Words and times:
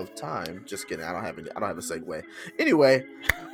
of 0.00 0.14
time. 0.14 0.64
Just 0.66 0.88
kidding. 0.88 1.04
I 1.04 1.12
don't 1.12 1.24
have 1.24 1.38
any, 1.38 1.50
I 1.54 1.60
don't 1.60 1.68
have 1.68 1.78
a 1.78 1.82
segue. 1.82 2.22
Anyway, 2.58 3.04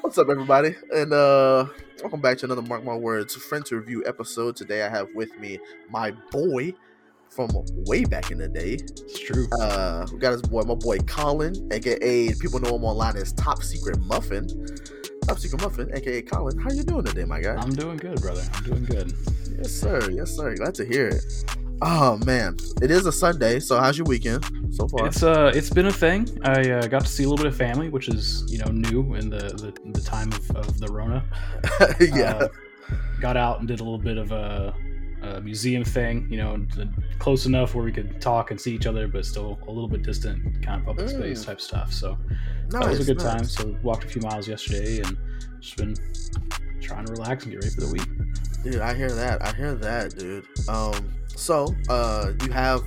what's 0.01 0.19
up, 0.19 0.29
everybody? 0.31 0.77
And 0.95 1.13
uh 1.13 1.67
welcome 2.01 2.21
back 2.21 2.39
to 2.39 2.47
another 2.47 2.63
Mark 2.63 2.85
My 2.85 2.95
Words 2.95 3.35
Friends 3.35 3.73
Review 3.73 4.05
episode. 4.07 4.57
Today 4.57 4.83
I 4.83 4.89
have 4.89 5.09
with 5.15 5.37
me 5.39 5.59
my 5.91 6.13
boy 6.31 6.75
from 7.29 7.51
way 7.87 8.05
back 8.05 8.31
in 8.31 8.39
the 8.39 8.49
day. 8.49 8.75
It's 8.75 9.19
true. 9.19 9.47
Uh, 9.61 10.07
we 10.13 10.19
got 10.19 10.33
his 10.33 10.43
boy, 10.43 10.63
my 10.63 10.75
boy 10.75 10.99
Colin, 11.01 11.55
aka 11.73 12.33
people 12.35 12.61
know 12.61 12.77
him 12.77 12.85
online 12.85 13.17
as 13.17 13.33
Top 13.33 13.63
Secret 13.63 13.99
Muffin. 14.01 14.47
Top 15.27 15.39
Secret 15.39 15.61
Muffin, 15.61 15.91
aka 15.95 16.23
Colin. 16.23 16.59
How 16.59 16.71
you 16.71 16.85
doing 16.85 17.05
today, 17.05 17.25
my 17.25 17.41
guy? 17.41 17.57
I'm 17.57 17.75
doing 17.75 17.97
good, 17.97 18.21
brother. 18.21 18.43
I'm 18.55 18.65
doing 18.65 18.85
good. 18.85 19.13
Yes, 19.57 19.73
sir. 19.73 20.09
Yes, 20.11 20.35
sir. 20.35 20.55
Glad 20.55 20.75
to 20.77 20.87
hear 20.87 21.09
it. 21.09 21.25
Oh 21.83 22.19
man, 22.25 22.57
it 22.81 22.91
is 22.91 23.07
a 23.07 23.13
Sunday. 23.13 23.61
So 23.61 23.79
how's 23.79 23.99
your 23.99 24.07
weekend 24.07 24.45
so 24.79 24.89
far? 24.89 25.07
It's 25.07 25.23
uh, 25.23 25.53
it's 25.55 25.71
been 25.71 25.87
a 25.87 25.93
thing. 25.93 26.29
I 26.45 26.71
uh, 26.71 26.87
got 26.87 27.03
to 27.03 27.09
see 27.09 27.25
a 27.25 27.29
little 27.29 27.43
bit 27.43 27.53
of 27.53 27.57
family, 27.57 27.89
which 27.89 28.09
is 28.09 28.45
you 28.49 28.59
know 28.59 28.71
new 28.71 29.15
in 29.15 29.29
the 29.31 29.39
the, 29.39 29.91
the 29.93 30.01
time 30.01 30.33
of, 30.33 30.51
of 30.57 30.81
the 30.81 30.89
Rona. 30.89 31.25
yeah. 32.01 32.37
Uh, 32.37 32.49
got 33.21 33.37
out 33.37 33.59
and 33.59 33.69
did 33.69 33.81
a 33.81 33.85
little 33.85 33.99
bit 33.99 34.17
of 34.17 34.33
a, 34.33 34.75
a 35.23 35.41
museum 35.41 35.85
thing. 35.85 36.27
You 36.31 36.39
know, 36.39 36.67
close 37.19 37.47
enough 37.47 37.75
where 37.75 37.85
we 37.85 37.93
could 37.93 38.21
talk 38.21 38.51
and 38.51 38.61
see 38.61 38.75
each 38.75 38.87
other, 38.87 39.09
but 39.09 39.27
still 39.27 39.59
a 39.67 39.71
little 39.71 39.89
bit 39.89 40.03
distant, 40.03 40.63
kind 40.65 40.81
of 40.81 40.87
public 40.87 41.07
Mm. 41.07 41.19
space 41.19 41.45
type 41.45 41.61
stuff. 41.61 41.93
So 41.93 42.17
nice, 42.71 42.83
that 42.85 42.89
was 42.89 43.01
a 43.01 43.15
good 43.15 43.23
nice. 43.23 43.35
time. 43.35 43.45
So 43.45 43.77
walked 43.83 44.05
a 44.05 44.09
few 44.09 44.23
miles 44.23 44.47
yesterday 44.49 45.01
and 45.01 45.17
just 45.61 45.77
been 45.77 45.95
trying 46.81 47.07
to 47.07 47.13
relax 47.13 47.45
and 47.45 47.53
get 47.53 47.65
ready 47.65 47.75
for 47.75 47.81
the 47.83 47.93
week. 47.93 48.09
Dude, 48.63 48.81
I 48.81 48.95
hear 48.95 49.11
that. 49.11 49.43
I 49.43 49.53
hear 49.53 49.75
that, 49.75 50.17
dude. 50.17 50.47
Um, 50.69 51.15
so 51.29 51.75
uh, 51.89 52.33
you 52.43 52.51
have 52.51 52.83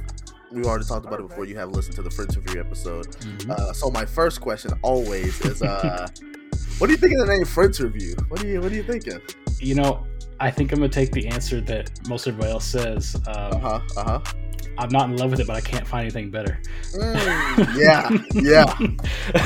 we 0.52 0.64
already 0.64 0.86
talked 0.86 1.06
about 1.06 1.20
it 1.20 1.28
before. 1.30 1.46
You 1.46 1.58
have 1.58 1.70
listened 1.70 1.96
to 1.96 2.02
the 2.02 2.10
Friends 2.12 2.36
Review 2.38 2.60
episode. 2.60 3.08
Mhm. 3.08 3.50
Uh, 3.50 3.74
so 3.74 3.90
my 3.90 4.06
first 4.06 4.42
question 4.42 4.72
always 4.82 5.40
is, 5.42 5.62
uh, 5.62 6.08
what 6.78 6.88
do 6.88 6.94
you 6.94 6.98
think 6.98 7.14
of 7.14 7.26
the 7.28 7.34
name 7.34 7.46
Friends 7.46 7.80
Review? 7.80 8.16
What 8.30 8.42
do 8.42 8.48
you 8.48 8.62
What 8.62 8.72
are 8.72 8.76
you 8.76 8.84
thinking? 8.84 9.22
you 9.60 9.76
know, 9.76 10.06
I 10.40 10.50
think 10.50 10.72
I'm 10.72 10.80
gonna 10.80 10.90
take 10.90 11.12
the 11.12 11.28
answer 11.28 11.62
that 11.62 11.92
most 12.08 12.28
everybody 12.28 12.52
else 12.52 12.66
says. 12.66 13.16
Uh 13.28 13.52
Um, 13.54 13.62
huh. 13.62 13.80
Uh 13.98 14.04
huh. 14.04 14.20
I'm 14.78 14.90
not 14.90 15.10
in 15.10 15.18
love 15.18 15.30
with 15.32 15.40
it, 15.42 15.46
but 15.48 15.56
I 15.56 15.62
can't 15.62 15.86
find 15.88 16.02
anything 16.04 16.32
better. 16.32 16.60
Mm, 16.96 17.76
yeah. 17.78 18.10
Yeah. 18.34 18.74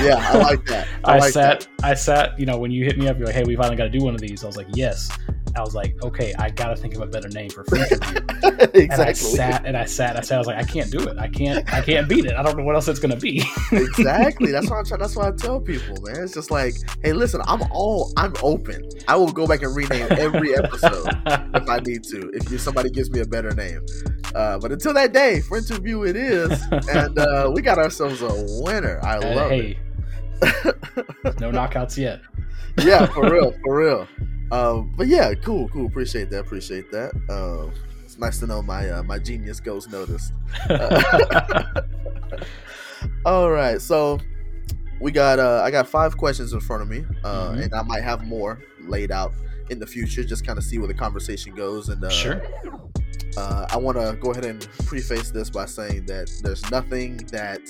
Yeah. 0.01 0.29
I 0.31 0.37
like 0.37 0.65
that. 0.67 0.87
I, 1.03 1.15
I, 1.15 1.17
like 1.19 1.33
sat, 1.33 1.67
I 1.83 1.93
sat, 1.95 2.39
you 2.39 2.45
know, 2.45 2.57
when 2.57 2.71
you 2.71 2.85
hit 2.85 2.97
me 2.97 3.07
up, 3.09 3.17
you're 3.17 3.25
like, 3.25 3.35
"Hey, 3.35 3.43
we 3.43 3.55
finally 3.57 3.75
got 3.75 3.85
to 3.85 3.89
do 3.89 4.05
one 4.05 4.13
of 4.15 4.21
these." 4.21 4.43
I 4.43 4.47
was 4.47 4.55
like, 4.55 4.67
"Yes." 4.73 5.09
I 5.55 5.61
was 5.61 5.73
like, 5.75 5.95
"Okay, 6.03 6.33
I 6.37 6.49
got 6.49 6.67
to 6.69 6.75
think 6.75 6.95
of 6.95 7.01
a 7.01 7.07
better 7.07 7.29
name 7.29 7.49
for 7.49 7.63
Friends 7.65 7.91
Review." 7.91 8.21
that. 8.45 8.71
And 8.75 9.01
I 9.01 9.13
sat 9.13 9.65
and 9.65 9.75
I 9.77 9.85
sat. 9.85 10.09
And 10.11 10.19
I 10.19 10.21
sat. 10.21 10.35
I 10.35 10.37
was 10.37 10.47
like, 10.47 10.57
"I 10.57 10.63
can't 10.63 10.91
do 10.91 10.99
it. 10.99 11.17
I 11.17 11.27
can't. 11.27 11.71
I 11.73 11.81
can't 11.81 12.07
beat 12.09 12.25
it. 12.25 12.33
I 12.35 12.43
don't 12.43 12.57
know 12.57 12.63
what 12.63 12.75
else 12.75 12.87
it's 12.87 12.99
gonna 12.99 13.15
be." 13.15 13.43
exactly. 13.71 14.51
That's 14.51 14.69
why 14.69 14.79
I'm 14.79 14.85
trying. 14.89 14.99
That's 15.01 15.15
why 15.15 15.27
I 15.27 15.31
tell 15.31 15.59
people, 15.59 15.95
man. 16.03 16.23
It's 16.23 16.33
just 16.33 16.51
like, 16.51 16.75
hey, 17.03 17.13
listen, 17.13 17.41
I'm 17.47 17.61
all, 17.71 18.11
I'm 18.17 18.33
open. 18.43 18.87
I 19.07 19.15
will 19.15 19.31
go 19.31 19.47
back 19.47 19.61
and 19.61 19.75
rename 19.75 20.07
every 20.11 20.55
episode 20.55 21.07
if 21.25 21.69
I 21.69 21.79
need 21.85 22.03
to. 22.05 22.29
If 22.33 22.59
somebody 22.61 22.89
gives 22.89 23.09
me 23.11 23.19
a 23.21 23.25
better 23.25 23.51
name, 23.51 23.85
uh, 24.33 24.57
but 24.59 24.71
until 24.71 24.93
that 24.93 25.13
day, 25.13 25.41
Friends 25.41 25.71
Review 25.71 26.03
it 26.05 26.15
is, 26.15 26.51
and 26.71 27.17
uh, 27.19 27.51
we 27.53 27.61
got 27.61 27.77
ourselves 27.77 28.21
a 28.21 28.29
winner. 28.63 28.99
I 29.03 29.17
Uh, 29.17 29.35
love 29.35 29.51
it. 29.51 29.77
no 31.39 31.49
knockouts 31.51 31.97
yet. 31.97 32.21
yeah, 32.83 33.05
for 33.07 33.29
real, 33.31 33.53
for 33.63 33.77
real. 33.77 34.07
Um, 34.51 34.93
but 34.95 35.07
yeah, 35.07 35.33
cool, 35.33 35.67
cool. 35.69 35.85
Appreciate 35.87 36.29
that. 36.29 36.39
Appreciate 36.39 36.91
that. 36.91 37.11
Um, 37.29 37.71
it's 38.03 38.17
nice 38.19 38.39
to 38.39 38.47
know 38.47 38.61
my 38.61 38.89
uh, 38.89 39.03
my 39.03 39.17
genius 39.19 39.59
goes 39.59 39.87
noticed. 39.87 40.31
All 43.25 43.49
right, 43.51 43.81
so 43.81 44.19
we 45.01 45.11
got 45.11 45.39
uh, 45.39 45.61
I 45.63 45.71
got 45.71 45.87
five 45.87 46.17
questions 46.17 46.53
in 46.53 46.59
front 46.59 46.83
of 46.83 46.89
me, 46.89 47.03
uh, 47.23 47.49
Mhm. 47.51 47.63
and 47.63 47.73
I 47.73 47.81
might 47.83 48.03
have 48.03 48.23
more 48.25 48.61
laid 48.81 49.11
out 49.11 49.33
in 49.69 49.79
the 49.79 49.87
future. 49.87 50.23
Just 50.23 50.45
kind 50.45 50.57
of 50.57 50.63
see 50.63 50.77
where 50.77 50.87
the 50.87 50.93
conversation 50.93 51.53
goes, 51.55 51.89
and 51.89 52.03
uh, 52.03 52.09
sure. 52.09 52.41
uh, 53.37 53.65
I 53.69 53.77
want 53.77 53.97
to 53.97 54.17
go 54.21 54.31
ahead 54.31 54.45
and 54.45 54.67
preface 54.85 55.31
this 55.31 55.49
by 55.49 55.65
saying 55.65 56.05
that 56.07 56.31
there's 56.43 56.69
nothing 56.71 57.17
that 57.31 57.61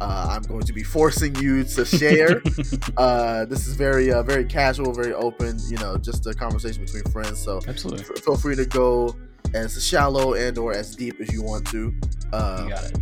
uh, 0.00 0.28
I'm 0.30 0.42
going 0.42 0.62
to 0.62 0.72
be 0.72 0.82
forcing 0.82 1.34
you 1.36 1.64
to 1.64 1.84
share. 1.98 2.42
uh, 2.96 3.44
this 3.46 3.66
is 3.66 3.74
very, 3.76 4.10
uh, 4.12 4.22
very 4.22 4.44
casual, 4.44 4.92
very 4.92 5.12
open. 5.14 5.58
You 5.68 5.76
know, 5.78 5.96
just 5.96 6.26
a 6.26 6.34
conversation 6.34 6.84
between 6.84 7.04
friends. 7.12 7.38
So 7.38 7.60
Absolutely. 7.68 8.04
f- 8.16 8.22
feel 8.24 8.36
free 8.36 8.56
to 8.56 8.64
go 8.66 9.14
as 9.54 9.84
shallow 9.86 10.34
and 10.34 10.56
or 10.56 10.72
as 10.72 10.96
deep 10.96 11.20
as 11.20 11.32
you 11.32 11.42
want 11.42 11.66
to. 11.68 11.94
Uh, 12.32 12.62
You 12.64 12.70
got 12.74 12.84
it. 12.84 12.98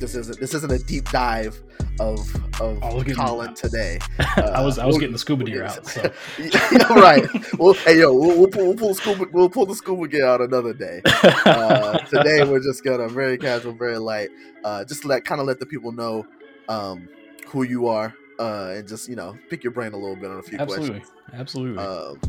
This 0.00 0.14
isn't 0.14 0.38
this 0.40 0.54
isn't 0.54 0.70
a 0.72 0.78
deep 0.78 1.08
dive 1.10 1.60
of 2.00 2.18
of 2.60 2.80
getting- 2.80 3.14
Colin 3.14 3.54
today. 3.54 3.98
I 4.18 4.62
was 4.64 4.78
I 4.78 4.86
was 4.86 4.94
we'll- 4.94 5.00
getting 5.00 5.12
the 5.12 5.18
scuba 5.18 5.44
deer 5.44 5.64
out. 5.64 5.86
So 5.86 6.12
Yeah, 6.38 6.92
right. 6.94 7.26
Well, 7.58 7.74
hey 7.74 8.00
yo, 8.00 8.12
we'll, 8.14 8.38
we'll, 8.38 8.48
pull, 8.48 8.64
we'll 8.66 8.76
pull 8.76 8.94
scuba 8.94 9.26
we'll 9.32 9.50
pull 9.50 9.66
the 9.66 9.74
scuba 9.74 10.06
gear 10.08 10.26
out 10.26 10.40
another 10.40 10.72
day. 10.72 11.00
Uh, 11.04 11.98
today 11.98 12.44
we're 12.44 12.62
just 12.62 12.84
gonna 12.84 13.08
very 13.08 13.38
casual, 13.38 13.72
very 13.72 13.98
light. 13.98 14.30
Uh, 14.64 14.84
just 14.84 15.04
let 15.04 15.24
kind 15.24 15.40
of 15.40 15.46
let 15.46 15.58
the 15.60 15.66
people 15.66 15.92
know 15.92 16.26
um, 16.68 17.08
who 17.48 17.62
you 17.62 17.88
are, 17.88 18.14
uh, 18.38 18.74
and 18.76 18.86
just 18.88 19.08
you 19.08 19.16
know 19.16 19.36
pick 19.50 19.64
your 19.64 19.72
brain 19.72 19.92
a 19.92 19.96
little 19.96 20.16
bit 20.16 20.30
on 20.30 20.38
a 20.38 20.42
few 20.42 20.58
absolutely, 20.58 20.98
questions. 21.00 21.17
Absolutely. 21.32 21.82
Um, 21.82 22.20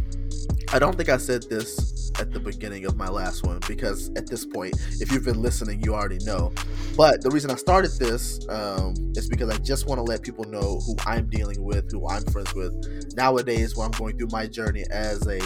I 0.71 0.77
don't 0.77 0.95
think 0.95 1.09
I 1.09 1.17
said 1.17 1.43
this 1.49 2.11
at 2.19 2.31
the 2.31 2.39
beginning 2.39 2.85
of 2.85 2.95
my 2.95 3.07
last 3.07 3.43
one 3.43 3.59
because 3.67 4.09
at 4.15 4.27
this 4.27 4.45
point, 4.45 4.75
if 4.99 5.11
you've 5.11 5.23
been 5.23 5.41
listening, 5.41 5.81
you 5.83 5.95
already 5.95 6.23
know. 6.25 6.51
But 6.95 7.21
the 7.21 7.29
reason 7.29 7.49
I 7.49 7.55
started 7.55 7.91
this 7.97 8.47
um, 8.49 8.93
is 9.15 9.27
because 9.27 9.49
I 9.49 9.57
just 9.57 9.87
want 9.87 9.99
to 9.99 10.03
let 10.03 10.21
people 10.21 10.43
know 10.45 10.79
who 10.85 10.95
I'm 11.05 11.27
dealing 11.27 11.63
with, 11.63 11.91
who 11.91 12.07
I'm 12.07 12.23
friends 12.25 12.53
with 12.53 13.15
nowadays 13.15 13.75
when 13.75 13.85
I'm 13.85 13.91
going 13.91 14.17
through 14.17 14.29
my 14.31 14.47
journey 14.47 14.85
as 14.91 15.25
a 15.27 15.39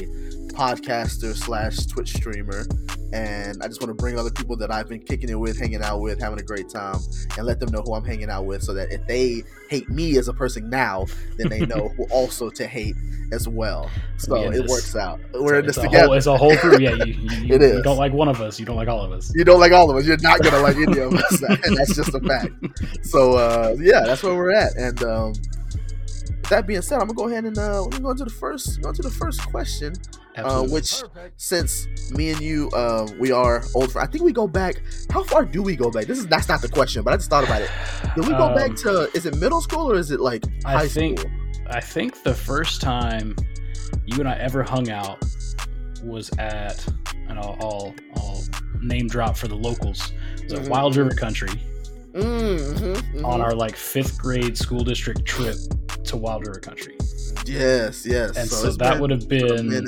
podcaster 0.54 1.36
slash 1.36 1.86
Twitch 1.88 2.14
streamer. 2.14 2.66
And 3.12 3.62
I 3.62 3.68
just 3.68 3.80
want 3.80 3.90
to 3.90 3.94
bring 3.94 4.18
other 4.18 4.32
people 4.32 4.56
that 4.58 4.72
I've 4.72 4.90
been 4.90 5.02
kicking 5.02 5.30
it 5.30 5.36
with, 5.36 5.60
hanging 5.60 5.84
out 5.84 6.02
with, 6.02 6.20
having 6.20 6.40
a 6.40 6.44
great 6.44 6.68
time, 6.68 6.98
and 7.38 7.46
let 7.46 7.60
them 7.60 7.72
know 7.72 7.82
who 7.82 7.94
I'm 7.94 8.04
hanging 8.04 8.30
out 8.32 8.46
with 8.46 8.64
so 8.64 8.74
that 8.74 8.92
if 8.92 9.06
they 9.06 9.44
hate 9.70 9.88
me 9.88 10.18
as 10.18 10.30
a 10.30 10.34
person 10.34 10.68
now, 10.70 11.06
then 11.38 11.50
they 11.50 11.60
know 11.60 11.90
who 11.90 12.06
also 12.06 12.50
to 12.50 12.66
hate 12.66 12.96
as 13.32 13.48
well. 13.48 13.90
So 14.18 14.36
in 14.36 14.54
it 14.54 14.68
works 14.68 14.96
out. 14.96 15.20
We're 15.34 15.60
in 15.60 15.68
this 15.68 15.76
together. 15.76 16.08
Whole, 16.08 16.14
it's 16.14 16.26
a 16.26 16.36
whole 16.38 16.56
crew. 16.58 16.80
Yeah, 16.80 16.96
you, 17.04 17.14
you, 17.14 17.14
you, 17.46 17.56
It 17.56 17.62
you 17.62 17.68
is. 17.68 17.84
don't 17.84 17.98
like 17.98 18.14
one 18.14 18.30
of 18.30 18.42
us. 18.42 18.60
You 18.60 18.66
don't 18.66 18.78
like 18.78 18.88
all 18.88 19.02
of 19.02 19.12
us. 19.12 19.32
you 19.36 19.44
don't 19.44 19.60
like 19.60 19.74
all 19.74 19.92
of 19.92 19.96
us. 19.98 20.08
You're 20.08 20.18
not 20.22 20.42
gonna 20.42 20.62
like 20.62 20.76
any 20.78 21.00
of 21.00 21.14
us, 21.14 21.42
and 21.66 21.78
that's 21.78 21.96
just 21.96 22.16
a 22.16 22.20
fact. 22.20 22.52
So 23.04 23.34
uh, 23.34 23.76
yeah, 23.80 24.02
that's 24.06 24.24
where 24.24 24.34
we're 24.34 24.56
at. 24.56 24.76
And 24.76 25.04
um, 25.04 25.28
with 25.30 26.50
that 26.50 26.66
being 26.66 26.82
said, 26.82 26.96
I'm 27.00 27.08
gonna 27.08 27.14
go 27.14 27.28
ahead 27.28 27.46
and 27.46 27.58
uh, 27.58 27.86
we're 27.92 28.00
going 28.00 28.18
to 28.18 28.24
the 28.26 28.30
first 28.32 28.82
go 28.82 28.92
to 28.92 29.02
the 29.02 29.12
first 29.12 29.42
question, 29.52 29.94
uh, 30.38 30.42
Absolutely. 30.42 30.74
which 30.74 31.04
since 31.38 31.88
me 32.12 32.32
and 32.32 32.42
you 32.42 32.70
uh, 32.72 33.08
we 33.20 33.32
are 33.32 33.64
old. 33.76 33.92
fr- 33.92 34.00
I 34.00 34.08
think 34.08 34.24
we 34.24 34.32
go 34.32 34.48
back. 34.48 34.82
How 35.12 35.24
far 35.24 35.46
do 35.46 35.62
we 35.62 35.76
go 35.76 35.92
back? 35.92 36.06
This 36.06 36.18
is 36.20 36.28
that's 36.28 36.48
not 36.50 36.62
the 36.62 36.70
question, 36.70 37.04
but 37.04 37.14
I 37.14 37.18
just 37.18 37.30
thought 37.30 37.44
about 37.44 37.62
it. 37.62 37.70
Do 38.16 38.22
we 38.22 38.30
go 38.30 38.54
back 38.56 38.72
Um, 38.72 38.76
to? 38.78 39.10
Is 39.14 39.26
it 39.26 39.36
middle 39.38 39.62
school 39.62 39.92
or 39.92 39.96
is 39.96 40.12
it 40.12 40.20
like 40.20 40.44
I 40.66 40.74
high 40.74 40.88
think- 40.88 41.20
school? 41.20 41.32
I 41.68 41.80
think 41.80 42.24
the 42.24 42.34
first 42.34 42.82
time 42.82 43.36
you 44.06 44.20
and 44.20 44.28
I 44.28 44.36
ever 44.38 44.64
hung 44.64 44.90
out 44.90 45.24
was 46.04 46.30
at, 46.38 46.86
and 47.30 47.40
I'll, 47.40 47.56
I'll, 47.62 47.96
I'll 48.18 48.44
name 48.82 49.08
drop 49.08 49.38
for 49.38 49.48
the 49.48 49.56
locals. 49.56 50.12
It 50.38 50.44
was 50.44 50.54
at 50.54 50.66
Mhm. 50.66 50.70
Wild 50.70 50.96
River 50.98 51.12
Country 51.16 51.62
Mm-hmm, 52.14 53.26
on 53.26 53.42
our 53.42 53.56
like 53.56 53.76
fifth 53.76 54.20
grade 54.20 54.58
school 54.58 54.84
district 54.84 55.26
trip 55.26 55.56
to 56.04 56.18
Wild 56.18 56.46
River 56.46 56.60
Country. 56.60 56.96
Yes, 57.46 58.06
yes. 58.06 58.38
And 58.38 58.50
so, 58.50 58.68
it's 58.68 58.78
that 58.78 59.00
would 59.00 59.12
have 59.12 59.28
been. 59.28 59.86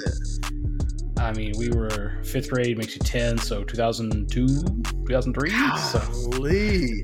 I 1.18 1.32
mean, 1.32 1.54
we 1.58 1.70
were 1.70 2.22
fifth 2.24 2.50
grade 2.52 2.78
makes 2.78 2.94
you 2.94 3.00
10, 3.00 3.38
so 3.38 3.64
2002, 3.64 4.48
2003. 4.48 5.50
So, 5.50 6.00
Golly. 6.00 7.02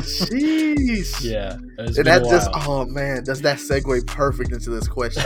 Sheesh. 0.00 1.22
yeah. 1.22 1.58
And 1.78 1.94
that 2.06 2.24
just 2.24 2.48
oh 2.54 2.86
man, 2.86 3.24
does 3.24 3.42
that 3.42 3.58
segue 3.58 4.06
perfect 4.06 4.52
into 4.52 4.70
this 4.70 4.88
question? 4.88 5.24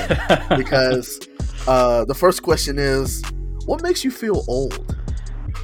Because 0.57 1.21
uh 1.69 2.05
the 2.07 2.15
first 2.15 2.43
question 2.43 2.79
is 2.79 3.23
what 3.67 3.83
makes 3.83 4.05
you 4.05 4.11
feel 4.11 4.43
old? 4.49 4.97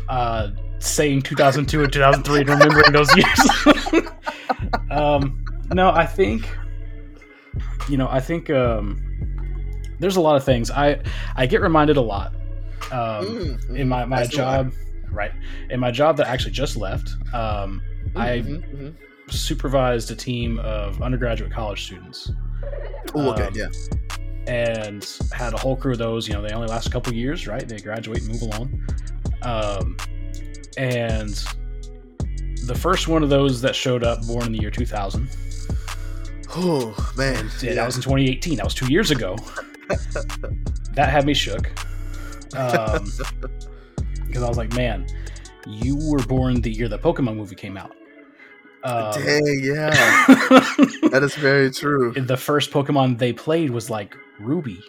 uh, 0.08 0.50
saying 0.78 1.22
2002 1.22 1.84
and 1.84 1.92
2003 1.92 2.40
and 2.40 2.48
remembering 2.48 2.92
those 2.92 3.08
years. 3.16 4.06
um, 4.90 5.44
no, 5.72 5.90
I 5.90 6.06
think, 6.06 6.46
you 7.88 7.96
know, 7.96 8.08
I 8.10 8.20
think 8.20 8.50
um, 8.50 9.00
there's 9.98 10.16
a 10.16 10.20
lot 10.20 10.36
of 10.36 10.44
things. 10.44 10.70
I 10.70 11.00
I 11.36 11.46
get 11.46 11.60
reminded 11.60 11.96
a 11.96 12.00
lot 12.02 12.34
um, 12.90 13.26
Mm, 13.26 13.76
in 13.76 13.88
my, 13.88 14.04
my 14.04 14.20
I. 14.22 14.26
job, 14.26 14.72
right? 15.10 15.32
In 15.70 15.80
my 15.80 15.90
job 15.90 16.16
that 16.18 16.26
I 16.28 16.30
actually 16.30 16.52
just 16.52 16.76
left, 16.76 17.14
um, 17.34 17.80
I 18.16 18.38
Mhm, 18.40 18.62
mhm. 18.76 18.94
supervised 19.32 20.10
a 20.10 20.16
team 20.16 20.58
of 20.60 21.00
undergraduate 21.02 21.52
college 21.52 21.84
students. 21.84 22.30
Okay, 23.14 23.44
um, 23.44 23.52
yeah. 23.54 23.66
and 24.46 25.06
had 25.32 25.54
a 25.54 25.56
whole 25.58 25.76
crew 25.76 25.92
of 25.92 25.98
those. 25.98 26.26
You 26.28 26.34
know, 26.34 26.42
they 26.42 26.52
only 26.54 26.68
last 26.68 26.86
a 26.88 26.90
couple 26.90 27.12
years, 27.14 27.46
right? 27.46 27.66
They 27.66 27.78
graduate 27.78 28.22
and 28.22 28.28
move 28.28 28.42
along. 28.42 28.86
Um, 29.42 29.96
and 30.76 31.30
the 32.66 32.74
first 32.74 33.08
one 33.08 33.22
of 33.22 33.28
those 33.28 33.60
that 33.62 33.74
showed 33.74 34.04
up, 34.04 34.26
born 34.26 34.46
in 34.46 34.52
the 34.52 34.58
year 34.60 34.70
2000. 34.70 35.28
Oh 36.54 36.94
man, 37.16 37.50
Yeah, 37.62 37.74
that 37.74 37.86
was 37.86 37.96
in 37.96 38.02
2018. 38.02 38.56
That 38.56 38.64
was 38.64 38.74
two 38.74 38.90
years 38.92 39.10
ago. 39.10 39.36
that 40.94 41.08
had 41.08 41.24
me 41.26 41.34
shook. 41.34 41.68
Um, 42.54 43.04
because 44.26 44.42
I 44.42 44.48
was 44.48 44.56
like, 44.58 44.72
man, 44.74 45.06
you 45.66 45.96
were 46.10 46.18
born 46.24 46.60
the 46.60 46.70
year 46.70 46.88
the 46.88 46.98
Pokemon 46.98 47.36
movie 47.36 47.54
came 47.56 47.76
out. 47.76 47.94
Um, 48.84 49.12
Dang, 49.14 49.60
yeah, 49.62 49.90
that 51.10 51.20
is 51.22 51.34
very 51.36 51.70
true. 51.70 52.12
the 52.12 52.36
first 52.36 52.70
Pokemon 52.72 53.16
they 53.18 53.32
played 53.32 53.70
was 53.70 53.88
like 53.88 54.16
Ruby. 54.40 54.82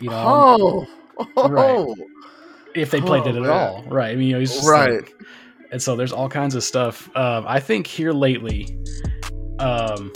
You 0.00 0.10
know, 0.10 0.86
Oh, 1.18 1.26
oh, 1.36 1.48
Right. 1.48 1.96
if 2.74 2.90
they 2.90 3.00
played 3.00 3.22
oh, 3.24 3.28
it 3.28 3.36
at 3.36 3.42
man. 3.42 3.50
all, 3.50 3.84
right? 3.84 4.10
I 4.10 4.16
mean, 4.16 4.28
you 4.28 4.38
know, 4.44 4.68
right. 4.68 4.92
like- 4.94 5.14
and 5.70 5.80
so 5.80 5.94
there's 5.94 6.10
all 6.12 6.28
kinds 6.28 6.56
of 6.56 6.64
stuff. 6.64 7.08
Um, 7.16 7.44
I 7.46 7.60
think 7.60 7.86
here 7.86 8.10
lately, 8.12 8.76
um, 9.60 10.12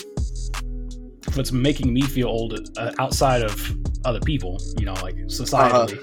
what's 1.36 1.52
making 1.52 1.92
me 1.92 2.02
feel 2.02 2.28
old 2.28 2.68
uh, 2.76 2.92
outside 2.98 3.42
of 3.42 3.76
other 4.04 4.20
people, 4.20 4.58
you 4.78 4.84
know, 4.86 4.94
like 4.94 5.16
societally. 5.26 5.98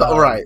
Oh, 0.00 0.14
um, 0.14 0.18
right. 0.20 0.44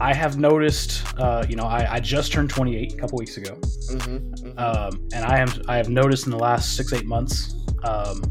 I 0.00 0.12
have 0.14 0.36
noticed, 0.38 1.04
uh, 1.18 1.44
you 1.48 1.54
know, 1.56 1.64
I, 1.64 1.94
I 1.94 2.00
just 2.00 2.32
turned 2.32 2.50
28 2.50 2.92
a 2.92 2.96
couple 2.96 3.18
weeks 3.18 3.36
ago, 3.36 3.54
Mm-hmm, 3.92 4.58
um, 4.58 5.06
and 5.14 5.24
I 5.24 5.36
have 5.36 5.60
I 5.68 5.76
have 5.76 5.88
noticed 5.88 6.24
in 6.26 6.30
the 6.32 6.38
last 6.38 6.76
six 6.76 6.92
eight 6.92 7.04
months, 7.06 7.54
um, 7.84 8.22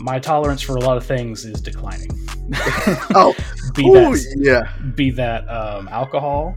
my 0.00 0.18
tolerance 0.18 0.60
for 0.62 0.76
a 0.76 0.80
lot 0.80 0.96
of 0.96 1.04
things 1.06 1.44
is 1.44 1.60
declining. 1.60 2.10
Oh, 3.14 3.34
be 3.74 3.86
Ooh, 3.88 3.92
that 3.92 4.36
yeah. 4.36 4.90
be 4.94 5.10
that 5.12 5.48
um, 5.48 5.88
alcohol 5.88 6.54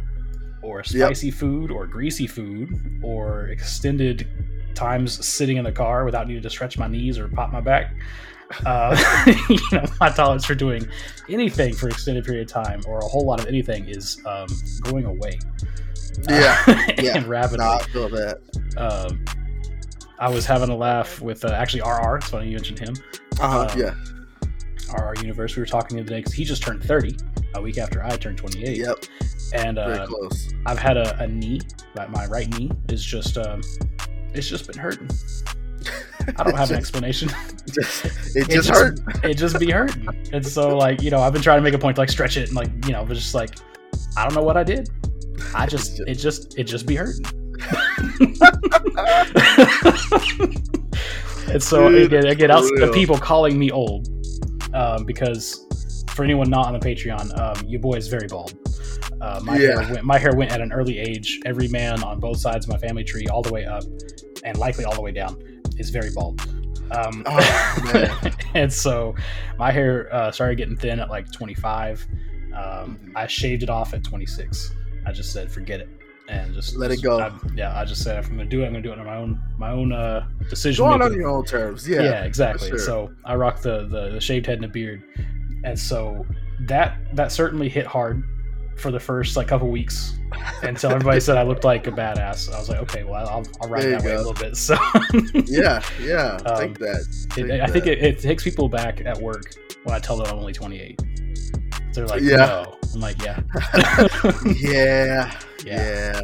or 0.61 0.77
Yep. 0.79 0.85
spicy 0.85 1.31
food 1.31 1.71
or 1.71 1.87
greasy 1.87 2.27
food 2.27 2.69
or 3.01 3.47
extended 3.47 4.27
times 4.77 5.25
sitting 5.25 5.57
in 5.57 5.63
the 5.63 5.71
car 5.71 6.05
without 6.05 6.27
needing 6.27 6.43
to 6.43 6.49
stretch 6.49 6.77
my 6.77 6.87
knees 6.87 7.17
or 7.19 7.27
pop 7.27 7.51
my 7.51 7.59
back. 7.61 7.93
Uh, 8.65 8.95
you 9.49 9.59
know, 9.71 9.83
my 9.99 10.09
tolerance 10.09 10.45
for 10.45 10.55
doing 10.55 10.87
anything 11.29 11.73
for 11.73 11.89
extended 11.89 12.23
period 12.23 12.47
of 12.49 12.51
time 12.63 12.81
or 12.87 12.99
a 12.99 13.05
whole 13.05 13.25
lot 13.25 13.39
of 13.39 13.47
anything 13.47 13.85
is 13.89 14.21
um, 14.25 14.47
going 14.83 15.05
away. 15.05 15.37
Yeah, 16.29 16.57
Uh, 16.67 16.81
yeah. 16.99 17.17
and 17.17 17.25
rapidly. 17.27 17.65
I 17.65 17.79
feel 17.91 18.09
that. 18.09 18.39
Um, 18.77 19.25
I 20.19 20.29
was 20.29 20.45
having 20.45 20.69
a 20.69 20.75
laugh 20.75 21.21
with 21.21 21.45
uh, 21.45 21.49
actually 21.49 21.81
RR. 21.81 22.17
It's 22.17 22.29
funny 22.29 22.47
you 22.47 22.55
mentioned 22.55 22.79
him. 22.79 22.95
Uh-huh, 23.39 23.67
Um, 23.71 23.79
yeah. 23.79 23.93
RR 24.95 25.13
Universe. 25.21 25.55
We 25.55 25.61
were 25.61 25.65
talking 25.67 25.97
the 25.97 26.03
other 26.03 26.09
day 26.09 26.17
because 26.19 26.33
he 26.33 26.43
just 26.43 26.63
turned 26.63 26.81
30 26.83 27.15
a 27.55 27.61
week 27.61 27.77
after 27.77 28.03
I 28.03 28.15
turned 28.17 28.37
28. 28.37 28.77
Yep. 28.77 28.97
And 29.53 29.75
Very 29.77 29.99
uh, 29.99 30.07
close. 30.07 30.53
I've 30.65 30.79
had 30.79 30.97
a, 30.97 31.17
a 31.21 31.27
knee, 31.27 31.59
my, 31.95 32.07
my 32.07 32.25
right 32.27 32.47
knee 32.57 32.71
is 32.89 33.03
just, 33.03 33.37
um, 33.37 33.61
it's 34.33 34.47
just 34.47 34.67
been 34.67 34.77
hurting. 34.77 35.09
I 36.37 36.43
don't 36.43 36.57
have 36.57 36.71
an 36.71 36.77
explanation. 36.77 37.29
Just, 37.73 38.05
it 38.35 38.43
It 38.43 38.49
just 38.49 38.67
just- 38.69 38.69
hurt. 38.69 38.99
it 39.25 39.33
just 39.35 39.59
be 39.59 39.69
hurting. 39.71 40.07
And 40.33 40.45
so, 40.45 40.75
like, 40.75 41.01
you 41.01 41.09
know, 41.11 41.19
I've 41.19 41.33
been 41.33 41.41
trying 41.41 41.57
to 41.59 41.61
make 41.61 41.73
a 41.73 41.77
point 41.79 41.95
to 41.95 42.01
like 42.01 42.09
stretch 42.09 42.37
it 42.37 42.47
and 42.47 42.55
like, 42.55 42.69
you 42.85 42.93
know, 42.93 43.03
but 43.05 43.13
just 43.15 43.33
like, 43.35 43.55
I 44.17 44.23
don't 44.23 44.33
know 44.33 44.41
what 44.43 44.55
I 44.57 44.63
did. 44.63 44.89
I 45.53 45.65
just, 45.73 45.99
it 46.01 46.15
just, 46.15 46.57
it 46.57 46.63
just 46.63 46.85
be 46.87 46.95
hurting. 46.95 47.25
and 51.49 51.61
so 51.61 51.89
Dude, 51.89 52.03
again, 52.13 52.25
again, 52.27 52.49
for 52.49 52.55
outs- 52.55 52.71
the 52.79 52.91
people 52.93 53.17
calling 53.17 53.57
me 53.59 53.71
old, 53.71 54.07
um, 54.73 55.05
because 55.05 55.66
for 56.17 56.23
anyone 56.23 56.49
not 56.49 56.65
on 56.65 56.73
the 56.73 56.79
Patreon, 56.79 57.39
um, 57.39 57.65
your 57.67 57.79
boy 57.79 57.93
is 57.93 58.07
very 58.07 58.27
bald. 58.27 58.53
Uh, 59.21 59.39
my 59.43 59.55
Yeah. 59.57 59.81
hair 59.83 59.93
went, 59.93 60.03
my 60.03 60.17
hair 60.17 60.35
went 60.35 60.51
at 60.51 60.59
an 60.61 60.73
early 60.73 60.97
age. 60.97 61.39
Every 61.45 61.67
man 61.69 62.03
on 62.03 62.19
both 62.19 62.37
sides 62.39 62.65
of 62.65 62.71
my 62.71 62.77
family 62.79 63.03
tree, 63.03 63.27
all 63.27 63.41
the 63.43 63.53
way 63.53 63.65
up, 63.65 63.83
and 64.43 64.57
likely 64.57 64.83
all 64.83 64.93
the 64.95 65.01
way 65.01 65.11
down, 65.11 65.37
is 65.77 65.91
very 65.91 66.09
bald. 66.13 66.41
Um, 66.91 67.23
Oh, 67.27 68.21
and 68.55 68.71
so 68.73 69.13
my 69.59 69.71
hair 69.71 70.13
uh, 70.13 70.31
started 70.31 70.55
getting 70.55 70.75
thin 70.75 70.99
at 70.99 71.09
like 71.09 71.31
25. 71.31 72.05
Um, 72.55 72.99
Mhm. 73.05 73.11
I 73.15 73.27
shaved 73.27 73.61
it 73.63 73.69
off 73.69 73.93
at 73.93 74.03
26. 74.03 74.73
I 75.05 75.11
just 75.11 75.31
said, 75.31 75.51
forget 75.51 75.79
it, 75.81 75.89
and 76.29 76.53
just 76.55 76.75
Let 76.75 76.91
it 76.91 77.01
go. 77.03 77.19
I, 77.19 77.31
yeah, 77.55 77.79
I 77.79 77.85
just 77.85 78.03
said, 78.03 78.17
if 78.17 78.29
I'm 78.29 78.37
gonna 78.37 78.49
do 78.49 78.63
it, 78.63 78.65
I'm 78.65 78.71
gonna 78.71 78.81
do 78.83 78.91
it 78.91 78.99
on 78.99 79.05
my 79.05 79.15
own, 79.17 79.39
my 79.57 79.71
own 79.71 79.91
uh, 79.93 80.25
decision. 80.49 80.83
Go 80.85 80.91
on 80.91 81.01
on 81.01 81.13
your 81.13 81.29
own 81.29 81.45
terms. 81.45 81.87
Yeah, 81.87 82.01
Yeah. 82.01 82.23
exactly. 82.23 82.69
sure. 82.69 82.79
So 82.79 83.11
I 83.25 83.35
rock 83.35 83.61
the, 83.61 83.85
the 83.87 84.09
the 84.11 84.19
shaved 84.21 84.45
head 84.47 84.55
and 84.55 84.63
the 84.63 84.67
beard, 84.69 85.03
and 85.63 85.77
so 85.79 86.25
that 86.61 86.97
that 87.15 87.31
certainly 87.31 87.69
hit 87.69 87.85
hard 87.85 88.23
for 88.77 88.91
the 88.91 88.99
first 88.99 89.35
like 89.35 89.47
couple 89.47 89.69
weeks 89.69 90.13
until 90.61 90.91
everybody 90.91 91.19
said 91.19 91.37
I 91.37 91.43
looked 91.43 91.63
like 91.63 91.87
a 91.87 91.91
badass. 91.91 92.53
I 92.53 92.59
was 92.59 92.69
like, 92.69 92.79
okay, 92.79 93.03
well, 93.03 93.27
I'll, 93.27 93.43
I'll 93.61 93.69
ride 93.69 93.83
that 93.85 94.03
way 94.03 94.13
a 94.13 94.17
little 94.17 94.33
bit. 94.33 94.55
So 94.55 94.75
yeah, 95.45 95.81
yeah. 96.01 96.37
Um, 96.45 96.59
Take 96.59 96.77
that. 96.79 97.25
it, 97.27 97.29
Take 97.47 97.61
I 97.61 97.67
think 97.67 97.87
it, 97.87 98.03
it 98.03 98.19
takes 98.19 98.43
people 98.43 98.69
back 98.69 99.01
at 99.05 99.17
work 99.19 99.55
when 99.83 99.95
I 99.95 99.99
tell 99.99 100.17
them 100.17 100.27
I'm 100.27 100.37
only 100.39 100.53
28. 100.53 101.01
They're 101.93 102.05
like, 102.07 102.21
Yeah. 102.21 102.35
no. 102.37 102.77
I'm 102.93 102.99
like, 103.01 103.21
yeah, 103.23 103.41
yeah, 104.45 105.39
yeah. 105.65 105.65
yeah. 105.65 106.21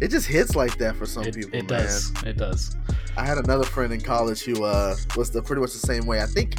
It 0.00 0.08
just 0.08 0.26
hits 0.26 0.56
like 0.56 0.76
that 0.78 0.96
for 0.96 1.06
some 1.06 1.24
It, 1.24 1.34
people, 1.34 1.50
it 1.54 1.68
man. 1.70 1.80
does. 1.80 2.12
It 2.24 2.36
does. 2.36 2.76
I 3.16 3.24
had 3.24 3.38
another 3.38 3.64
friend 3.64 3.92
in 3.92 4.00
college 4.00 4.42
who 4.42 4.64
uh, 4.64 4.96
was 5.16 5.30
the 5.30 5.40
pretty 5.42 5.60
much 5.62 5.72
the 5.72 5.78
same 5.78 6.04
way. 6.06 6.20
I 6.20 6.26
think 6.26 6.56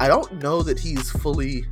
I 0.00 0.08
don't 0.08 0.42
know 0.42 0.62
that 0.62 0.78
he's 0.78 1.10
fully 1.10 1.64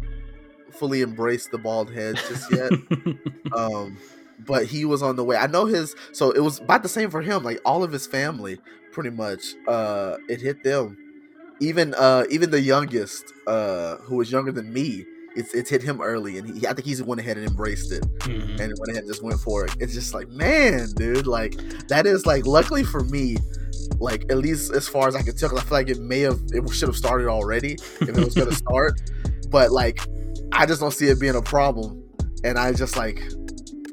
fully 0.70 1.02
embraced 1.02 1.50
the 1.50 1.58
bald 1.58 1.92
head 1.92 2.16
just 2.16 2.50
yet. 2.50 2.72
um, 3.56 3.96
but 4.40 4.66
he 4.66 4.84
was 4.84 5.02
on 5.02 5.16
the 5.16 5.24
way. 5.24 5.36
I 5.36 5.46
know 5.46 5.66
his. 5.66 5.94
So 6.12 6.30
it 6.30 6.40
was 6.40 6.60
about 6.60 6.82
the 6.82 6.88
same 6.88 7.10
for 7.10 7.22
him. 7.22 7.42
Like 7.44 7.60
all 7.64 7.82
of 7.82 7.92
his 7.92 8.06
family, 8.06 8.58
pretty 8.92 9.10
much. 9.10 9.54
Uh, 9.66 10.16
it 10.28 10.40
hit 10.40 10.62
them. 10.62 10.98
Even 11.60 11.94
uh, 11.94 12.24
even 12.30 12.50
the 12.50 12.60
youngest, 12.60 13.32
uh, 13.46 13.96
who 13.98 14.16
was 14.16 14.32
younger 14.32 14.52
than 14.52 14.72
me, 14.72 15.06
it's 15.36 15.52
it's 15.54 15.70
hit 15.70 15.82
him 15.82 16.00
early, 16.00 16.38
and 16.38 16.56
he, 16.58 16.66
I 16.66 16.72
think 16.72 16.86
he's 16.86 17.02
went 17.02 17.20
ahead 17.20 17.36
and 17.36 17.46
embraced 17.48 17.92
it 17.92 18.02
Mhm. 18.20 18.60
and 18.60 18.74
went 18.78 18.88
ahead 18.90 19.02
and 19.04 19.08
just 19.08 19.22
went 19.22 19.40
for 19.40 19.64
it. 19.64 19.72
It's 19.80 19.92
just 19.94 20.14
like, 20.14 20.28
man, 20.30 20.88
dude, 20.96 21.26
like 21.26 21.56
that 21.88 22.06
is 22.06 22.26
like, 22.26 22.46
luckily 22.46 22.84
for 22.84 23.00
me, 23.04 23.36
like 23.98 24.24
at 24.30 24.38
least 24.38 24.72
as 24.72 24.86
far 24.88 25.08
as 25.08 25.14
I 25.16 25.22
can 25.22 25.36
tell, 25.36 25.48
'cause 25.50 25.58
I 25.58 25.62
feel 25.62 25.78
like 25.78 25.88
it 25.88 26.00
may 26.00 26.20
have, 26.20 26.40
it 26.52 26.68
should 26.72 26.88
have 26.88 26.96
started 26.96 27.28
already 27.28 27.74
if 28.00 28.08
it 28.08 28.16
was 28.16 28.34
gonna 28.34 28.54
start, 28.66 29.00
but 29.50 29.70
like, 29.72 30.00
I 30.52 30.66
just 30.66 30.80
don't 30.80 30.92
see 30.92 31.08
it 31.08 31.18
being 31.20 31.34
a 31.36 31.42
problem, 31.42 32.02
and 32.44 32.58
I 32.58 32.72
just 32.72 32.96
like. 32.96 33.22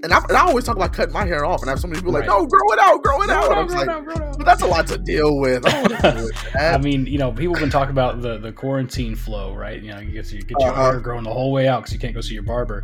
And 0.03 0.12
I, 0.13 0.18
and 0.30 0.31
I 0.38 0.42
always 0.48 0.65
talk 0.65 0.75
about 0.75 0.94
cutting 0.94 1.13
my 1.13 1.25
hair 1.25 1.45
off, 1.45 1.62
and 1.62 1.69
I 1.69 1.74
have 1.74 1.80
so 1.80 1.88
many 1.88 2.00
people 2.00 2.12
like, 2.13 2.27
Right. 2.27 2.39
"No, 2.39 2.48
grow 2.48 2.71
it 2.74 2.80
out, 2.80 3.03
grow 3.03 3.21
it 3.21 3.30
out." 3.30 3.50
Just 3.53 3.68
Grow 3.69 3.77
like, 3.77 3.88
down, 3.88 4.03
grow 4.06 4.15
down. 4.15 4.33
but 4.38 4.45
that's 4.45 4.62
a 4.63 4.65
lot 4.68 4.88
to 4.88 4.98
deal 4.98 5.38
with. 5.39 5.65
I 5.65 5.71
don't 5.71 5.92
want 5.92 6.01
to 6.03 6.12
deal 6.12 6.24
with 6.25 6.56
I 6.59 6.77
mean, 6.80 7.06
you 7.06 7.18
know, 7.19 7.31
people 7.31 7.54
have 7.54 7.61
been 7.61 7.69
talking 7.69 7.92
about 7.92 8.21
the, 8.21 8.37
the 8.40 8.52
quarantine 8.52 9.16
flow, 9.16 9.54
right? 9.56 9.81
You 9.81 9.92
know, 9.94 9.99
you 9.99 10.11
get, 10.11 10.31
you 10.31 10.42
get 10.42 10.57
your 10.59 10.69
Uh-huh. 10.71 10.92
hair 10.92 10.99
growing 10.99 11.23
the 11.23 11.31
whole 11.33 11.52
way 11.52 11.68
out 11.68 11.81
because 11.81 11.94
you 11.94 11.99
can't 11.99 12.16
go 12.16 12.21
see 12.21 12.33
your 12.33 12.44
barber. 12.44 12.83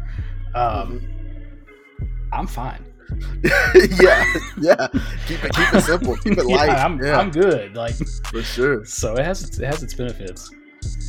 Um, 0.53 0.99
Mm-hmm. 1.01 1.13
I'm 2.33 2.45
fine. 2.47 2.83
yeah, 4.01 4.33
yeah. 4.59 4.87
Keep 5.27 5.45
it, 5.45 5.53
keep 5.55 5.73
it 5.73 5.81
simple. 5.81 6.17
Keep 6.17 6.37
it 6.37 6.45
light. 6.45 6.67
yeah, 6.67 6.85
I'm, 6.85 7.01
yeah, 7.01 7.17
I'm 7.17 7.31
good. 7.31 7.73
Like, 7.75 7.95
for 7.95 8.41
sure. 8.43 8.85
so 8.85 9.15
it 9.15 9.23
has 9.23 9.57
it 9.59 9.65
has 9.65 9.81
its 9.81 9.93
benefits. 9.93 10.51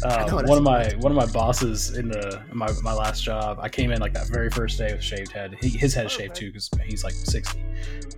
I 0.04 0.22
Um, 0.24 0.46
one 0.46 0.58
of 0.58 0.64
my 0.64 0.88
one 0.98 1.10
of 1.12 1.16
my 1.16 1.26
bosses 1.32 1.96
in 1.96 2.08
the 2.08 2.42
in 2.50 2.56
my 2.56 2.68
my 2.82 2.92
last 2.92 3.22
job, 3.24 3.58
I 3.60 3.68
came 3.68 3.90
in 3.90 4.00
like 4.00 4.14
that 4.14 4.28
very 4.28 4.50
first 4.50 4.78
day 4.78 4.92
with 4.92 5.02
shaved 5.02 5.32
head. 5.32 5.56
He, 5.60 5.68
his 5.70 5.92
head 5.94 6.06
is 6.06 6.12
shaved 6.12 6.34
too 6.36 6.46
because 6.48 6.70
he's 6.86 7.04
like 7.04 7.14
sixty. 7.14 7.60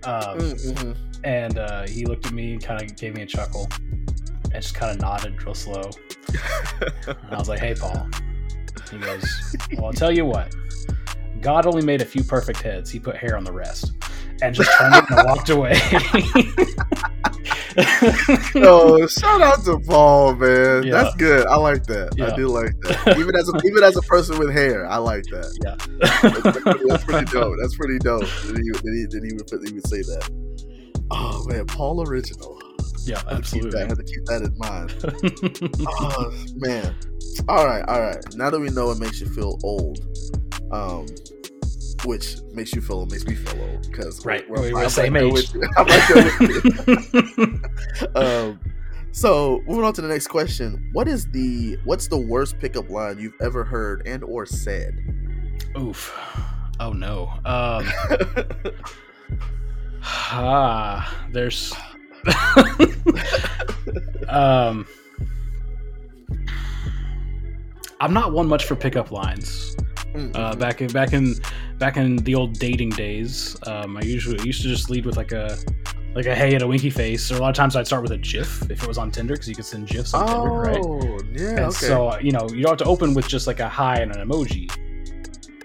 Um, 0.03 0.37
Mm-hmm. 0.39 0.91
and 1.23 1.57
uh, 1.57 1.87
he 1.87 2.05
looked 2.05 2.25
at 2.25 2.33
me, 2.33 2.57
kind 2.57 2.81
of 2.81 2.95
gave 2.97 3.13
me 3.15 3.21
a 3.21 3.25
chuckle, 3.25 3.67
and 4.53 4.53
just 4.61 4.73
kind 4.75 4.91
of 4.91 4.99
nodded 5.01 5.41
real 5.43 5.53
slow. 5.53 5.89
And 7.07 7.17
I 7.31 7.37
was 7.37 7.49
like, 7.49 7.59
"Hey, 7.59 7.75
Paul." 7.75 8.07
He 8.89 8.97
goes, 8.97 9.55
"Well, 9.77 9.85
I'll 9.87 9.93
tell 9.93 10.11
you 10.11 10.25
what. 10.25 10.53
God 11.41 11.65
only 11.65 11.83
made 11.83 12.01
a 12.01 12.05
few 12.05 12.23
perfect 12.23 12.61
heads. 12.61 12.89
He 12.91 12.99
put 12.99 13.15
hair 13.15 13.35
on 13.37 13.43
the 13.43 13.51
rest." 13.53 13.93
And 14.41 14.55
just 14.55 14.71
turned 14.77 14.95
it 14.95 15.05
and 15.09 15.27
walked 15.27 15.49
away. 15.49 15.79
Yo, 18.55 19.07
shout 19.07 19.41
out 19.41 19.63
to 19.65 19.79
Paul, 19.79 20.35
man. 20.35 20.83
Yeah. 20.83 21.03
That's 21.03 21.15
good. 21.15 21.47
I 21.47 21.55
like 21.55 21.83
that. 21.85 22.13
Yeah. 22.17 22.31
I 22.31 22.35
do 22.35 22.47
like 22.47 22.77
that. 22.81 23.17
Even 23.19 23.35
as 23.35 23.47
a 23.47 23.53
even 23.65 23.83
as 23.83 23.95
a 23.95 24.01
person 24.01 24.37
with 24.39 24.51
hair, 24.51 24.85
I 24.87 24.97
like 24.97 25.23
that. 25.25 25.51
yeah. 25.63 25.75
That's 25.99 26.59
pretty, 26.59 26.79
that's 26.87 27.03
pretty 27.03 27.25
dope. 27.31 27.55
That's 27.61 27.75
pretty 27.75 27.99
dope. 27.99 28.21
That 28.21 28.61
he, 28.61 28.71
that 28.71 29.21
he, 29.21 29.27
he, 29.27 29.33
would, 29.33 29.47
put- 29.47 29.67
he 29.67 29.73
would 29.73 29.87
say 29.87 30.01
that. 30.01 30.29
Oh 31.11 31.45
man, 31.47 31.65
Paul 31.65 32.07
original. 32.07 32.59
yeah, 33.05 33.21
I 33.27 33.35
had 33.35 33.43
to 33.43 33.51
keep 33.51 33.71
that. 33.71 33.77
I 33.77 33.81
absolutely. 33.81 33.87
had 33.87 33.97
to 33.97 34.03
keep 34.03 34.25
that 34.25 34.41
in 34.41 34.57
mind. 34.57 35.87
Oh 35.87 36.33
man. 36.55 36.95
All 37.47 37.65
right, 37.65 37.83
all 37.87 38.01
right. 38.01 38.23
Now 38.35 38.49
that 38.49 38.59
we 38.59 38.69
know 38.69 38.91
it 38.91 38.99
makes 38.99 39.21
you 39.21 39.27
feel 39.27 39.57
old, 39.63 39.99
um, 40.71 41.05
which 42.05 42.37
makes 42.53 42.73
you 42.73 42.81
feel 42.81 43.05
makes 43.07 43.25
me 43.25 43.35
feel 43.35 43.61
old 43.61 43.89
because 43.89 44.25
Right, 44.25 44.49
we're, 44.49 44.61
we're 44.61 44.71
the 44.71 44.77
I'm 44.77 44.89
same 44.89 45.13
right 45.13 45.23
age. 45.23 45.53
I'm 45.77 45.85
right 45.85 46.09
there 46.13 46.23
with 46.39 47.13
you. 47.13 48.15
um, 48.15 48.59
so 49.11 49.61
moving 49.67 49.83
on 49.83 49.93
to 49.93 50.01
the 50.01 50.07
next 50.07 50.27
question: 50.27 50.89
What 50.93 51.07
is 51.07 51.27
the 51.31 51.77
what's 51.83 52.07
the 52.07 52.17
worst 52.17 52.59
pickup 52.59 52.89
line 52.89 53.19
you've 53.19 53.39
ever 53.41 53.63
heard 53.63 54.05
and 54.05 54.23
or 54.23 54.45
said? 54.45 54.97
Oof. 55.77 56.17
Oh 56.79 56.93
no. 56.93 57.31
Um, 57.45 57.87
Ah, 60.03 61.25
there's. 61.31 61.73
um, 64.27 64.87
I'm 67.99 68.13
not 68.13 68.31
one 68.31 68.47
much 68.47 68.65
for 68.65 68.75
pickup 68.75 69.11
lines. 69.11 69.75
Mm, 70.13 70.35
Uh, 70.35 70.55
back 70.55 70.81
in 70.81 70.87
back 70.91 71.13
in 71.13 71.35
back 71.79 71.95
in 71.97 72.17
the 72.17 72.35
old 72.35 72.53
dating 72.59 72.89
days, 72.91 73.55
um, 73.67 73.95
I 73.97 74.01
usually 74.01 74.39
I 74.39 74.43
used 74.43 74.61
to 74.63 74.67
just 74.67 74.89
lead 74.89 75.05
with 75.05 75.15
like 75.17 75.31
a 75.31 75.57
like 76.13 76.25
a 76.25 76.35
hey 76.35 76.53
and 76.53 76.61
a 76.63 76.67
winky 76.67 76.89
face, 76.89 77.31
or 77.31 77.35
a 77.35 77.39
lot 77.39 77.49
of 77.49 77.55
times 77.55 77.75
I'd 77.77 77.87
start 77.87 78.01
with 78.03 78.11
a 78.11 78.17
GIF 78.17 78.69
if 78.69 78.83
it 78.83 78.87
was 78.87 78.97
on 78.97 79.11
Tinder 79.11 79.33
because 79.35 79.47
you 79.47 79.55
could 79.55 79.63
send 79.65 79.87
GIFs 79.87 80.13
on 80.13 80.27
Tinder, 80.27 80.49
right? 80.51 80.81
Oh, 80.83 81.17
yeah. 81.33 81.49
And 81.51 81.59
Okay. 81.67 81.87
so 81.87 82.17
you 82.19 82.33
know 82.33 82.45
you 82.49 82.61
don't 82.63 82.71
have 82.71 82.77
to 82.79 82.85
open 82.85 83.13
with 83.13 83.27
just 83.27 83.47
like 83.47 83.61
a 83.61 83.69
hi 83.69 83.99
and 84.01 84.13
an 84.15 84.27
emoji. 84.27 84.69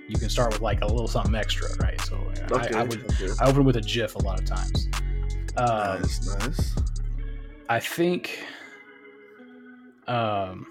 You 0.09 0.17
can 0.17 0.29
start 0.29 0.53
with 0.53 0.63
like 0.63 0.83
a 0.83 0.87
little 0.87 1.09
something 1.09 1.35
extra, 1.35 1.67
right? 1.83 2.01
So 2.03 2.17
okay. 2.53 2.73
I, 2.77 2.81
I 2.81 2.83
would 2.85 3.05
okay. 3.21 3.33
I 3.41 3.49
open 3.49 3.65
with 3.65 3.75
a 3.77 3.81
GIF 3.81 4.15
a 4.15 4.21
lot 4.21 4.39
of 4.39 4.45
times. 4.47 4.89
Um, 5.57 6.03
nice, 6.03 6.39
nice. 6.39 6.75
I 7.69 7.81
think 7.81 8.39
um 10.07 10.67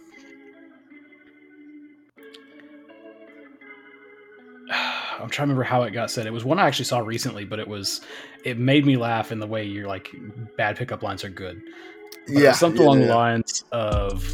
I'm 5.19 5.29
trying 5.29 5.48
to 5.48 5.53
remember 5.53 5.63
how 5.63 5.84
it 5.84 5.91
got 5.91 6.12
said. 6.12 6.25
It 6.27 6.34
was 6.34 6.43
one 6.45 6.60
I 6.60 6.67
actually 6.67 6.86
saw 6.86 7.00
recently, 7.00 7.45
but 7.45 7.60
it 7.60 7.67
was 7.67 8.01
it 8.43 8.57
made 8.57 8.86
me 8.86 8.98
laugh 8.98 9.31
in 9.31 9.39
the 9.39 9.48
way 9.48 9.63
you're 9.63 9.88
like 9.88 10.10
bad 10.57 10.77
pickup 10.77 11.03
lines 11.03 11.24
are 11.24 11.29
good. 11.29 11.62
But 12.27 12.36
Yeah. 12.41 12.51
something 12.51 12.81
yeah, 12.81 12.88
along 12.88 13.01
yeah. 13.01 13.07
the 13.07 13.15
lines 13.15 13.63
of 13.72 14.27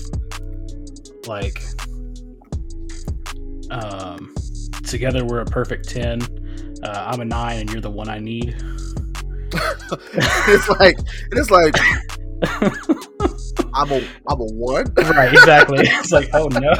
like 1.27 1.61
um 3.69 4.33
together 4.83 5.23
we're 5.23 5.39
a 5.41 5.45
perfect 5.45 5.88
10 5.88 6.21
uh, 6.83 7.09
i'm 7.13 7.21
a 7.21 7.25
9 7.25 7.59
and 7.59 7.69
you're 7.71 7.79
the 7.79 7.89
one 7.89 8.09
i 8.09 8.17
need 8.19 8.55
it's 10.13 10.67
like 10.69 10.97
it's 11.31 11.51
like 11.51 11.75
I'm 13.73 13.89
a 13.91 13.97
I'm 14.27 14.41
a 14.41 14.45
one. 14.45 14.85
right 14.97 15.31
exactly 15.31 15.79
it's 15.88 16.11
like 16.11 16.29
oh 16.33 16.47
no 16.47 16.73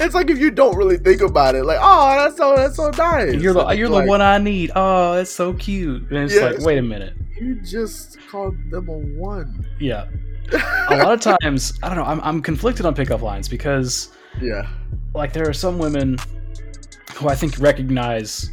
It's 0.00 0.14
like 0.14 0.30
if 0.30 0.38
you 0.38 0.50
don't 0.50 0.76
really 0.76 0.96
think 0.98 1.20
about 1.20 1.54
it, 1.54 1.64
like 1.64 1.78
oh 1.80 2.16
that's 2.16 2.36
so 2.36 2.56
that's 2.56 2.76
so 2.76 2.90
nice. 2.90 3.34
you're 3.34 3.52
the 3.52 3.66
you're 3.70 3.86
it's 3.86 3.96
the 3.96 4.06
one 4.06 4.20
i 4.22 4.38
need 4.38 4.70
oh 4.74 5.14
that's 5.14 5.30
so 5.30 5.52
cute 5.54 6.02
and 6.10 6.18
it's 6.30 6.36
like 6.40 6.54
Yes. 6.54 6.64
wait 6.64 6.78
a 6.78 6.82
minute 6.82 7.14
You 7.40 7.56
just 7.62 8.18
called 8.30 8.56
them 8.70 8.88
a 8.88 8.92
one. 9.20 9.66
yeah 9.80 10.06
a 10.88 10.96
lot 10.96 11.12
of 11.12 11.20
times 11.20 11.78
i 11.82 11.88
don't 11.88 11.98
know 11.98 12.04
I'm, 12.04 12.20
I'm 12.20 12.42
conflicted 12.42 12.86
on 12.86 12.94
pickup 12.94 13.22
lines 13.22 13.48
because 13.48 14.10
yeah. 14.40 14.68
like 15.14 15.32
there 15.32 15.48
are 15.48 15.52
some 15.54 15.78
women 15.78 16.18
who 17.16 17.28
i 17.28 17.34
think 17.34 17.58
recognize 17.58 18.50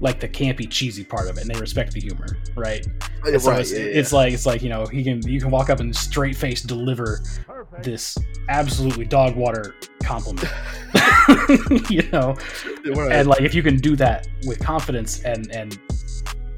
like 0.00 0.20
the 0.20 0.28
campy 0.28 0.68
cheesy 0.70 1.04
part 1.04 1.28
of 1.28 1.36
it 1.36 1.42
and 1.42 1.50
they 1.54 1.58
respect 1.60 1.92
the 1.92 2.00
humor 2.00 2.26
right 2.54 2.86
And 3.24 3.40
so 3.40 3.50
right. 3.50 3.60
it's, 3.60 3.72
yeah, 3.72 3.78
it's 3.78 4.12
like 4.12 4.32
it's 4.32 4.46
like 4.46 4.62
you 4.62 4.68
know 4.68 4.86
he 4.86 5.02
can 5.02 5.26
you 5.26 5.40
can 5.40 5.50
walk 5.50 5.70
up 5.70 5.80
and 5.80 5.94
straight 5.94 6.36
face 6.36 6.62
deliver 6.62 7.20
this 7.82 8.16
absolutely 8.48 9.04
dog 9.04 9.36
water 9.36 9.74
compliment 10.02 10.48
you 11.90 12.02
know. 12.10 12.36
Right. 12.86 13.12
and 13.12 13.28
like 13.28 13.42
if 13.42 13.54
you 13.54 13.62
can 13.62 13.76
do 13.76 13.96
that 13.96 14.28
with 14.46 14.58
confidence 14.60 15.22
and 15.24 15.50
and 15.54 15.78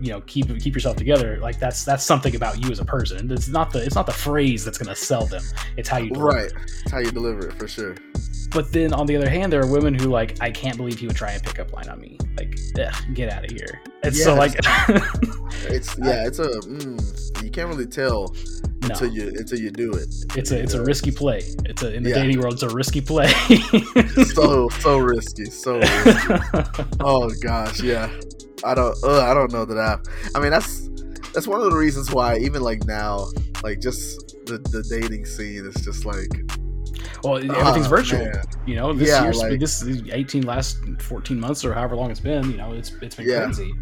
you 0.00 0.10
know 0.10 0.20
keep 0.22 0.46
keep 0.60 0.74
yourself 0.74 0.96
together 0.96 1.38
like 1.40 1.58
that's 1.58 1.84
that's 1.84 2.02
something 2.04 2.34
about 2.34 2.62
you 2.64 2.70
as 2.70 2.80
a 2.80 2.84
person 2.84 3.30
it's 3.30 3.48
not 3.48 3.70
the 3.72 3.84
it's 3.84 3.94
not 3.94 4.06
the 4.06 4.12
phrase 4.12 4.64
that's 4.64 4.78
going 4.78 4.88
to 4.88 4.96
sell 4.96 5.26
them 5.26 5.42
it's 5.76 5.88
how 5.88 5.98
you 5.98 6.08
deliver 6.10 6.30
it. 6.30 6.34
right. 6.34 6.52
It's 6.82 6.90
how 6.90 6.98
you 7.00 7.10
deliver 7.10 7.48
it 7.48 7.54
for 7.58 7.68
sure. 7.68 7.94
but 8.50 8.72
then 8.72 8.94
on 8.94 9.06
the 9.06 9.14
other 9.16 9.28
hand 9.28 9.52
there 9.52 9.60
are 9.62 9.66
women 9.70 9.92
who 9.94 10.08
like 10.08 10.40
i 10.40 10.50
can't 10.50 10.76
believe 10.78 10.98
he 10.98 11.06
would 11.06 11.16
try 11.16 11.32
and 11.32 11.42
pick 11.42 11.58
up 11.58 11.72
line 11.74 11.88
on 11.88 12.00
me 12.00 12.16
like 12.38 12.58
ugh, 12.82 12.94
get 13.14 13.30
out 13.30 13.44
of 13.44 13.50
here 13.50 13.80
and 14.02 14.16
so 14.16 14.34
like 14.34 14.54
It's 15.64 15.98
yeah. 15.98 16.26
It's 16.26 16.38
a 16.38 16.48
mm, 16.48 17.42
you 17.44 17.50
can't 17.50 17.68
really 17.68 17.86
tell 17.86 18.34
no 18.82 18.88
until 18.88 19.08
you 19.12 19.28
until 19.36 19.58
you 19.58 19.70
do 19.70 19.92
it. 19.92 20.08
it's 20.36 20.50
a 20.52 20.58
it's 20.62 20.72
a 20.74 20.82
risky 20.82 21.10
play 21.10 21.42
it's 21.66 21.82
a 21.82 21.92
in 21.92 22.02
the 22.02 22.10
Yeah. 22.10 22.14
dating 22.22 22.40
world 22.40 22.54
it's 22.54 22.62
a 22.62 22.68
risky 22.70 23.00
play 23.02 23.28
so 24.34 24.68
so 24.70 24.96
risky. 24.98 25.44
So 25.46 25.78
risky. 25.78 26.34
oh 27.00 27.28
gosh, 27.42 27.82
yeah. 27.82 28.08
I 28.64 28.74
don't. 28.74 28.96
Uh, 29.02 29.22
I 29.22 29.34
don't 29.34 29.52
know 29.52 29.64
that 29.64 29.78
I. 29.78 29.98
I 30.34 30.40
mean, 30.40 30.50
that's 30.50 30.88
that's 31.32 31.46
one 31.46 31.60
of 31.60 31.70
the 31.70 31.76
reasons 31.76 32.10
why 32.12 32.38
even 32.38 32.62
like 32.62 32.84
now, 32.86 33.26
like 33.62 33.80
just 33.80 34.36
the 34.46 34.58
the 34.58 34.82
dating 34.90 35.24
scene 35.24 35.64
is 35.66 35.74
just 35.84 36.04
like 36.04 36.28
well 37.22 37.36
everything's 37.36 37.86
oh, 37.86 37.90
virtual 37.90 38.18
man. 38.24 38.42
you 38.66 38.74
know 38.74 38.92
this 38.92 39.08
Yeah, 39.08 39.22
year's 39.24 39.38
like- 39.38 39.60
this 39.60 39.84
18 39.84 40.42
last 40.44 40.78
14 41.00 41.38
months 41.38 41.64
or 41.64 41.74
however 41.74 41.94
long 41.94 42.10
it's 42.10 42.18
been 42.20 42.50
you 42.50 42.56
know 42.56 42.72
it's 42.72 42.92
it's 43.02 43.14
been 43.14 43.28
Yeah. 43.28 43.44
crazy 43.44 43.72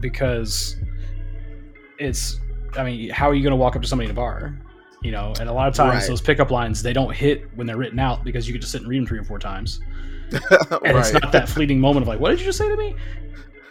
because 0.00 0.76
it's 1.98 2.40
i 2.76 2.84
mean 2.84 3.08
how 3.10 3.28
are 3.28 3.34
you 3.34 3.42
going 3.42 3.52
to 3.52 3.56
walk 3.56 3.76
up 3.76 3.82
to 3.82 3.88
somebody 3.88 4.06
in 4.06 4.10
a 4.10 4.14
bar 4.14 4.58
you 5.02 5.12
know 5.12 5.32
and 5.40 5.48
a 5.48 5.52
lot 5.52 5.68
of 5.68 5.74
times 5.74 5.94
Right. 6.02 6.08
those 6.08 6.20
pickup 6.20 6.50
lines 6.50 6.82
they 6.82 6.92
don't 6.92 7.14
hit 7.14 7.44
when 7.56 7.66
they're 7.66 7.76
written 7.78 7.98
out 7.98 8.22
because 8.24 8.46
you 8.46 8.52
could 8.52 8.60
just 8.60 8.72
sit 8.72 8.82
and 8.82 8.90
read 8.90 8.98
them 8.98 9.06
three 9.06 9.18
or 9.18 9.24
four 9.24 9.38
times 9.38 9.80
and 10.32 10.96
it's 10.98 11.12
not 11.12 11.32
that 11.32 11.48
fleeting 11.48 11.80
moment 11.80 12.02
of 12.02 12.08
like 12.08 12.20
what 12.20 12.30
did 12.30 12.38
you 12.40 12.44
just 12.46 12.58
say 12.58 12.68
to 12.68 12.76
me 12.76 12.94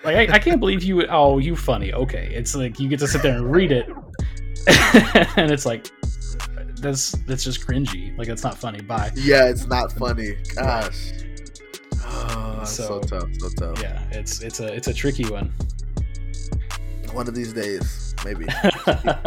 like 0.04 0.30
I, 0.30 0.36
I 0.36 0.40
can't 0.40 0.60
believe 0.60 0.84
you 0.84 1.06
oh 1.08 1.38
you 1.38 1.56
funny 1.56 1.94
okay 1.94 2.30
it's 2.34 2.56
like 2.56 2.80
you 2.80 2.88
get 2.90 3.00
to 3.00 3.08
sit 3.08 3.22
there 3.22 3.36
and 3.36 3.52
read 3.52 3.72
it 3.72 3.88
and 5.38 5.52
it's 5.52 5.66
like 5.66 5.90
that's 6.80 7.12
that's 7.28 7.44
just 7.44 7.66
cringy 7.66 8.18
like 8.18 8.28
that's 8.28 8.44
not 8.44 8.58
funny 8.58 8.82
bye 8.82 9.12
Yeah, 9.16 9.48
it's 9.48 9.68
not 9.68 9.92
funny. 9.94 10.36
Gosh. 10.56 11.12
Oh, 12.06 12.64
so, 12.66 12.84
So- 12.84 13.00
tough, 13.02 13.30
so 13.40 13.50
tough. 13.52 13.82
yeah 13.82 14.04
it's 14.12 14.42
it's 14.42 14.60
a 14.60 14.74
it's 14.74 14.88
a 14.88 14.94
tricky 14.94 15.26
one 15.30 15.52
One 17.14 17.28
of 17.28 17.36
these 17.36 17.54
days, 17.54 18.14
maybe 18.26 18.46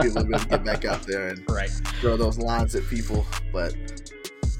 people 0.02 0.22
will 0.22 0.24
be 0.24 0.34
able 0.34 0.38
to 0.40 0.46
get 0.48 0.64
back 0.64 0.84
out 0.84 1.02
there 1.02 1.28
and 1.28 1.48
right 1.50 1.70
throw 2.00 2.16
those 2.16 2.36
lines 2.38 2.74
at 2.74 2.84
people. 2.88 3.24
But 3.52 3.74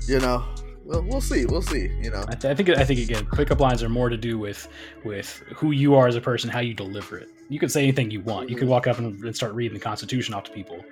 you 0.06 0.20
know, 0.20 0.44
we'll 0.86 1.02
we'll 1.02 1.20
see. 1.20 1.46
We'll 1.46 1.62
see. 1.62 1.90
You 2.00 2.10
know. 2.10 2.24
I, 2.28 2.34
th- 2.34 2.50
I 2.50 2.54
think 2.54 2.70
I 2.70 2.84
think 2.84 3.00
again 3.00 3.26
pickup 3.34 3.60
lines 3.60 3.82
are 3.82 3.88
more 3.88 4.08
to 4.08 4.16
do 4.16 4.38
with 4.38 4.68
with 5.04 5.42
who 5.54 5.72
you 5.72 5.94
are 5.94 6.06
as 6.06 6.16
a 6.16 6.20
person 6.20 6.48
how 6.50 6.60
you 6.60 6.74
deliver 6.74 7.18
it 7.18 7.28
you 7.48 7.58
can 7.58 7.68
say 7.68 7.82
anything 7.82 8.10
you 8.10 8.20
want 8.20 8.48
you 8.50 8.56
could 8.56 8.68
walk 8.68 8.86
up 8.86 8.98
and, 8.98 9.22
and 9.22 9.36
start 9.36 9.52
reading 9.54 9.76
the 9.76 9.82
constitution 9.84 10.34
off 10.34 10.44
to 10.44 10.50
people 10.50 10.84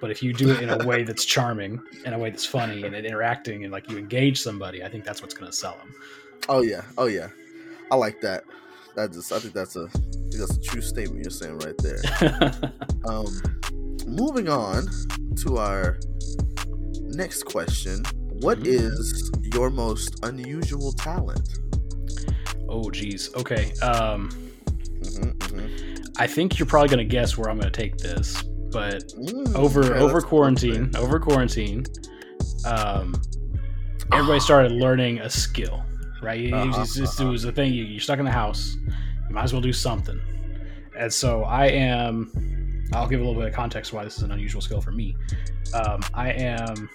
but 0.00 0.10
if 0.10 0.22
you 0.22 0.32
do 0.32 0.50
it 0.50 0.60
in 0.60 0.68
a 0.68 0.84
way 0.86 1.02
that's 1.02 1.24
charming 1.24 1.80
in 2.04 2.12
a 2.12 2.18
way 2.18 2.28
that's 2.28 2.44
funny 2.44 2.82
and 2.82 2.94
interacting 2.94 3.64
and 3.64 3.72
like 3.72 3.88
you 3.88 3.96
engage 3.96 4.38
somebody 4.40 4.84
i 4.84 4.88
think 4.88 5.04
that's 5.04 5.22
what's 5.22 5.32
going 5.32 5.50
to 5.50 5.56
sell 5.56 5.76
them 5.78 5.94
Oh 6.48 6.62
yeah. 6.62 6.82
Oh 6.98 7.06
yeah. 7.06 7.28
I 7.90 7.96
like 7.96 8.20
that. 8.20 8.44
That 8.96 9.12
just. 9.12 9.32
I 9.32 9.38
think 9.38 9.54
that's 9.54 9.76
a. 9.76 9.84
I 9.84 9.98
think 9.98 10.34
that's 10.34 10.56
a 10.56 10.60
true 10.60 10.80
statement 10.80 11.24
you're 11.24 11.30
saying 11.30 11.58
right 11.58 11.76
there. 11.78 12.72
Um, 13.06 13.26
moving 14.06 14.48
on 14.48 14.86
to 15.42 15.58
our 15.58 15.98
next 17.02 17.42
question. 17.42 18.02
What 18.44 18.58
Mhm. 18.60 18.66
is 18.66 19.30
your 19.54 19.70
most 19.70 20.18
unusual 20.22 20.92
talent? 20.92 21.48
oh 22.68 22.90
geez. 22.90 23.30
Okay 23.36 23.72
um 23.82 24.28
hmm 24.30 25.30
hmm 25.30 25.66
i 26.18 26.26
think 26.26 26.58
you're 26.58 26.66
probably 26.66 26.88
going 26.88 26.98
to 26.98 27.04
guess 27.04 27.36
where 27.36 27.48
i'm 27.50 27.58
going 27.60 27.70
to 27.72 27.80
take 27.80 27.96
this 27.98 28.42
but 28.72 29.02
Mm, 29.18 29.54
over 29.54 29.82
okay, 29.84 29.98
over 30.00 30.20
quarantine 30.20 30.90
over 30.96 31.20
quarantine 31.20 31.84
um 32.64 33.14
everybody 34.12 34.40
started 34.40 34.72
learning 34.72 35.20
a 35.20 35.30
skill 35.30 35.82
right? 36.22 36.40
It, 36.40 36.52
was 36.52 36.74
Uh-huh, 36.76 37.02
it 37.04 37.20
uh-huh. 37.20 37.30
was 37.30 37.44
a 37.44 37.52
thing 37.52 37.72
you, 37.72 37.84
you're 37.84 38.00
stuck 38.00 38.18
in 38.18 38.24
the 38.24 38.30
house 38.44 38.76
you 39.28 39.34
might 39.34 39.42
as 39.44 39.52
well 39.52 39.60
do 39.62 39.72
something. 39.72 40.20
And 40.98 41.12
so 41.12 41.44
i 41.44 41.66
am 41.66 42.32
i'll 42.94 43.08
give 43.08 43.20
a 43.20 43.24
little 43.24 43.38
bit 43.40 43.48
of 43.48 43.54
context 43.54 43.92
why 43.92 44.04
this 44.04 44.16
is 44.16 44.22
an 44.22 44.32
unusual 44.32 44.60
skill 44.62 44.80
for 44.80 44.92
me. 44.92 45.16
Um, 45.74 46.00
i 46.14 46.30
am 46.32 46.88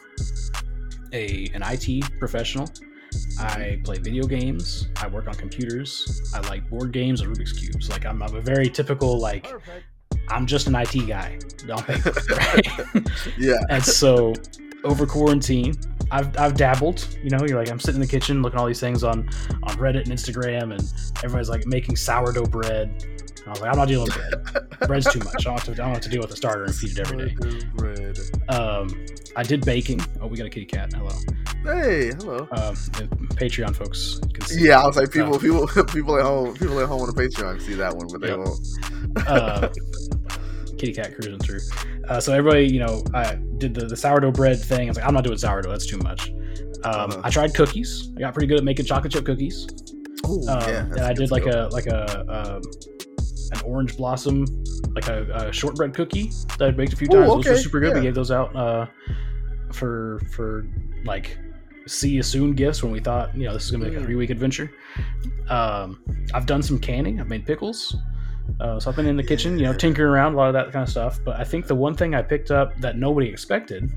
a 1.14 1.50
an 1.54 1.62
it 1.64 2.20
professional 2.20 2.68
I 3.40 3.80
play 3.84 3.98
video 3.98 4.26
games. 4.26 4.88
I 4.98 5.08
work 5.08 5.28
on 5.28 5.34
computers. 5.34 6.32
I 6.36 6.40
like 6.48 6.70
board 6.70 6.92
games 6.92 7.22
and 7.22 7.36
Rubik's 7.36 7.54
cubes. 7.54 7.90
Like 7.90 8.06
I'm, 8.06 8.22
I'm 8.22 8.36
a 8.36 8.42
very 8.42 8.70
typical 8.70 9.20
like 9.20 9.48
I'm 10.30 10.46
just 10.46 10.68
an 10.68 10.76
IT 10.76 11.08
guy 11.08 11.40
on 11.72 11.84
paper, 11.84 12.14
right? 12.30 13.08
Yeah. 13.38 13.58
and 13.70 13.84
so 13.84 14.34
over 14.84 15.06
quarantine, 15.06 15.74
I've, 16.12 16.38
I've 16.38 16.56
dabbled. 16.56 17.18
You 17.24 17.30
know, 17.32 17.40
you're 17.48 17.58
like 17.58 17.72
I'm 17.72 17.80
sitting 17.80 17.96
in 17.96 18.02
the 18.02 18.08
kitchen 18.08 18.42
looking 18.42 18.58
at 18.60 18.62
all 18.62 18.68
these 18.68 18.80
things 18.80 19.04
on 19.04 19.30
on 19.64 19.76
Reddit 19.78 20.04
and 20.04 20.12
Instagram, 20.12 20.74
and 20.74 20.94
everybody's 21.24 21.50
like 21.50 21.66
making 21.66 21.96
sourdough 21.96 22.46
bread. 22.46 23.06
I 23.50 23.52
was 23.52 23.62
like, 23.62 23.72
I'm 23.72 23.78
not 23.78 23.88
dealing 23.88 24.06
with 24.08 24.16
bread. 24.80 24.88
Bread's 24.88 25.12
too 25.12 25.20
much. 25.20 25.36
I 25.46 25.50
don't, 25.50 25.54
have 25.54 25.64
to, 25.66 25.72
I 25.72 25.76
don't 25.86 25.94
have 25.96 26.02
to 26.04 26.10
deal 26.10 26.22
with 26.22 26.32
a 26.32 26.36
starter 26.36 26.64
and 26.66 26.74
feed 26.76 26.92
it 26.98 27.00
every 27.00 27.30
day. 27.30 27.66
Bread. 27.76 28.18
Um, 28.50 28.88
I 29.36 29.44
did 29.44 29.66
baking. 29.66 30.02
Oh, 30.22 30.28
we 30.28 30.38
got 30.38 30.48
a 30.48 30.50
kitty 30.50 30.66
cat. 30.66 30.94
Hello. 30.94 31.10
Hey, 31.64 32.12
hello. 32.20 32.48
Um, 32.52 32.76
Patreon 33.36 33.76
folks 33.76 34.20
can 34.34 34.46
see. 34.46 34.68
Yeah, 34.68 34.82
I 34.82 34.88
was 34.88 34.96
like, 34.98 35.12
people, 35.12 35.36
Uh, 35.36 35.40
people, 35.40 35.68
people 35.88 36.18
at 36.18 36.24
home, 36.24 36.54
people 36.56 36.80
at 36.80 36.88
home 36.88 37.02
on 37.02 37.08
the 37.14 37.22
Patreon 37.22 37.62
see 37.62 37.74
that 37.76 37.96
one, 37.96 38.08
but 38.12 38.22
they 38.22 38.30
Yep. 38.30 38.38
won't. 38.38 39.28
uh, 39.28 39.70
kitty 40.78 40.94
cat 40.94 41.14
cruising 41.16 41.40
through. 41.40 41.60
Uh, 42.08 42.20
so 42.20 42.34
everybody, 42.34 42.66
you 42.72 42.80
know, 42.80 43.04
I 43.14 43.36
did 43.58 43.74
the, 43.74 43.86
the 43.88 43.98
sourdough 43.98 44.32
bread 44.32 44.60
thing. 44.60 44.88
I 44.88 44.92
was 44.92 44.98
like, 44.98 45.06
I'm 45.08 45.14
not 45.14 45.24
doing 45.26 45.38
sourdough. 45.38 45.70
That's 45.70 45.86
too 45.86 45.98
much. 45.98 46.30
Um, 46.86 47.12
Uh-huh. 47.12 47.22
I 47.26 47.30
tried 47.30 47.54
cookies. 47.54 48.10
I 48.16 48.22
got 48.22 48.34
pretty 48.34 48.48
good 48.48 48.58
at 48.60 48.64
making 48.64 48.86
chocolate 48.86 49.12
chip 49.12 49.26
cookies. 49.26 49.68
Ooh, 50.28 50.48
Um, 50.48 50.60
yeah, 50.70 50.86
and 50.86 51.00
I 51.02 51.14
did 51.14 51.32
like 51.32 51.46
a 51.46 51.70
like 51.72 51.88
a 51.88 52.20
um, 52.30 52.62
an 53.52 53.62
orange 53.62 53.98
blossom, 53.98 54.46
like 54.96 55.08
a, 55.08 55.24
a 55.48 55.52
shortbread 55.54 55.94
cookie 55.94 56.32
that 56.58 56.68
I 56.68 56.72
baked 56.72 56.94
a 56.94 56.96
few 56.96 57.08
Ooh, 57.12 57.16
times. 57.16 57.28
Those 57.28 57.40
okay, 57.40 57.50
were 57.52 57.58
super 57.58 57.80
good. 57.80 57.96
We 57.96 58.02
gave 58.02 58.16
those 58.16 58.32
out 58.32 58.56
uh, 58.56 58.88
for 59.72 60.20
for 60.32 60.66
like 61.06 61.38
see 61.88 62.10
you 62.10 62.22
soon 62.24 62.54
gifts 62.54 62.84
when 62.84 62.92
we 62.92 63.00
thought 63.00 63.36
you 63.36 63.46
know 63.46 63.54
this 63.54 63.66
is 63.66 63.72
gonna 63.72 63.86
be 63.86 63.90
like 63.92 63.98
a 64.00 64.02
Mm. 64.02 64.06
three 64.06 64.16
week 64.16 64.30
adventure. 64.30 64.72
Um, 65.50 66.04
I've 66.34 66.46
done 66.46 66.62
some 66.62 66.80
canning. 66.80 67.20
I've 67.20 67.28
made 67.28 67.46
pickles. 67.46 67.96
Uh, 68.60 68.80
so 68.80 68.90
I've 68.90 68.96
been 68.96 69.06
in 69.06 69.16
the 69.16 69.24
kitchen, 69.24 69.58
you 69.60 69.66
know, 69.66 69.74
tinkering 69.74 70.10
around 70.10 70.34
a 70.34 70.38
lot 70.38 70.48
of 70.48 70.54
that 70.54 70.72
kind 70.72 70.82
of 70.84 70.90
stuff. 70.90 71.20
But 71.24 71.40
I 71.40 71.44
think 71.44 71.68
the 71.68 71.76
one 71.76 71.96
thing 71.96 72.16
I 72.16 72.22
picked 72.24 72.50
up 72.52 72.76
that 72.82 72.98
nobody 72.98 73.28
expected 73.28 73.92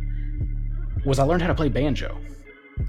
was 1.07 1.19
I 1.19 1.25
learned 1.25 1.41
how 1.43 1.49
to 1.49 1.55
play 1.55 1.69
banjo. 1.71 2.19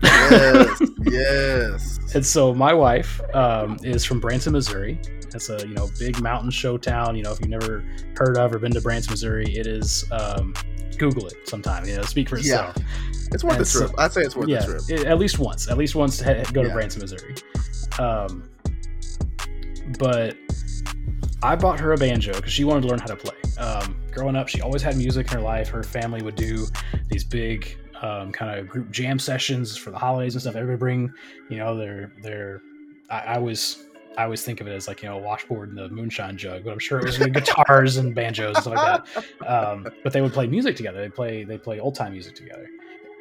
Yes, 0.01 0.82
yes. 1.03 2.00
And 2.15 2.25
so 2.25 2.53
my 2.53 2.74
wife 2.74 3.22
um, 3.34 3.77
is 3.84 4.03
from 4.05 4.20
Branson, 4.20 4.53
Missouri. 4.53 5.00
It's 5.36 5.50
a 5.50 5.60
you 5.68 5.74
know 5.74 5.90
big 6.00 6.22
mountain 6.22 6.50
show 6.52 6.78
town. 6.78 7.16
You 7.16 7.24
know 7.24 7.32
if 7.32 7.40
you've 7.40 7.50
never 7.50 7.84
heard 8.18 8.38
of 8.38 8.54
or 8.54 8.60
been 8.60 8.72
to 8.74 8.82
Branson, 8.82 9.12
Missouri, 9.12 9.46
it 9.56 9.68
is. 9.68 10.06
Um, 10.12 10.54
Google 11.00 11.25
it 11.28 11.34
sometime. 11.50 11.86
You 11.86 11.96
know, 11.96 12.04
speak 12.04 12.30
for 12.30 12.38
Yeah. 12.38 12.70
itself. 12.70 12.75
It's 13.32 13.44
worth 13.44 13.58
And 13.58 13.66
the 13.66 13.70
trip. 13.70 13.90
so- 13.90 13.96
I'd 13.98 14.12
say 14.13 14.22
it's 14.22 14.36
worth 14.36 14.48
yeah, 14.48 14.63
the 14.63 14.80
trip. 14.80 15.06
i- 15.06 15.10
at 15.10 15.18
least 15.18 15.40
once. 15.40 15.68
At 15.68 15.75
least 15.78 15.96
once 15.96 16.18
to 16.20 16.46
go 16.54 16.62
to 16.62 16.68
Yeah. 16.68 16.74
Branson, 16.74 17.02
Missouri. 17.02 17.34
Um, 17.98 18.44
but 20.00 20.38
I 21.42 21.56
bought 21.56 21.80
her 21.80 21.94
a 21.94 21.98
banjo 21.98 22.34
because 22.34 22.52
she 22.54 22.63
wanted 22.63 22.82
to 22.82 22.88
learn 22.88 23.00
how 23.00 23.08
to 23.08 23.16
play. 23.16 23.36
Um, 23.58 23.96
growing 24.12 24.36
up, 24.36 24.48
she 24.48 24.62
always 24.62 24.82
had 24.82 24.96
music 24.98 25.28
in 25.32 25.38
her 25.38 25.44
life. 25.44 25.68
Her 25.70 25.84
family 25.84 26.22
would 26.22 26.36
do 26.36 26.68
these 27.10 27.24
big 27.24 27.75
um, 28.02 28.32
kind 28.34 28.60
of 28.60 28.68
group 28.68 28.92
jam 28.92 29.18
sessions 29.18 29.78
for 29.78 29.90
the 29.90 29.98
holidays 29.98 30.36
and 30.36 30.42
stuff. 30.42 30.56
Everybody 30.56 30.78
bring, 30.78 31.13
you 31.50 31.58
know, 31.58 31.78
their 31.78 32.12
their. 32.22 32.62
I, 33.10 33.20
I 33.20 33.36
always 33.38 33.86
I 34.17 34.24
always 34.24 34.43
think 34.43 34.62
of 34.62 34.67
it 34.67 34.72
as 34.72 34.88
like 34.88 35.01
you 35.01 35.10
know 35.10 35.17
a 35.17 35.22
washboard 35.22 35.70
and 35.70 35.77
the 35.77 35.89
moonshine 35.89 36.38
jug, 36.38 36.63
but 36.63 36.72
I'm 36.72 36.79
sure 36.79 37.00
it 37.00 37.05
was 37.05 37.17
guitars 37.17 37.98
and 37.98 38.13
banjos 38.13 38.55
and 38.55 38.63
stuff 38.63 38.75
like 38.75 39.05
that. 39.15 39.48
Um, 39.48 39.88
but 40.03 40.13
they 40.13 40.22
would 40.22 40.34
play 40.34 40.48
music 40.48 40.75
together. 40.75 41.01
They 41.01 41.10
play 41.10 41.43
they 41.43 41.58
play 41.58 41.79
old 41.79 41.96
time 41.96 42.13
music 42.13 42.36
together. 42.36 42.67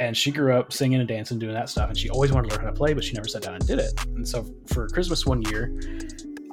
And 0.01 0.17
she 0.17 0.33
grew 0.33 0.55
up 0.55 0.73
singing 0.73 0.99
and 0.99 1.07
dancing, 1.07 1.39
doing 1.39 1.55
that 1.55 1.69
stuff, 1.69 1.89
and 1.89 1.97
she 1.97 2.09
always 2.09 2.33
wanted 2.33 2.49
to 2.49 2.57
learn 2.57 2.65
how 2.65 2.71
to 2.71 2.77
play, 2.77 2.93
but 2.93 3.05
she 3.05 3.13
never 3.13 3.29
sat 3.29 3.43
down 3.43 3.55
and 3.55 3.67
did 3.67 3.79
it. 3.79 3.93
And 4.07 4.27
so 4.27 4.45
for 4.67 4.89
Christmas 4.89 5.27
one 5.27 5.43
year, 5.43 5.73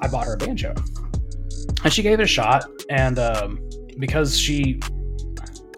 I 0.00 0.08
bought 0.08 0.26
her 0.26 0.34
a 0.34 0.36
banjo, 0.36 0.74
and 1.82 1.92
she 1.92 2.02
gave 2.02 2.20
it 2.20 2.22
a 2.22 2.28
shot. 2.28 2.64
And 2.90 3.18
um, 3.18 3.58
because 3.98 4.38
she, 4.38 4.78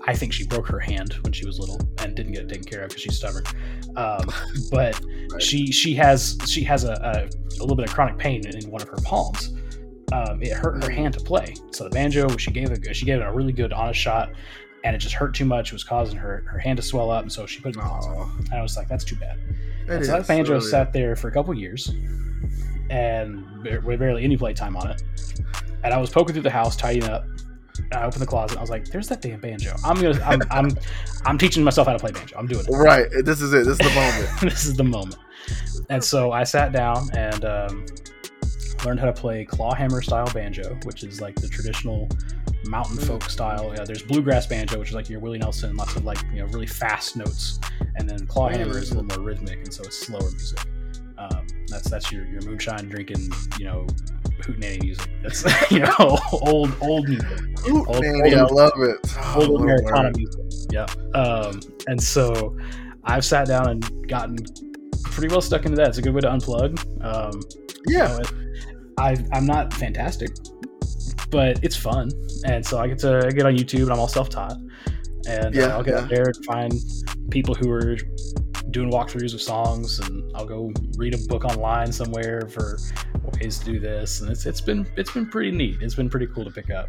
I 0.04 0.14
think 0.14 0.32
she 0.32 0.44
broke 0.46 0.66
her 0.68 0.80
hand 0.80 1.14
when 1.22 1.32
she 1.32 1.46
was 1.46 1.58
little 1.60 1.80
and 1.98 2.14
didn't 2.16 2.32
get 2.32 2.42
it 2.42 2.48
taken 2.48 2.64
care 2.64 2.82
of 2.82 2.88
because 2.88 3.02
she's 3.02 3.16
stubborn. 3.18 3.44
Um, 3.96 4.26
but 4.70 5.00
Right. 5.30 5.40
she 5.42 5.70
she 5.72 5.94
has 5.94 6.36
she 6.46 6.62
has 6.64 6.84
a, 6.84 6.92
a, 6.92 7.58
a 7.58 7.60
little 7.60 7.76
bit 7.76 7.86
of 7.88 7.94
chronic 7.94 8.18
pain 8.18 8.46
in 8.46 8.70
one 8.70 8.82
of 8.82 8.88
her 8.88 8.98
palms. 9.04 9.52
Um, 10.12 10.42
it 10.42 10.52
hurt 10.52 10.82
her 10.84 10.90
hand 10.90 11.14
to 11.14 11.20
play. 11.20 11.54
So 11.70 11.84
the 11.84 11.90
banjo, 11.90 12.36
she 12.36 12.50
gave 12.50 12.70
it 12.70 12.94
she 12.96 13.06
gave 13.06 13.20
it 13.20 13.24
a 13.24 13.32
really 13.32 13.52
good 13.52 13.72
honest 13.72 13.98
shot, 14.00 14.32
and 14.84 14.94
it 14.94 14.98
just 14.98 15.14
hurt 15.14 15.34
too 15.34 15.44
much. 15.46 15.68
It 15.68 15.72
was 15.74 15.84
causing 15.84 16.18
her 16.18 16.44
her 16.50 16.58
hand 16.58 16.76
to 16.78 16.82
swell 16.82 17.10
up, 17.10 17.22
and 17.22 17.32
so 17.32 17.46
she 17.46 17.60
put 17.62 17.76
it 17.76 17.78
in 17.78 17.82
And 18.50 18.54
I 18.54 18.60
was 18.62 18.76
like, 18.76 18.88
that's 18.88 19.04
too 19.04 19.16
bad. 19.16 19.38
it 19.86 19.90
And 19.90 20.04
so 20.04 20.12
that 20.12 20.26
banjo 20.26 20.54
really. 20.54 20.68
sat 20.68 20.92
there 20.92 21.16
for 21.16 21.28
a 21.28 21.32
couple 21.32 21.54
years, 21.54 21.94
and 22.90 23.62
barely 23.62 24.24
any 24.24 24.36
play 24.36 24.52
time 24.52 24.76
on 24.76 24.90
it. 24.90 25.02
And 25.84 25.94
I 25.94 25.98
was 25.98 26.10
poking 26.10 26.34
through 26.34 26.42
the 26.42 26.50
house, 26.50 26.76
tidying 26.76 27.08
up. 27.08 27.24
I 27.92 28.04
opened 28.04 28.22
the 28.22 28.26
closet. 28.26 28.58
I 28.58 28.60
was 28.60 28.70
like, 28.70 28.86
"There's 28.86 29.08
that 29.08 29.22
damn 29.22 29.40
banjo. 29.40 29.74
I'm 29.84 30.00
gonna, 30.00 30.22
I'm, 30.24 30.42
I'm, 30.50 30.70
I'm 31.24 31.38
teaching 31.38 31.64
myself 31.64 31.86
how 31.86 31.92
to 31.94 31.98
play 31.98 32.12
banjo. 32.12 32.36
I'm 32.38 32.46
doing 32.46 32.64
it. 32.66 32.70
Right. 32.70 33.06
This 33.24 33.40
is 33.40 33.52
it. 33.52 33.64
This 33.64 33.78
is 33.80 33.88
the 33.88 33.94
moment. 33.94 34.40
this 34.42 34.64
is 34.66 34.74
the 34.76 34.84
moment." 34.84 35.16
And 35.90 36.02
so 36.02 36.32
I 36.32 36.44
sat 36.44 36.72
down 36.72 37.08
and 37.16 37.44
um, 37.44 37.86
learned 38.84 39.00
how 39.00 39.06
to 39.06 39.12
play 39.12 39.44
clawhammer 39.44 40.02
style 40.02 40.30
banjo, 40.32 40.78
which 40.84 41.02
is 41.04 41.20
like 41.20 41.34
the 41.36 41.48
traditional 41.48 42.08
mountain 42.66 42.96
Mm. 42.96 43.06
folk 43.06 43.24
style. 43.24 43.72
Yeah, 43.76 43.84
there's 43.84 44.02
bluegrass 44.02 44.46
banjo, 44.46 44.78
which 44.78 44.90
is 44.90 44.94
like 44.94 45.08
your 45.08 45.18
Willie 45.20 45.38
Nelson, 45.38 45.76
lots 45.76 45.96
of 45.96 46.04
like 46.04 46.22
you 46.32 46.40
know 46.40 46.46
really 46.46 46.66
fast 46.66 47.16
notes, 47.16 47.58
and 47.96 48.08
then 48.08 48.26
clawhammer 48.26 48.78
is 48.78 48.90
a 48.92 48.98
little 49.00 49.16
more 49.16 49.26
rhythmic, 49.26 49.58
and 49.58 49.72
so 49.72 49.82
it's 49.82 49.98
slower 50.06 50.30
music. 50.30 50.58
That's 51.72 51.90
that's 51.90 52.12
your 52.12 52.24
your 52.26 52.42
moonshine 52.42 52.88
drinking, 52.88 53.30
you 53.58 53.64
know, 53.64 53.86
hootenanny 54.42 54.82
music. 54.82 55.10
That's 55.22 55.44
you 55.70 55.80
know 55.80 56.18
old 56.32 56.74
old 56.80 57.08
music, 57.08 57.28
Ooh, 57.68 57.84
Old- 57.86 58.04
I 58.04 58.42
love 58.50 58.72
it. 58.76 58.98
Oh, 59.18 59.46
old 59.50 59.62
Americana 59.62 60.08
word. 60.08 60.16
music. 60.16 60.40
Yeah. 60.70 60.86
Um, 61.14 61.60
and 61.88 62.00
so 62.02 62.56
I've 63.04 63.24
sat 63.24 63.46
down 63.48 63.68
and 63.68 64.08
gotten 64.08 64.36
pretty 65.04 65.28
well 65.32 65.40
stuck 65.40 65.64
into 65.64 65.76
that. 65.76 65.88
It's 65.88 65.98
a 65.98 66.02
good 66.02 66.14
way 66.14 66.20
to 66.20 66.28
unplug. 66.28 66.78
Um, 67.04 67.40
you 67.86 67.96
Yeah. 67.98 68.16
know, 68.18 68.20
I, 68.98 69.16
I'm 69.32 69.46
not 69.46 69.72
fantastic, 69.74 70.30
but 71.30 71.58
it's 71.64 71.76
fun, 71.76 72.10
and 72.46 72.64
so 72.64 72.78
I 72.78 72.86
get 72.88 72.98
to 73.00 73.30
get 73.34 73.46
on 73.46 73.54
YouTube, 73.56 73.82
and 73.84 73.90
I'm 73.92 73.98
all 73.98 74.06
self-taught, 74.08 74.54
and 75.26 75.46
uh, 75.46 75.50
Yeah, 75.60 75.66
I'll 75.76 75.82
get 75.82 75.94
yeah. 75.94 76.06
there 76.08 76.24
and 76.26 76.44
find 76.44 76.72
people 77.30 77.54
who 77.54 77.70
are 77.70 77.96
doing 78.72 78.90
walkthroughs 78.90 79.34
of 79.34 79.42
songs, 79.42 79.98
and 80.00 80.30
I'll 80.34 80.46
go 80.46 80.72
read 80.96 81.14
a 81.14 81.18
book 81.28 81.44
online 81.44 81.92
somewhere 81.92 82.48
for 82.48 82.78
ways 83.40 83.58
to 83.60 83.64
do 83.64 83.78
this, 83.78 84.20
and 84.20 84.30
it's 84.30 84.46
it's 84.46 84.60
been 84.60 84.86
it's 84.96 85.10
been 85.12 85.26
pretty 85.26 85.50
neat. 85.50 85.80
It's 85.80 85.94
been 85.94 86.10
pretty 86.10 86.26
cool 86.28 86.44
to 86.44 86.50
pick 86.50 86.70
up. 86.70 86.88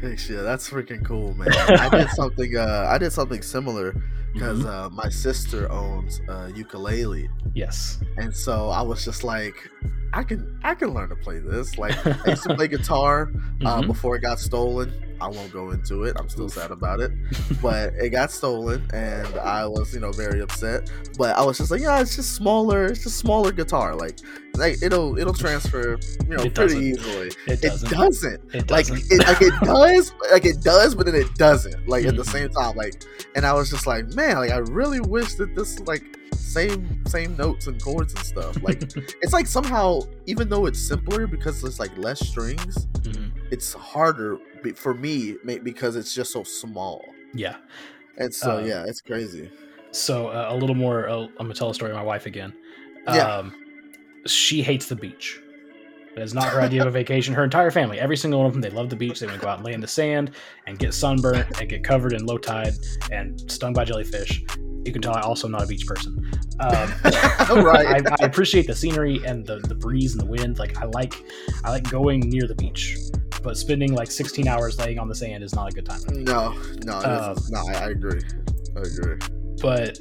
Hey, 0.00 0.16
shit, 0.16 0.42
that's 0.42 0.68
freaking 0.68 1.04
cool, 1.04 1.32
man. 1.34 1.52
I 1.52 1.88
did 1.88 2.08
something. 2.10 2.56
Uh, 2.56 2.86
I 2.88 2.98
did 2.98 3.12
something 3.12 3.40
similar 3.40 3.94
because 4.34 4.60
Mhm. 4.62 4.66
uh, 4.66 4.90
my 4.90 5.08
sister 5.08 5.70
owns 5.70 6.20
a 6.28 6.50
ukulele, 6.54 7.28
Yes. 7.54 8.00
and 8.16 8.34
so 8.34 8.68
I 8.70 8.82
was 8.82 9.04
just 9.04 9.22
like, 9.24 9.54
I 10.14 10.24
can, 10.24 10.58
I 10.64 10.74
can 10.74 10.88
learn 10.94 11.10
to 11.10 11.16
play 11.16 11.38
this. 11.38 11.76
Like, 11.78 11.94
I 12.26 12.30
used 12.30 12.42
to 12.44 12.54
play 12.56 12.66
guitar 12.66 13.30
uh, 13.64 13.80
Mhm. 13.82 13.86
before 13.86 14.16
it 14.16 14.20
got 14.22 14.40
stolen. 14.40 14.90
I 15.20 15.28
won't 15.28 15.52
go 15.52 15.70
into 15.70 16.04
it. 16.04 16.16
I'm 16.18 16.28
still 16.28 16.48
sad 16.48 16.70
about 16.70 17.00
it, 17.00 17.12
but 17.62 17.94
it 17.94 18.10
got 18.10 18.30
stolen, 18.30 18.86
and 18.92 19.26
I 19.38 19.66
was, 19.66 19.92
you 19.94 20.00
know, 20.00 20.12
very 20.12 20.40
upset. 20.40 20.90
But 21.18 21.36
I 21.36 21.44
was 21.44 21.58
just 21.58 21.70
like, 21.70 21.80
yeah, 21.80 22.00
it's 22.00 22.16
just 22.16 22.34
smaller. 22.34 22.86
It's 22.86 23.02
just 23.04 23.18
smaller 23.18 23.52
guitar. 23.52 23.94
Like, 23.94 24.18
like 24.56 24.82
it'll, 24.82 25.18
it'll 25.18 25.34
transfer, 25.34 25.98
you 26.28 26.36
know, 26.36 26.42
It 26.42 26.54
pretty 26.54 26.92
doesn't. 26.92 27.08
easily. 27.08 27.26
It 27.28 27.36
It 27.46 27.60
doesn't. 27.62 27.90
doesn't 27.90 28.54
It 28.54 28.70
like 28.70 28.86
doesn't. 28.88 29.12
it, 29.12 29.26
like 29.26 29.40
it 29.42 29.52
does 29.64 30.12
like 30.30 30.44
it 30.44 30.60
does 30.62 30.94
but 30.94 31.06
then 31.06 31.14
it 31.14 31.34
doesn't 31.36 31.88
like 31.88 32.04
at 32.04 32.16
the 32.16 32.22
Mhm. 32.22 32.30
same 32.32 32.48
time 32.50 32.76
like 32.76 33.02
and 33.34 33.44
i 33.46 33.52
was 33.52 33.70
just 33.70 33.86
like 33.86 34.12
man 34.14 34.36
like 34.36 34.50
i 34.50 34.58
really 34.58 35.00
wish 35.00 35.34
that 35.34 35.54
this 35.54 35.80
like 35.80 36.02
same 36.34 37.02
same 37.06 37.34
notes 37.36 37.66
and 37.66 37.82
chords 37.82 38.14
and 38.14 38.24
stuff 38.24 38.62
like 38.62 38.82
it's 39.22 39.32
like 39.32 39.46
somehow 39.46 40.00
even 40.26 40.48
though 40.48 40.66
it's 40.66 40.78
simpler 40.78 41.26
because 41.26 41.62
it's 41.64 41.80
like 41.80 41.96
less 41.96 42.20
strings 42.26 42.86
Mhm. 43.02 43.31
It's 43.52 43.72
harder 43.74 44.38
for 44.76 44.94
me 44.94 45.36
because 45.62 45.94
it's 45.96 46.14
just 46.14 46.32
so 46.32 46.42
small 46.42 47.04
Yeah. 47.34 47.56
and 48.16 48.32
so 48.34 48.58
Um, 48.58 48.66
yeah 48.66 48.84
it's 48.86 49.00
crazy 49.00 49.50
So 49.92 50.28
uh, 50.28 50.46
a 50.48 50.56
little 50.56 50.74
more. 50.74 51.06
Uh, 51.08 51.16
I'm 51.38 51.46
gonna 51.46 51.54
tell 51.54 51.68
a 51.70 51.74
story 51.74 51.90
of 51.92 51.96
my 51.98 52.02
wife 52.02 52.24
again. 52.26 52.52
Yeah. 53.06 53.36
Um, 53.36 53.54
she 54.26 54.62
hates 54.62 54.86
the 54.86 54.96
beach. 54.96 55.38
Is 56.16 56.32
not 56.34 56.44
her 56.52 56.60
idea 56.62 56.80
of 56.82 56.88
a 56.88 56.90
vacation. 57.02 57.34
Her 57.34 57.44
entire 57.44 57.70
family, 57.70 57.98
every 58.00 58.16
single 58.16 58.40
one 58.40 58.46
of 58.46 58.52
them, 58.54 58.62
they 58.62 58.70
love 58.70 58.88
the 58.88 58.96
beach. 58.96 59.20
They 59.20 59.26
want 59.26 59.38
to 59.40 59.44
go 59.44 59.48
out 59.50 59.58
and 59.58 59.66
lay 59.66 59.72
in 59.74 59.80
the 59.82 59.88
sand 60.00 60.30
and 60.66 60.78
get 60.78 60.94
sunburnt 60.94 61.46
and 61.60 61.68
get 61.68 61.84
covered 61.84 62.12
in 62.14 62.24
low 62.24 62.38
tide 62.38 62.72
and 63.10 63.38
stung 63.50 63.72
by 63.74 63.84
jellyfish. 63.84 64.42
You 64.86 64.92
can 64.92 65.02
tell 65.02 65.14
I 65.14 65.20
also 65.20 65.46
am 65.46 65.52
not 65.52 65.64
a 65.64 65.66
beach 65.66 65.86
person. 65.86 66.12
Um, 66.60 66.88
Right. 67.70 67.86
I, 67.96 68.00
I 68.22 68.24
appreciate 68.24 68.66
the 68.66 68.74
scenery 68.74 69.20
and 69.26 69.44
the, 69.46 69.58
the 69.58 69.74
breeze 69.74 70.12
and 70.12 70.20
the 70.22 70.26
wind. 70.36 70.58
Like 70.58 70.78
I 70.82 70.86
like 70.86 71.14
I 71.64 71.70
like 71.70 71.84
going 71.90 72.20
near 72.28 72.46
the 72.46 72.54
beach, 72.56 72.96
but 73.42 73.56
spending 73.56 73.92
like 73.94 74.10
16 74.10 74.46
hours 74.48 74.78
laying 74.78 74.98
on 74.98 75.08
the 75.08 75.14
sand 75.14 75.42
is 75.44 75.54
not 75.54 75.70
a 75.70 75.74
good 75.74 75.86
time. 75.86 76.00
no 76.24 76.54
no 76.84 76.94
Um, 76.98 77.36
no 77.50 77.60
I, 77.68 77.90
agree 77.90 78.20
i 78.76 78.80
agree 78.80 79.18
but 79.60 79.98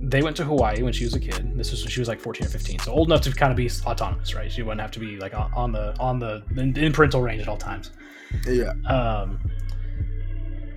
they 0.00 0.22
went 0.22 0.36
to 0.36 0.44
Hawaii 0.44 0.82
when 0.82 0.92
she 0.92 1.04
was 1.04 1.14
a 1.14 1.20
kid. 1.20 1.56
This 1.56 1.72
was 1.72 1.82
when 1.82 1.90
she 1.90 1.98
was 2.00 2.08
like 2.08 2.20
14 2.20 2.46
or 2.46 2.50
15, 2.50 2.78
so 2.80 2.92
old 2.92 3.08
enough 3.08 3.22
to 3.22 3.32
kind 3.32 3.50
of 3.50 3.56
be 3.56 3.68
autonomous, 3.84 4.32
right? 4.34 4.50
She 4.52 4.62
wouldn't 4.62 4.80
have 4.80 4.92
to 4.92 5.00
be 5.00 5.16
like 5.16 5.34
on 5.34 5.72
the 5.72 5.98
on 5.98 6.18
the 6.20 6.42
in, 6.56 6.76
in 6.76 6.92
parental 6.92 7.20
range 7.20 7.42
at 7.42 7.48
all 7.48 7.56
times. 7.56 7.90
yeah 8.46 8.72
Um, 8.86 9.40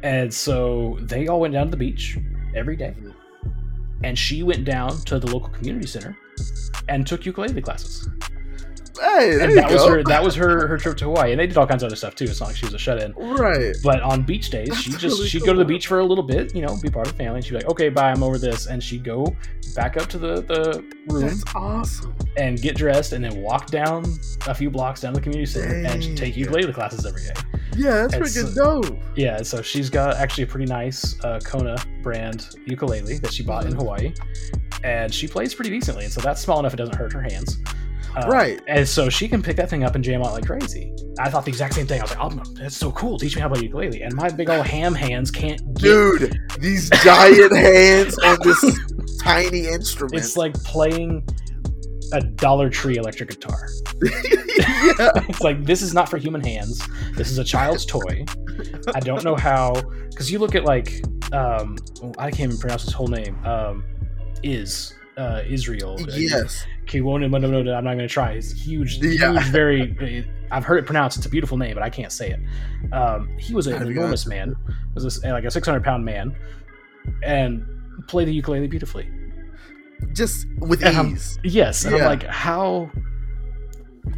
and 0.04 0.34
so 0.34 0.98
they 1.02 1.28
all 1.28 1.40
went 1.40 1.54
down 1.54 1.68
to 1.68 1.72
the 1.72 1.78
beach 1.78 2.18
every 2.56 2.76
day, 2.76 2.96
Mhm. 3.00 3.14
and 4.04 4.18
she 4.18 4.42
went 4.44 4.66
down 4.66 4.98
to 5.06 5.20
the 5.20 5.28
local 5.28 5.50
community 5.50 5.88
center 5.88 6.18
and 6.90 7.06
took 7.06 7.26
ukulele 7.26 7.62
classes. 7.62 8.10
Hey 9.02 9.40
And 9.44 9.58
that 9.58 9.72
was 9.72 9.82
go 9.82 9.90
her 9.90 10.04
that 10.04 10.24
was 10.24 10.36
her 10.36 10.68
her 10.68 10.78
trip 10.78 10.98
to 10.98 11.06
Hawaii, 11.06 11.32
and 11.32 11.40
they 11.40 11.48
did 11.48 11.58
all 11.58 11.68
kinds 11.68 11.84
of 11.84 11.88
other 11.88 11.96
stuff 11.96 12.16
too. 12.16 12.26
It's 12.26 12.40
not 12.40 12.48
like 12.48 12.56
she 12.56 12.66
was 12.66 12.74
a 12.74 12.80
shut 12.80 13.02
in. 13.02 13.14
right 13.14 13.76
But 13.84 14.02
on 14.02 14.24
beach 14.24 14.50
days, 14.50 14.70
That's 14.70 14.82
she 14.82 14.92
just 14.92 15.04
really 15.18 15.28
she'd 15.30 15.44
go 15.44 15.54
to 15.54 15.60
the 15.60 15.66
beach 15.66 15.88
for 15.88 16.00
a 16.00 16.06
little 16.06 16.24
bit, 16.24 16.56
you 16.56 16.62
know, 16.62 16.78
be 16.82 16.90
part 16.90 17.08
of 17.08 17.14
the 17.14 17.18
family. 17.18 17.38
And 17.38 17.46
she'd 17.46 17.52
be 17.52 17.58
like, 17.58 17.70
"Okay, 17.70 17.90
bye, 17.90 18.12
I'm 18.12 18.24
over 18.24 18.38
this," 18.38 18.68
and 18.68 18.82
she'd 18.84 19.04
go 19.04 19.36
back 19.76 19.98
up 19.98 20.08
to 20.10 20.18
the 20.18 20.42
the 20.42 20.84
room 21.08 21.28
that's 21.28 21.44
awesome 21.56 22.14
and 22.38 22.62
get 22.62 22.76
dressed, 22.76 23.14
and 23.14 23.24
then 23.24 23.42
walk 23.42 23.68
down 23.68 24.06
a 24.48 24.54
few 24.54 24.70
blocks 24.70 25.02
down 25.02 25.14
the 25.14 25.22
community 25.22 25.46
center 25.52 25.76
and 25.76 26.02
Dang. 26.02 26.16
take 26.16 26.38
ukulele 26.38 26.72
classes 26.74 27.06
every 27.06 27.22
day. 27.24 27.34
yeah 27.78 28.08
that's 28.08 28.14
It's, 28.16 28.38
freaking 28.38 28.56
dope 28.56 29.00
Yeah, 29.16 29.42
so 29.44 29.62
she's 29.62 29.90
got 29.90 30.16
actually 30.18 30.44
a 30.44 30.48
pretty 30.48 30.66
nice 30.66 31.16
uh, 31.24 31.40
Kona 31.44 31.78
brand 32.04 32.56
ukulele 32.66 33.18
that 33.20 33.34
she 33.34 33.44
bought 33.44 33.66
in. 33.66 33.74
Hawaii, 33.74 34.14
and 34.84 35.14
she 35.14 35.28
plays 35.28 35.54
pretty 35.54 35.70
decently. 35.72 36.04
And 36.06 36.14
so 36.14 36.22
that's 36.22 36.42
small 36.42 36.60
enough 36.60 36.74
it 36.74 36.78
doesn't 36.78 36.96
hurt 36.96 37.14
her 37.14 37.22
hands. 37.22 37.60
Uh, 38.16 38.28
Right. 38.28 38.62
And 38.68 38.88
so 38.88 39.10
she 39.10 39.28
can 39.28 39.42
pick 39.42 39.56
that 39.58 39.70
thing 39.70 39.84
up 39.84 39.96
and 39.96 40.04
jam 40.04 40.22
out 40.22 40.34
like 40.34 40.46
crazy. 40.46 40.94
I 41.20 41.30
thought 41.30 41.46
the 41.46 41.50
exact 41.50 41.74
same 41.74 41.88
thing. 41.88 42.00
I 42.00 42.04
was 42.04 42.16
like, 42.16 42.20
oh, 42.22 42.44
that's 42.56 42.76
so 42.76 42.92
cool. 42.92 43.18
Teach 43.18 43.36
me 43.36 43.42
how 43.42 43.48
to 43.48 43.54
play 43.56 43.64
ukulele. 43.64 44.02
And 44.02 44.14
my 44.16 44.30
big 44.30 44.50
old 44.50 44.66
ham 44.66 44.94
hands 44.94 45.32
can't 45.32 45.62
get. 45.76 45.84
Dude, 45.84 46.40
these 46.60 46.90
giant 47.04 47.56
hands 47.56 48.18
on 48.20 48.38
this 48.44 49.20
tiny 49.22 49.68
instrument. 49.68 50.16
It's 50.16 50.36
like 50.36 50.54
playing 50.64 51.26
a 52.14 52.22
Dollar 52.22 52.70
Tree 52.70 52.98
electric 52.98 53.30
guitar. 53.30 53.68
it's 54.02 55.42
like 55.42 55.64
this 55.64 55.82
is 55.82 55.94
not 55.94 56.10
for 56.10 56.18
human 56.18 56.42
hands. 56.42 56.82
This 57.16 57.32
is 57.32 57.38
a 57.38 57.44
child's 57.44 57.86
toy. 57.86 58.26
I 58.94 59.00
don't 59.00 59.24
know 59.24 59.36
how 59.36 59.74
because 60.10 60.32
you 60.32 60.40
look 60.40 60.56
at 60.56 60.66
like 60.66 61.04
um 61.32 61.78
I 62.18 62.30
can't 62.32 62.52
even 62.52 62.58
pronounce 62.58 62.84
his 62.84 62.94
whole 62.94 63.08
name. 63.08 63.38
Um 63.46 63.84
is 64.44 64.94
uh 65.22 65.44
Israel. 65.48 65.98
Yes. 66.10 66.66
I'm 66.94 67.04
not 67.04 67.94
going 67.94 67.98
to 68.00 68.08
try. 68.08 68.32
It's 68.32 68.52
huge, 68.52 68.98
Yeah. 69.02 69.32
huge, 69.34 69.44
very. 69.46 70.28
I've 70.52 70.66
heard 70.66 70.80
it 70.80 70.86
pronounced. 70.86 71.18
It's 71.18 71.26
a 71.26 71.30
beautiful 71.30 71.58
name, 71.58 71.74
but 71.76 71.84
I 71.84 71.90
can't 71.90 72.12
say 72.12 72.32
it. 72.36 72.94
Um, 72.94 73.30
he 73.38 73.54
was 73.54 73.68
an 73.68 73.82
enormous 73.82 74.26
man. 74.26 74.56
Was 74.96 75.04
this 75.06 75.24
like 75.24 75.46
a 75.46 75.52
600 75.52 75.84
pound 75.84 76.04
man, 76.04 76.36
and 77.24 77.66
played 78.08 78.28
the 78.28 78.34
ukulele 78.34 78.68
beautifully. 78.68 79.10
Just 80.14 80.48
with 80.58 80.84
And 80.84 80.98
I'm- 80.98 81.14
ease. 81.14 81.40
Yes, 81.44 81.86
and 81.86 81.96
Yeah. 81.96 82.02
I'm 82.04 82.08
like, 82.08 82.24
how? 82.24 82.90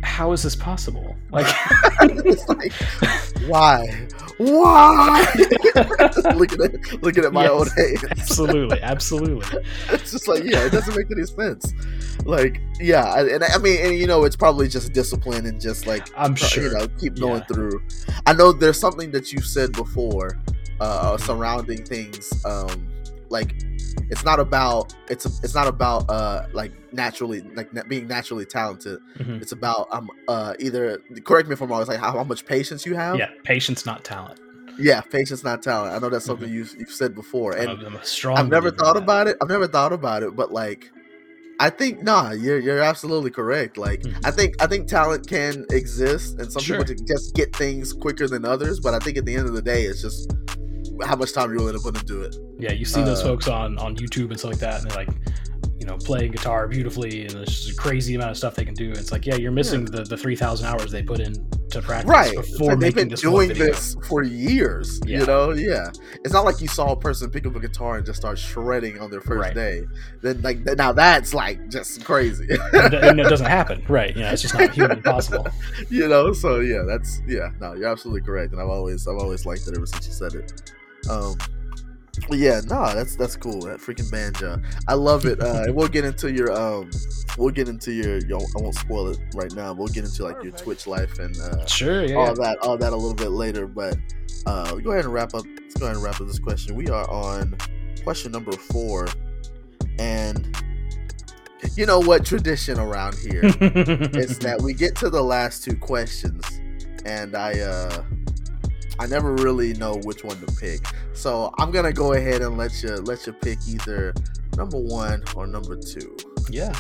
How 0.01 0.31
is 0.31 0.41
this 0.43 0.55
possible? 0.55 1.15
Like, 1.31 1.45
like, 2.47 2.71
why? 3.47 4.07
Why? 4.37 5.25
looking 6.35 6.61
at 6.61 7.03
looking 7.03 7.23
at 7.25 7.33
my 7.33 7.43
Yes. 7.43 7.51
own 7.51 7.67
hands. 7.77 8.03
absolutely, 8.11 8.81
absolutely. 8.81 9.59
It's 9.89 10.11
just 10.11 10.27
like, 10.27 10.43
yeah, 10.43 10.65
it 10.65 10.71
doesn't 10.71 10.95
make 10.95 11.07
any 11.11 11.25
sense. 11.25 11.73
Like, 12.25 12.61
yeah, 12.79 13.19
and 13.19 13.43
I 13.43 13.57
mean, 13.57 13.85
and 13.85 13.95
you 13.97 14.07
know, 14.07 14.23
it's 14.23 14.35
probably 14.35 14.67
just 14.67 14.93
discipline 14.93 15.45
and 15.45 15.59
just 15.59 15.87
like 15.87 16.09
I'm 16.17 16.35
sure. 16.35 16.63
you 16.63 16.73
know 16.73 16.87
keep 16.99 17.15
going 17.19 17.39
Yeah. 17.41 17.55
through. 17.55 17.83
I 18.25 18.33
know 18.33 18.51
there's 18.51 18.79
something 18.79 19.11
that 19.11 19.31
you 19.33 19.41
said 19.41 19.71
before 19.73 20.39
uh, 20.79 21.17
surrounding 21.17 21.83
things. 21.85 22.43
Um, 22.45 22.87
like 23.33 23.53
it's 24.09 24.23
not 24.23 24.39
about 24.39 24.93
it's 25.09 25.25
it's 25.43 25.55
not 25.55 25.67
about 25.67 26.09
uh 26.09 26.45
like 26.53 26.71
naturally 26.93 27.41
like 27.55 27.69
being 27.89 28.07
naturally 28.07 28.45
talented. 28.45 28.99
Mhm. 29.19 29.41
It's 29.41 29.51
about 29.51 29.87
um 29.91 30.09
uh 30.27 30.53
either 30.59 30.99
correct 31.25 31.47
me 31.49 31.53
if 31.53 31.61
I'm 31.61 31.69
wrong. 31.69 31.81
It's 31.81 31.89
like 31.89 31.99
how, 31.99 32.11
how 32.11 32.23
much 32.23 32.45
patience 32.45 32.85
you 32.85 32.95
have. 32.95 33.17
Yeah, 33.17 33.29
patience, 33.43 33.85
not 33.85 34.03
talent. 34.03 34.39
yeah, 34.79 35.01
patience 35.01 35.43
not 35.43 35.61
talent. 35.61 35.93
I 35.93 35.99
know 35.99 36.09
that's 36.09 36.25
something 36.25 36.49
you've 36.49 36.73
you've 36.79 36.91
said 37.01 37.13
before, 37.15 37.51
and 37.57 37.69
I'm, 37.69 37.95
a 37.95 38.05
strong. 38.05 38.37
I've 38.37 38.49
never 38.49 38.71
thought 38.71 38.97
about 38.97 39.27
it. 39.27 39.35
I've 39.41 39.49
never 39.49 39.67
thought 39.67 39.93
about 39.93 40.23
it, 40.23 40.35
but 40.35 40.51
like, 40.51 40.89
I 41.59 41.69
think 41.69 42.01
nah, 42.03 42.31
you're 42.31 42.59
you're 42.59 42.79
absolutely 42.81 43.29
correct. 43.31 43.77
Like, 43.77 44.01
Mhm. 44.01 44.25
I 44.25 44.31
think 44.31 44.61
I 44.61 44.67
think 44.67 44.87
talent 44.87 45.27
can 45.27 45.65
exist, 45.71 46.39
and 46.39 46.51
some 46.51 46.63
Sure. 46.63 46.83
people 46.83 47.05
just 47.07 47.35
get 47.35 47.55
things 47.55 47.93
quicker 47.93 48.27
than 48.27 48.45
others. 48.45 48.79
But 48.79 48.93
I 48.95 48.99
think 48.99 49.17
at 49.17 49.25
the 49.25 49.35
end 49.35 49.47
of 49.47 49.53
the 49.53 49.61
day, 49.61 49.83
it's 49.83 50.01
just 50.01 50.31
how 51.05 51.15
much 51.15 51.33
time 51.33 51.49
you're 51.49 51.59
willing 51.59 51.75
to 51.75 51.79
put 51.81 51.97
into 51.99 52.21
it. 52.21 52.35
Yeah, 52.59 52.71
you 52.71 52.85
see 52.85 53.01
those 53.03 53.21
Uh, 53.21 53.25
folks 53.25 53.47
on 53.47 53.77
on 53.79 53.95
YouTube 53.95 54.29
and 54.29 54.39
stuff 54.39 54.51
like 54.51 54.59
that, 54.59 54.81
and 54.81 54.91
they're 54.91 55.05
like, 55.05 55.09
you 55.79 55.85
know, 55.87 55.97
playing 55.97 56.31
guitar 56.31 56.67
beautifully, 56.67 57.21
and 57.21 57.31
there's 57.31 57.47
just 57.65 57.69
a 57.71 57.75
crazy 57.75 58.15
amount 58.15 58.31
of 58.31 58.37
stuff 58.37 58.55
they 58.55 58.63
can 58.65 58.73
do. 58.75 58.91
It's 58.91 59.11
like, 59.11 59.25
yeah, 59.25 59.35
you're 59.35 59.51
missing 59.51 59.85
the 59.85 60.03
the 60.03 60.17
three 60.17 60.35
thousand 60.35 60.67
hours 60.67 60.91
they 60.91 61.03
put 61.03 61.19
in 61.19 61.33
to 61.71 61.81
practice 61.81 62.07
Right. 62.09 62.35
Before 62.35 62.69
like 62.71 62.79
they've 62.79 62.93
been 62.95 63.07
this 63.09 63.21
doing 63.21 63.49
this 63.49 63.95
for 64.07 64.21
years. 64.21 65.01
Yeah. 65.07 65.21
You 65.21 65.25
know, 65.25 65.51
yeah. 65.53 65.87
It's 66.23 66.31
not 66.33 66.45
like 66.45 66.61
you 66.61 66.67
saw 66.67 66.91
a 66.91 66.95
person 66.95 67.31
pick 67.31 67.47
up 67.47 67.55
a 67.55 67.59
guitar 67.59 67.97
and 67.97 68.05
just 68.05 68.19
start 68.21 68.37
shredding 68.37 68.99
on 68.99 69.09
their 69.09 69.21
first 69.21 69.39
Right. 69.41 69.55
day. 69.55 69.81
Then 70.21 70.39
like 70.43 70.59
now 70.77 70.91
that's 70.93 71.33
like 71.33 71.69
just 71.69 72.05
crazy. 72.05 72.47
and, 72.73 72.93
and 72.93 73.19
it 73.19 73.23
doesn't 73.23 73.47
happen, 73.47 73.83
right? 73.89 74.15
You 74.15 74.21
know, 74.21 74.29
it's 74.29 74.43
just 74.43 74.53
not 74.53 74.71
humanly 74.71 75.01
possible. 75.01 75.47
you 75.89 76.07
know 76.07 76.31
so 76.31 76.59
yeah 76.59 76.83
that's 76.87 77.21
yeah 77.27 77.49
no 77.59 77.73
you're 77.73 77.87
absolutely 77.89 78.21
correct 78.21 78.51
and 78.53 78.61
i've 78.61 78.69
always 78.69 79.07
i've 79.07 79.17
always 79.17 79.45
liked 79.45 79.67
it 79.67 79.75
ever 79.75 79.85
since 79.85 80.05
you 80.07 80.13
said 80.13 80.33
it 80.33 80.71
um 81.09 81.35
yeah 82.29 82.61
nah, 82.67 82.93
that's 82.93 83.15
that's 83.15 83.35
cool 83.35 83.59
that 83.61 83.79
freaking 83.79 84.09
banjo. 84.11 84.61
I 84.87 84.93
love 84.93 85.25
it 85.25 85.41
uh 85.41 85.63
and 85.65 85.75
we'll 85.75 85.87
get 85.87 86.05
into 86.05 86.31
your 86.31 86.51
um 86.51 86.89
we'll 87.37 87.49
get 87.49 87.67
into 87.67 87.91
your, 87.91 88.19
your 88.19 88.39
i 88.39 88.61
won't 88.61 88.75
spoil 88.75 89.07
it 89.09 89.19
right 89.33 89.51
now 89.53 89.73
we'll 89.73 89.87
get 89.87 90.05
into 90.05 90.23
like 90.23 90.41
your 90.43 90.51
twitch 90.53 90.85
life 90.85 91.17
and 91.19 91.35
uh 91.39 91.65
Sure, 91.65 92.05
yeah. 92.05 92.15
all 92.15 92.35
that 92.35 92.57
all 92.61 92.77
that 92.77 92.93
a 92.93 92.95
little 92.95 93.15
bit 93.15 93.29
later 93.31 93.65
but 93.67 93.97
uh 94.45 94.75
go 94.75 94.91
ahead 94.91 95.05
and 95.05 95.13
wrap 95.13 95.33
up 95.33 95.43
let's 95.59 95.73
go 95.75 95.85
ahead 95.85 95.95
and 95.95 96.05
wrap 96.05 96.21
up 96.21 96.27
this 96.27 96.39
question. 96.39 96.75
We 96.75 96.87
are 96.89 97.09
on 97.09 97.57
question 98.03 98.31
number 98.31 98.51
four 98.51 99.07
and 99.97 100.55
you 101.75 101.85
know 101.85 101.99
what 101.99 102.25
tradition 102.25 102.79
around 102.79 103.15
here 103.15 103.41
is 103.43 104.37
that 104.39 104.61
we 104.61 104.73
get 104.73 104.95
to 104.97 105.09
the 105.09 105.21
last 105.23 105.63
two 105.63 105.75
questions 105.77 106.43
and 107.05 107.35
i 107.35 107.57
uh 107.59 108.03
i 109.03 109.05
never 109.05 109.35
really 109.35 109.73
know 109.73 109.99
which 110.03 110.23
one 110.23 110.37
to 110.39 110.45
pick. 110.55 110.79
So 111.13 111.53
i'm 111.59 111.71
gonna 111.71 111.93
go 111.93 112.13
ahead 112.13 112.41
and 112.41 112.57
let 112.57 112.81
you 112.81 112.95
let 112.95 113.27
you 113.27 113.33
pick 113.33 113.59
either 113.67 114.13
number 114.55 114.79
one 114.79 115.23
or 115.35 115.45
number 115.47 115.75
two. 115.75 116.15
Yeah. 116.49 116.73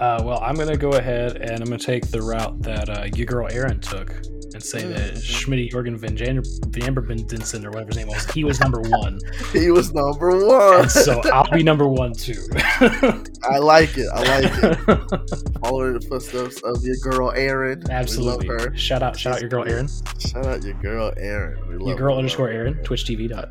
Uh, 0.00 0.20
well, 0.24 0.40
I'm 0.42 0.56
to 0.56 0.76
go 0.76 0.92
ahead 0.92 1.36
and 1.36 1.60
I'm 1.62 1.78
to 1.78 1.78
take 1.78 2.08
the 2.08 2.20
route 2.20 2.60
that 2.62 2.88
uh, 2.88 3.08
your 3.14 3.26
girl 3.26 3.48
Aaron 3.50 3.80
took 3.80 4.10
and 4.54 4.62
say 4.62 4.86
that. 4.86 5.18
Schmidt 5.20 5.70
Jorgen 5.72 5.96
Van 5.96 6.16
Jan- 6.16 6.42
Vanderbendensen 6.42 7.64
or 7.64 7.70
whatever 7.70 7.88
his 7.88 7.96
name 7.96 8.06
was, 8.08 8.24
he 8.30 8.44
was 8.44 8.60
number 8.60 8.80
one. 8.80 9.18
he 9.52 9.70
was 9.70 9.92
number 9.92 10.46
one 10.46 10.80
And 10.82 10.90
so 10.90 11.20
I'll 11.32 11.50
be 11.50 11.62
number 11.62 11.86
one 11.88 12.12
too. 12.14 12.40
i 12.54 13.58
like 13.58 13.96
it 13.98 14.06
i 14.14 14.22
like 14.40 14.50
it 14.62 15.58
follow 15.60 15.84
in 15.88 15.94
the 15.94 16.06
footsteps 16.08 16.60
of 16.62 16.82
your 16.82 16.96
girl 17.02 17.30
Erin. 17.32 17.82
Absolutely. 17.90 18.48
we 18.48 18.54
love 18.54 18.62
her 18.70 18.76
Shout 18.76 19.02
out, 19.02 19.18
shout 19.18 19.34
out 19.34 19.40
your 19.40 19.50
girl 19.50 19.68
Aaron. 19.68 19.88
shout 20.18 20.46
out 20.46 20.62
your 20.62 20.74
girl 20.74 21.12
Erin. 21.18 21.68
we 21.68 21.76
love 21.76 21.88
Your 21.88 21.96
girl 21.96 22.12
her, 22.14 22.18
underscore 22.18 22.48
Aaron, 22.48 22.74
Twitch 22.84 23.04
TV 23.04 23.28
dot. 23.28 23.50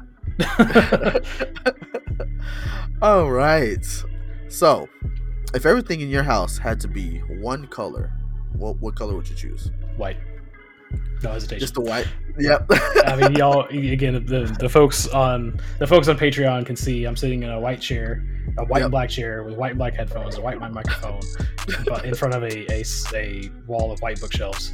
all 3.01 3.29
right 3.31 3.85
so 4.47 4.87
if 5.53 5.65
everything 5.65 6.01
in 6.01 6.09
your 6.09 6.23
house 6.23 6.57
had 6.57 6.79
to 6.79 6.87
be 6.87 7.19
one 7.19 7.67
color 7.67 8.11
what 8.53 8.77
what 8.79 8.95
color 8.95 9.15
would 9.15 9.29
you 9.29 9.35
choose 9.35 9.69
White. 9.97 10.17
No 11.21 11.31
hesitation. 11.31 11.59
Just 11.59 11.73
the 11.73 11.81
white. 11.81 12.07
Yep. 12.37 12.65
I 13.05 13.15
mean, 13.15 13.33
y'all 13.35 13.65
again. 13.67 14.25
The 14.25 14.55
the 14.59 14.67
folks 14.67 15.07
on 15.07 15.59
the 15.79 15.87
folks 15.87 16.07
on 16.07 16.17
Patreon 16.17 16.65
can 16.65 16.75
see 16.75 17.05
I'm 17.05 17.15
sitting 17.15 17.43
in 17.43 17.49
a 17.49 17.59
white 17.59 17.79
chair, 17.79 18.23
a 18.57 18.65
white 18.65 18.79
Yep. 18.79 18.85
and 18.85 18.91
black 18.91 19.09
chair 19.09 19.43
with 19.43 19.55
white 19.55 19.71
and 19.71 19.77
black 19.77 19.93
headphones, 19.95 20.35
a 20.37 20.41
white 20.41 20.59
mic 20.59 20.71
microphone, 20.71 21.21
but 21.85 22.03
in 22.05 22.13
front 22.15 22.33
of 22.35 22.43
a, 22.43 22.65
a, 22.73 22.83
a 23.15 23.49
wall 23.67 23.91
of 23.91 23.99
white 24.01 24.19
bookshelves. 24.19 24.73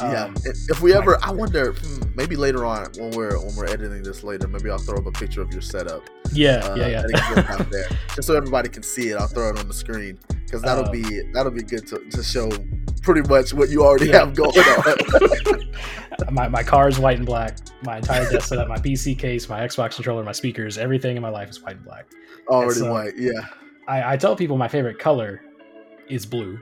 Yeah. 0.00 0.24
Um, 0.24 0.34
If 0.44 0.80
we 0.82 0.92
ever, 0.92 1.18
I 1.22 1.30
wonder, 1.32 1.72
hmm, 1.72 2.02
maybe 2.14 2.36
later 2.36 2.64
on 2.66 2.86
when 2.98 3.10
we're 3.12 3.38
when 3.38 3.54
we're 3.56 3.66
editing 3.66 4.02
this 4.02 4.22
later, 4.22 4.46
maybe 4.48 4.70
I'll 4.70 4.78
throw 4.78 4.98
up 4.98 5.06
a 5.06 5.12
picture 5.12 5.40
of 5.42 5.50
your 5.52 5.62
setup. 5.62 6.02
yeah, 6.32 6.56
uh, 6.56 6.74
yeah, 6.76 6.88
yeah. 7.08 7.62
there, 7.70 7.88
just 8.14 8.26
so 8.28 8.36
everybody 8.36 8.68
can 8.68 8.82
see 8.82 9.08
it. 9.10 9.16
I'll 9.16 9.26
throw 9.28 9.50
it 9.50 9.58
on 9.58 9.68
the 9.68 9.74
screen 9.74 10.18
because 10.44 10.62
that'll 10.62 10.84
Um, 10.86 10.92
be 10.92 11.22
that'll 11.32 11.52
be 11.52 11.62
good 11.62 11.86
to, 11.88 11.98
to 12.10 12.22
show 12.22 12.50
pretty 13.02 13.26
much 13.28 13.54
what 13.54 13.68
you 13.70 13.84
already 13.84 14.06
Yeah. 14.08 14.20
have 14.26 14.34
going 14.34 14.50
on. 14.58 15.66
my 16.34 16.48
my 16.48 16.62
car 16.62 16.88
is 16.88 16.98
white 16.98 17.16
and 17.18 17.26
black. 17.26 17.58
My 17.82 17.98
entire 17.98 18.28
desk 18.30 18.48
setup, 18.48 18.68
my 18.68 18.78
PC 18.78 19.18
case, 19.18 19.48
my 19.48 19.60
Xbox 19.60 19.94
controller, 19.94 20.24
my 20.24 20.32
speakers, 20.32 20.76
everything 20.78 21.16
in 21.16 21.22
my 21.22 21.28
life 21.28 21.48
is 21.50 21.62
white 21.62 21.76
and 21.76 21.84
black. 21.84 22.06
already 22.48 22.80
uh, 22.82 22.90
white. 22.92 23.12
Yeah. 23.16 23.32
I, 23.88 24.14
I 24.14 24.16
tell 24.16 24.34
people 24.34 24.56
my 24.56 24.66
favorite 24.68 24.98
color 24.98 25.40
is 26.08 26.26
blue. 26.26 26.58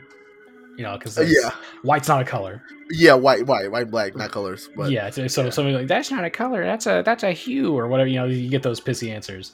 You 0.77 0.83
know, 0.85 0.99
because 0.99 1.17
Uh, 1.19 1.23
yeah. 1.23 1.51
white's 1.83 2.09
not 2.09 2.21
a 2.21 2.25
color. 2.25 2.63
Yeah. 2.91 3.15
White. 3.15 3.47
White. 3.47 3.71
White. 3.71 3.91
Black. 3.91 4.17
Not 4.17 4.31
colors. 4.33 4.69
But 4.77 4.91
yeah, 4.91 5.09
so, 5.11 5.27
so 5.29 5.45
yeah. 5.45 5.51
somebody 5.51 5.77
like 5.77 5.87
that's 5.87 6.11
not 6.11 6.25
a 6.25 6.31
color, 6.31 6.65
that's 6.65 6.87
a 6.87 7.03
that's 7.05 7.23
a 7.23 7.33
hue 7.33 7.77
or 7.77 7.87
whatever. 7.89 8.09
You 8.09 8.21
know, 8.21 8.27
you 8.27 8.49
get 8.49 8.63
those 8.63 8.81
pissy 8.81 9.13
answers. 9.13 9.53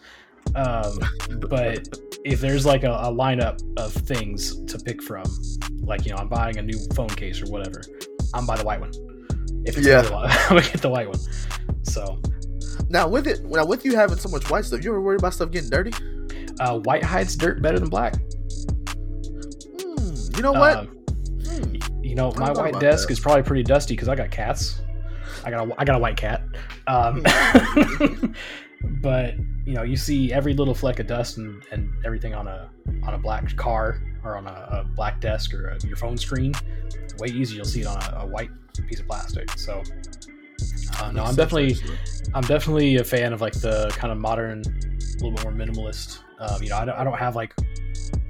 Um, 0.55 0.99
but 1.49 1.99
if 2.25 2.41
there's 2.41 2.65
like 2.65 2.85
a, 2.85 2.93
a 2.93 3.13
lineup 3.13 3.61
of 3.79 3.93
things 3.93 4.65
to 4.65 4.79
pick 4.79 5.03
from, 5.03 5.25
like 5.83 6.05
you 6.07 6.13
know, 6.13 6.19
I'm 6.19 6.29
buying 6.29 6.59
a 6.59 6.63
new 6.63 6.79
phone 6.95 7.09
case 7.09 7.43
or 7.43 7.47
whatever, 7.51 7.83
I'm 8.35 8.47
buy 8.47 8.57
the 8.57 8.65
white 8.65 8.81
one. 8.81 8.93
If 9.67 9.77
it's 9.77 9.87
Yeah. 9.87 10.01
I'm 10.11 10.57
gonna 10.57 10.63
get 10.63 10.81
the 10.81 10.89
white 10.89 11.09
one. 11.09 11.19
So 11.83 12.21
now 12.89 13.09
with 13.09 13.27
it, 13.27 13.45
now 13.45 13.67
with 13.67 13.85
you 13.85 13.95
having 13.95 14.17
so 14.17 14.29
much 14.31 14.49
white 14.51 14.65
stuff, 14.65 14.83
you 14.83 14.91
ever 14.91 15.01
worried 15.01 15.21
about 15.21 15.35
stuff 15.35 15.51
getting 15.51 15.71
dirty? 15.71 15.93
uh, 16.61 16.79
white 16.81 17.03
hides 17.03 17.37
dirt 17.37 17.63
better 17.63 17.79
than 17.79 17.89
black. 17.89 18.15
Hmm, 19.81 20.37
you 20.37 20.43
know 20.43 20.53
what? 20.53 20.77
Um. 20.79 20.97
You 22.11 22.17
know, 22.17 22.33
my 22.37 22.51
white 22.51 22.81
desk 22.81 23.07
that. 23.07 23.13
is 23.13 23.21
probably 23.21 23.45
pretty 23.45 23.63
dusty 23.63 23.95
because 23.95 24.09
I 24.09 24.17
got 24.17 24.33
cats. 24.33 24.83
I 25.45 25.51
got 25.51 25.69
a, 25.69 25.75
I 25.79 25.85
got 25.85 25.95
a 25.95 25.99
white 26.01 26.17
cat. 26.17 26.43
Um, 26.89 27.23
but 29.01 29.35
you 29.65 29.75
know, 29.75 29.85
you 29.85 29.97
see 29.97 30.33
every 30.33 30.53
little 30.53 30.75
fleck 30.75 30.99
of 30.99 31.07
dust 31.07 31.39
and, 31.39 31.65
and 31.71 31.89
everything 32.05 32.35
on 32.35 32.49
a 32.49 32.69
on 33.05 33.15
a 33.15 33.19
black 33.19 33.55
car 33.57 34.03
or 34.25 34.37
on 34.37 34.49
a, 34.49 34.51
a 34.51 34.85
black 34.97 35.21
desk 35.21 35.55
or 35.55 35.69
a, 35.69 35.87
your 35.87 35.97
phone 35.97 36.17
screen. 36.17 36.53
Way 37.21 37.29
easier, 37.29 37.59
you'll 37.59 37.65
see 37.65 37.83
it 37.83 37.87
on 37.87 38.03
a, 38.03 38.23
a 38.23 38.27
white 38.27 38.51
piece 38.89 38.99
of 38.99 39.07
plastic. 39.07 39.49
So, 39.53 39.81
uh, 40.99 41.13
no, 41.13 41.23
I'm 41.23 41.37
definitely. 41.37 41.77
I'm 42.35 42.43
definitely 42.43 42.97
a 42.97 43.05
fan 43.05 43.33
of 43.33 43.41
like 43.41 43.55
the 43.55 43.89
kind 43.95 44.13
of 44.13 44.19
modern, 44.19 44.63
a 44.67 45.23
little 45.23 45.31
bit 45.31 45.45
more 45.45 45.53
minimalist. 45.53 46.19
Um, 46.41 46.61
you 46.61 46.71
know, 46.71 46.77
I 46.77 46.85
don't, 46.85 46.97
I 46.97 47.05
don't 47.05 47.19
have 47.19 47.37
like 47.37 47.55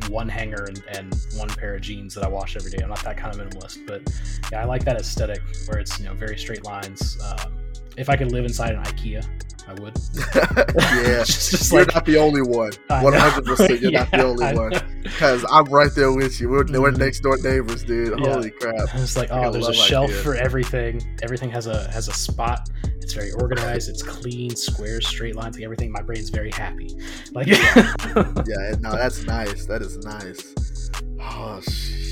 one 0.09 0.29
hanger 0.29 0.65
and, 0.65 0.83
and 0.89 1.27
one 1.37 1.49
pair 1.49 1.75
of 1.75 1.83
jeans 1.83 2.15
that 2.15 2.25
I 2.25 2.29
wash 2.29 2.57
every 2.57 2.71
day. 2.71 2.79
I'm 2.83 2.89
not 2.89 3.03
that 3.05 3.17
kind 3.17 3.35
of 3.35 3.41
minimalist, 3.41 3.87
but 3.87 4.03
yeah, 4.53 4.63
I 4.63 4.65
like 4.65 4.85
that 4.85 4.97
aesthetic 4.97 5.43
where 5.67 5.79
it's 5.79 5.99
you 5.99 6.07
know 6.07 6.15
very 6.15 6.39
straight 6.39 6.65
lines. 6.65 7.19
Um, 7.23 7.57
if 7.97 8.09
I 8.09 8.17
could 8.17 8.33
live 8.33 8.45
inside 8.45 8.75
an 8.75 8.83
IKEA, 8.85 9.27
I 9.69 9.75
would. 9.75 9.97
yeah, 10.35 11.23
Just- 11.25 11.51
just 11.51 11.73
you're 11.73 11.85
like- 11.85 11.95
not 11.95 12.05
the 12.05 12.19
only 12.19 12.43
one. 12.43 12.73
I 12.89 13.03
One 13.05 13.13
know. 13.13 13.21
hundred 13.21 13.45
percent, 13.47 13.81
you're 13.81 13.91
not 13.93 14.11
the 14.11 14.23
only 14.25 14.45
I 14.47 14.55
one. 14.55 14.73
Because 15.03 15.45
I'm 15.51 15.65
right 15.67 15.91
there 15.95 16.13
with 16.13 16.41
you. 16.41 16.49
We're, 16.49 16.65
we're 16.65 16.91
Mhm. 16.93 16.99
next 16.99 17.21
door 17.21 17.37
neighbors, 17.39 17.83
dude. 17.85 18.19
Yeah. 18.21 18.33
Holy 18.35 18.51
crap! 18.51 18.89
It's 18.95 19.17
like, 19.17 19.29
oh, 19.31 19.51
there's 19.51 19.69
a 19.69 19.75
shelf 19.75 20.11
IKEA. 20.11 20.23
for 20.23 20.35
everything. 20.35 21.19
Everything 21.23 21.51
has 21.51 21.67
a 21.67 21.91
has 21.91 22.09
a 22.09 22.13
spot. 22.13 22.69
It's 23.01 23.15
very 23.15 23.33
organized. 23.33 23.89
It's 23.89 24.03
clean, 24.03 24.55
squares, 24.55 25.07
straight 25.09 25.35
lines, 25.37 25.57
like 25.57 25.65
everything. 25.65 25.91
My 25.91 26.03
brain's 26.03 26.29
very 26.31 26.51
happy. 26.53 26.97
Like, 27.33 27.47
Yeah, 27.49 27.85
yeah 28.47 28.75
no, 28.81 28.93
that's 28.93 29.25
nice. 29.25 29.67
That 29.67 29.83
is 29.83 29.97
nice. 29.99 30.55
Oh 31.21 31.61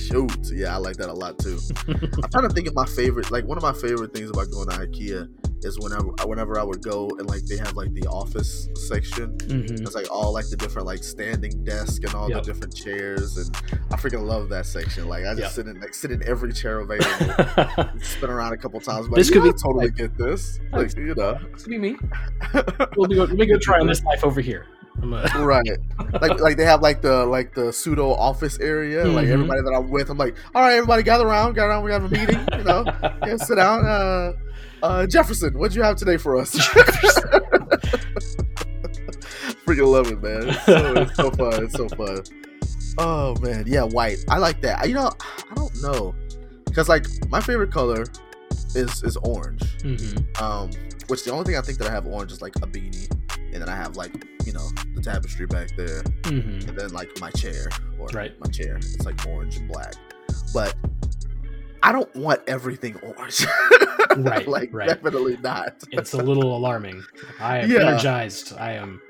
shoot, 0.09 0.51
yeah, 0.53 0.75
I 0.75 0.79
like 0.79 0.97
that 0.97 1.09
a 1.09 1.13
lot 1.13 1.39
too. 1.39 1.59
I'm 1.89 2.31
trying 2.31 2.49
to 2.49 2.55
think 2.55 2.67
of 2.69 2.75
my 2.75 2.87
favorite. 2.87 3.31
Like 3.31 3.45
one 3.45 3.57
of 3.57 3.63
my 3.63 3.73
favorite 3.73 4.13
things 4.15 4.31
about 4.31 4.51
going 4.51 4.69
to 4.71 4.77
IKEA 4.77 5.29
is 5.65 5.77
whenever 5.81 6.07
whenever 6.27 6.59
I 6.59 6.63
would 6.63 6.83
go 6.83 7.09
and 7.19 7.27
like 7.29 7.45
they 7.47 7.57
have 7.57 7.75
like 7.75 7.93
the 7.93 8.07
office 8.07 8.69
section. 8.89 9.37
Mhm. 9.39 9.81
It's 9.81 9.95
like 9.95 10.07
all 10.11 10.33
like 10.33 10.49
the 10.49 10.57
different 10.57 10.87
like 10.87 11.03
standing 11.03 11.65
desk 11.65 12.05
and 12.05 12.15
all 12.15 12.29
Yep. 12.31 12.43
the 12.45 12.53
different 12.53 12.75
chairs, 12.77 13.37
and 13.39 13.57
I 13.91 13.97
freaking 13.97 14.25
love 14.25 14.49
that 14.51 14.67
section. 14.67 15.09
Like 15.09 15.25
I 15.25 15.31
just 15.35 15.41
Yep. 15.41 15.51
sit 15.53 15.67
in 15.67 15.81
like 15.81 15.95
sit 15.95 16.11
in 16.13 16.23
every 16.29 16.53
chair 16.53 16.79
available. 16.81 17.99
spin 18.03 18.31
around 18.31 18.53
a 18.53 18.57
couple 18.57 18.79
times. 18.81 19.09
But 19.09 19.17
This 19.17 19.31
could 19.31 19.43
be- 19.43 19.53
totally 19.53 19.91
get 19.91 20.17
this. 20.17 20.61
Like 20.73 20.97
you 20.97 21.15
know, 21.15 21.39
This 21.53 21.65
could 21.65 21.71
be 21.71 21.79
me. 21.79 21.97
We'll 22.97 23.09
let 23.09 23.31
me 23.31 23.47
go 23.47 23.59
try 23.59 23.81
on 23.81 23.87
this 23.87 24.03
life 24.05 24.25
over 24.25 24.41
here. 24.41 24.67
Right? 25.39 25.79
Like 26.21 26.41
like 26.41 26.57
they 26.57 26.65
have 26.65 26.83
like 26.83 27.01
the 27.03 27.25
like 27.27 27.55
the 27.55 27.73
pseudo 27.73 28.13
office 28.13 28.59
area. 28.59 29.05
Like 29.05 29.27
Mhm. 29.29 29.33
everybody 29.33 29.61
that 29.63 29.73
I'm 29.75 29.91
with, 29.91 30.11
I'm 30.11 30.19
like, 30.19 30.37
all 30.55 30.63
right, 30.63 30.75
everybody 30.75 31.03
gather 31.03 31.27
around, 31.27 31.55
gather 31.55 31.71
around. 31.71 31.85
We 31.85 31.93
have 31.93 32.05
a 32.05 32.09
meeting. 32.09 32.41
You 32.59 32.65
know, 32.65 32.85
yeah, 33.27 33.37
sit 33.37 33.57
down. 33.57 33.87
Uh, 33.87 34.33
uh, 34.83 35.07
Jefferson, 35.07 35.57
what'd 35.59 35.75
you 35.77 35.83
have 35.83 35.97
today 35.97 36.17
for 36.17 36.37
us? 36.37 36.55
Freaking 39.67 39.87
love 39.91 40.11
it, 40.11 40.23
man. 40.23 40.49
It's 40.49 40.65
so, 40.67 40.93
it's 40.95 41.15
so 41.17 41.31
fun. 41.31 41.65
It's 41.65 41.75
so 41.75 41.89
fun. 41.91 42.23
Oh 42.99 43.37
man, 43.41 43.65
yeah, 43.67 43.83
white. 43.85 44.19
I 44.29 44.39
like 44.39 44.61
that. 44.63 44.89
You 44.89 44.95
know, 44.95 45.11
I 45.51 45.55
don't 45.55 45.83
know, 45.83 46.15
cause 46.75 46.89
like 46.89 47.07
my 47.29 47.41
favorite 47.41 47.71
color 47.73 48.05
is 48.75 49.03
is 49.05 49.17
orange. 49.19 49.61
Mhm. 49.83 50.43
Um, 50.43 50.71
which 51.09 51.25
the 51.25 51.31
only 51.33 51.45
thing 51.45 51.57
I 51.57 51.61
think 51.61 51.79
that 51.79 51.89
I 51.89 51.93
have 51.93 52.07
orange 52.07 52.33
is 52.33 52.43
like 52.43 52.57
a 52.57 52.67
beanie, 52.67 53.09
and 53.53 53.63
then 53.63 53.69
I 53.69 53.77
have 53.77 53.97
like 53.97 54.13
you 54.47 54.53
know 54.53 54.69
the 54.95 55.03
tapestry 55.03 55.47
back 55.47 55.77
there, 55.77 56.03
Mhm. 56.23 56.69
and 56.69 56.79
then 56.79 56.91
like 56.93 57.11
my 57.21 57.31
chair 57.31 57.69
or 57.99 58.07
Right. 58.09 58.39
my 58.41 58.51
chair. 58.51 58.77
It's 58.77 59.05
like 59.05 59.25
orange 59.27 59.57
and 59.57 59.69
black, 59.69 59.95
but 60.55 60.75
I 61.83 61.93
don't 61.93 62.15
want 62.17 62.41
everything 62.47 62.97
orange. 63.03 63.47
Right, 64.17 64.49
like 64.49 64.71
right. 64.73 64.89
definitely 64.89 65.37
not. 65.43 65.75
It's 65.93 66.13
a 66.15 66.17
little 66.17 66.57
alarming. 66.57 67.05
I 67.39 67.59
am 67.59 67.71
Yeah. 67.71 67.81
energized. 67.89 68.55
I 68.59 68.73
am. 68.73 69.01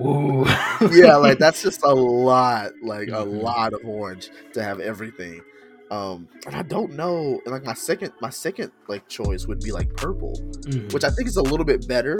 Ooh. 0.00 0.44
yeah, 0.92 1.16
like 1.16 1.38
that's 1.38 1.62
just 1.62 1.82
a 1.82 1.92
lot, 1.92 2.72
like 2.82 3.08
a 3.08 3.24
Mhm. 3.24 3.42
lot 3.42 3.72
of 3.72 3.80
orange 3.84 4.30
to 4.52 4.62
have 4.62 4.80
everything. 4.80 5.40
Um, 5.90 6.28
and 6.46 6.54
I 6.54 6.62
don't 6.62 6.92
know. 6.92 7.40
And 7.44 7.52
like 7.52 7.64
my 7.64 7.72
second, 7.74 8.12
my 8.20 8.30
second 8.30 8.70
like 8.86 9.08
choice 9.08 9.46
would 9.46 9.60
be 9.60 9.72
like 9.72 9.96
purple, 9.96 10.34
Mhm. 10.66 10.92
which 10.92 11.04
I 11.04 11.10
think 11.10 11.26
is 11.26 11.36
a 11.36 11.42
little 11.42 11.64
bit 11.66 11.88
better. 11.88 12.18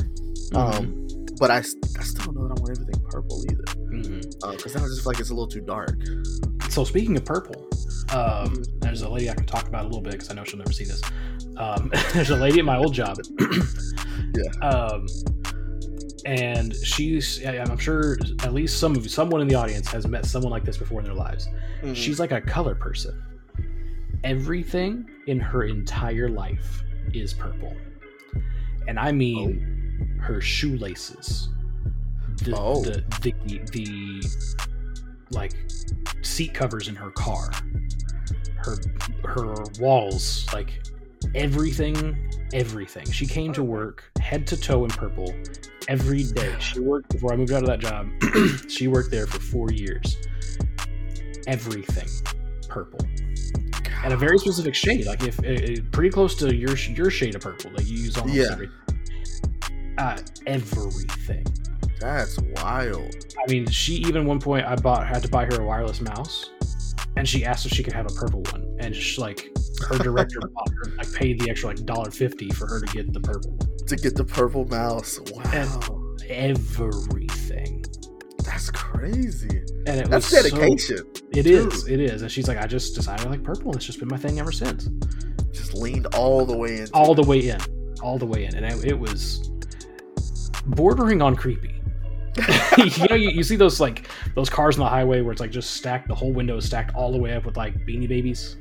Um, 0.55 1.07
but 1.39 1.51
I, 1.51 1.59
I 1.59 1.61
still 1.61 2.33
don't 2.33 2.37
know 2.37 2.49
that 2.49 2.59
I 2.59 2.63
want 2.63 2.71
everything 2.79 3.03
purple 3.11 3.45
either. 3.51 3.65
Because 4.53 4.73
then 4.73 4.83
I 4.83 4.87
just 4.87 5.03
feel 5.03 5.13
like 5.13 5.21
it's 5.21 5.31
a 5.31 5.35
little 5.35 5.49
too 5.49 5.61
dark. 5.61 5.97
So 6.71 6.85
speaking 6.85 7.17
of 7.17 7.25
purple, 7.25 7.69
um, 8.13 8.63
there's 8.81 9.03
a 9.03 9.09
lady 9.09 9.31
I 9.31 9.35
can 9.35 9.47
talk 9.47 9.69
about 9.69 9.85
a 9.85 9.89
little 9.89 10.03
bit 10.03 10.13
because 10.13 10.31
I 10.31 10.35
know 10.35 10.45
she'll 10.45 10.59
never 10.59 10.73
see 10.73 10.85
this. 10.85 11.03
Um, 11.57 11.91
there's 12.13 12.31
a 12.31 12.37
lady 12.37 12.59
at 12.59 12.65
my 12.65 12.77
old 12.77 12.95
job. 12.95 13.19
Yeah. 14.37 14.69
Um, 14.69 15.07
and 16.27 16.75
she's, 16.75 17.45
I'm 17.45 17.79
sure 17.79 18.19
at 18.43 18.53
least 18.53 18.81
some 18.81 18.97
of 18.97 19.09
someone 19.11 19.41
in 19.41 19.49
the 19.49 19.55
audience 19.55 19.89
has 19.93 20.07
met 20.07 20.27
someone 20.27 20.51
like 20.51 20.65
this 20.65 20.77
before 20.77 21.01
in 21.01 21.05
their 21.05 21.15
lives. 21.15 21.49
Mm-hmm. 21.83 21.95
She's 21.95 22.19
like 22.19 22.33
a 22.33 22.41
color 22.41 22.75
person. 22.75 23.23
Everything 24.25 25.09
in 25.27 25.39
her 25.39 25.65
entire 25.65 26.29
life 26.29 26.83
is 27.13 27.35
purple, 27.35 27.77
and 28.89 28.99
I 28.99 29.13
mean 29.13 29.84
her 30.25 30.41
shoelaces, 30.41 31.49
the, 32.45 32.57
Oh. 32.57 32.83
the 32.83 33.05
the 33.21 33.33
the 33.73 34.23
like 35.31 35.53
seat 36.23 36.55
covers 36.55 36.89
in 36.89 36.95
her 36.95 37.11
car, 37.11 37.51
her 38.57 38.77
her 39.25 39.55
walls, 39.79 40.47
like 40.53 40.83
everything, 41.35 42.31
everything. 42.53 43.11
She 43.11 43.27
came 43.27 43.53
to 43.53 43.63
work 43.63 44.05
head 44.21 44.47
to 44.49 44.57
toe 44.57 44.85
in 44.85 44.91
purple 44.91 45.35
every 45.89 46.23
day. 46.25 46.55
She 46.59 46.81
worked 46.81 47.11
before 47.11 47.33
I 47.35 47.37
moved 47.37 47.53
out 47.53 47.63
of 47.63 47.69
that 47.69 47.81
job. 47.81 48.09
she 48.71 48.89
worked 48.89 49.11
there 49.11 49.27
for 49.27 49.41
four 49.41 49.71
years. 49.73 50.17
Everything 51.47 52.09
purple 52.69 53.01
and 54.03 54.13
a 54.13 54.17
very 54.17 54.39
specific 54.39 54.75
shade, 54.75 55.07
like 55.07 55.23
if 55.23 55.39
uh, 55.41 55.83
pretty 55.93 56.11
close 56.11 56.35
to 56.37 56.55
your 56.55 56.75
your 56.77 57.11
shade 57.11 57.35
of 57.35 57.43
purple 57.43 57.71
that 57.73 57.85
you 57.87 57.99
use 57.99 58.17
almost 58.17 58.35
Yeah. 58.37 58.47
every. 58.53 58.69
Uh, 59.99 60.19
everything. 60.47 61.45
That's 62.01 62.39
wild. 62.63 63.15
I 63.39 63.51
mean, 63.51 63.67
she 63.69 63.95
even 63.95 64.27
one 64.27 64.41
point 64.41 64.67
I 64.67 64.75
bought 64.77 65.07
had 65.07 65.23
to 65.23 65.29
buy 65.29 65.45
her 65.47 65.61
a 65.63 65.65
wireless 65.65 66.01
mouse, 66.01 66.51
and 67.17 67.29
she 67.29 67.45
asked 67.45 67.65
if 67.67 67.73
she 67.73 67.83
could 67.83 67.93
have 67.95 68.07
a 68.07 68.15
purple 68.15 68.43
one, 68.51 68.77
and 68.81 68.95
she, 68.95 69.21
like 69.21 69.49
her 69.89 69.99
director 69.99 70.41
bought 70.55 70.69
her 70.71 70.91
like 70.97 71.13
paid 71.15 71.41
the 71.41 71.49
extra 71.51 71.69
like 71.71 71.85
dollar 71.85 72.11
fifty 72.11 72.51
for 72.51 72.67
her 72.67 72.81
to 72.81 72.87
get 72.93 73.13
the 73.13 73.21
purple. 73.21 73.53
one. 73.53 73.87
To 73.87 73.97
get 73.97 74.15
the 74.17 74.25
purple 74.25 74.65
mouse. 74.67 75.21
Wow. 75.33 76.01
Everything, 76.29 77.85
That's 78.45 78.71
crazy. 78.71 79.63
and 79.87 80.01
it 80.01 80.09
That's 80.11 80.31
was 80.33 80.43
dedication. 80.43 80.97
So, 80.99 81.05
it 81.33 81.47
is, 81.47 81.87
it 81.89 82.01
is, 82.01 82.23
and 82.23 82.31
she's 82.31 82.49
like, 82.49 82.59
I 82.59 82.67
just 82.67 82.95
decided 82.95 83.27
I 83.27 83.31
like 83.31 83.43
purple. 83.43 83.67
and 83.67 83.77
It's 83.77 83.85
just 83.85 83.99
been 83.99 84.09
my 84.09 84.17
thing 84.17 84.41
ever 84.41 84.53
since. 84.53 84.89
Just 85.53 85.75
leaned 85.75 86.07
all 86.15 86.47
the 86.47 86.57
way 86.57 86.79
in. 86.81 86.89
all 86.95 87.13
it. 87.13 87.17
the 87.17 87.29
way 87.29 87.49
in, 87.49 87.61
all 88.03 88.19
the 88.19 88.27
way 88.27 88.45
in, 88.47 88.55
and 88.57 88.65
it, 88.65 88.85
it 88.93 88.99
was 88.99 89.51
bordering 90.67 91.23
on 91.23 91.37
creepy. 91.37 91.81
you 92.79 93.09
know, 93.09 93.15
you, 93.15 93.31
you 93.31 93.43
see 93.45 93.55
those 93.57 93.81
like 93.81 94.09
those 94.35 94.51
cars 94.51 94.77
on 94.77 94.85
the 94.85 94.91
highway 94.91 95.21
where 95.21 95.31
it's 95.31 95.41
like 95.41 95.53
just 95.53 95.71
stacked, 95.73 96.09
the 96.09 96.15
whole 96.15 96.33
window 96.33 96.57
is 96.57 96.65
stacked 96.67 96.95
all 96.95 97.13
the 97.13 97.19
way 97.19 97.33
up 97.35 97.45
with 97.45 97.57
like 97.57 97.75
Beanie 97.87 98.09
Babies, 98.09 98.57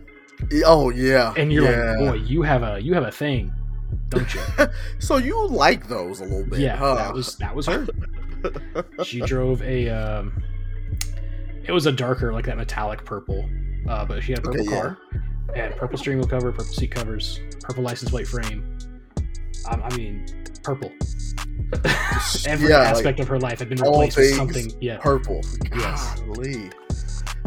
Oh 0.65 0.89
yeah. 0.91 1.33
and 1.37 1.51
you're 1.51 1.63
yeah. 1.63 1.91
like, 1.91 1.97
boy, 1.97 2.13
you 2.25 2.43
have 2.43 2.61
a 2.61 2.79
you 2.79 2.93
have 2.93 3.03
a 3.03 3.11
thing, 3.11 3.51
don't 4.09 4.31
you? 4.33 4.41
So 4.99 5.17
you 5.17 5.47
like 5.47 5.87
those 5.87 6.19
a 6.19 6.23
little 6.25 6.45
bit? 6.45 6.59
yeah, 6.59 6.75
huh? 6.75 6.95
that 6.95 7.13
was 7.13 7.35
that 7.37 7.55
was 7.55 7.65
her. 7.65 7.87
She 9.03 9.21
drove 9.21 9.61
a, 9.63 9.87
um, 9.89 10.43
it 11.63 11.71
was 11.71 11.85
a 11.85 11.91
darker 11.93 12.31
like 12.33 12.45
that 12.45 12.57
metallic 12.57 13.05
purple, 13.05 13.49
uh, 13.87 14.03
but 14.05 14.21
she 14.21 14.33
had 14.33 14.39
a 14.39 14.41
purple 14.43 14.61
Okay, 14.61 14.69
yeah. 14.69 14.81
car, 14.81 14.97
and 15.55 15.75
purple 15.77 15.97
steering 15.97 16.19
wheel 16.19 16.27
cover, 16.27 16.51
purple 16.51 16.73
seat 16.73 16.91
covers, 16.91 17.39
purple 17.61 17.83
license 17.83 18.11
plate 18.11 18.27
frame. 18.27 18.77
Um, 19.69 19.81
I 19.81 19.95
mean, 19.95 20.25
purple. 20.61 20.91
Every 22.47 22.69
Yeah, 22.69 22.79
like, 22.79 22.88
aspect 22.88 23.19
of 23.19 23.27
her 23.27 23.39
life 23.39 23.59
had 23.59 23.69
been 23.69 23.79
replaced 23.81 24.17
with 24.17 24.36
something. 24.36 24.71
Yeah, 24.81 24.97
purple. 24.99 25.41
Yes. 25.75 26.19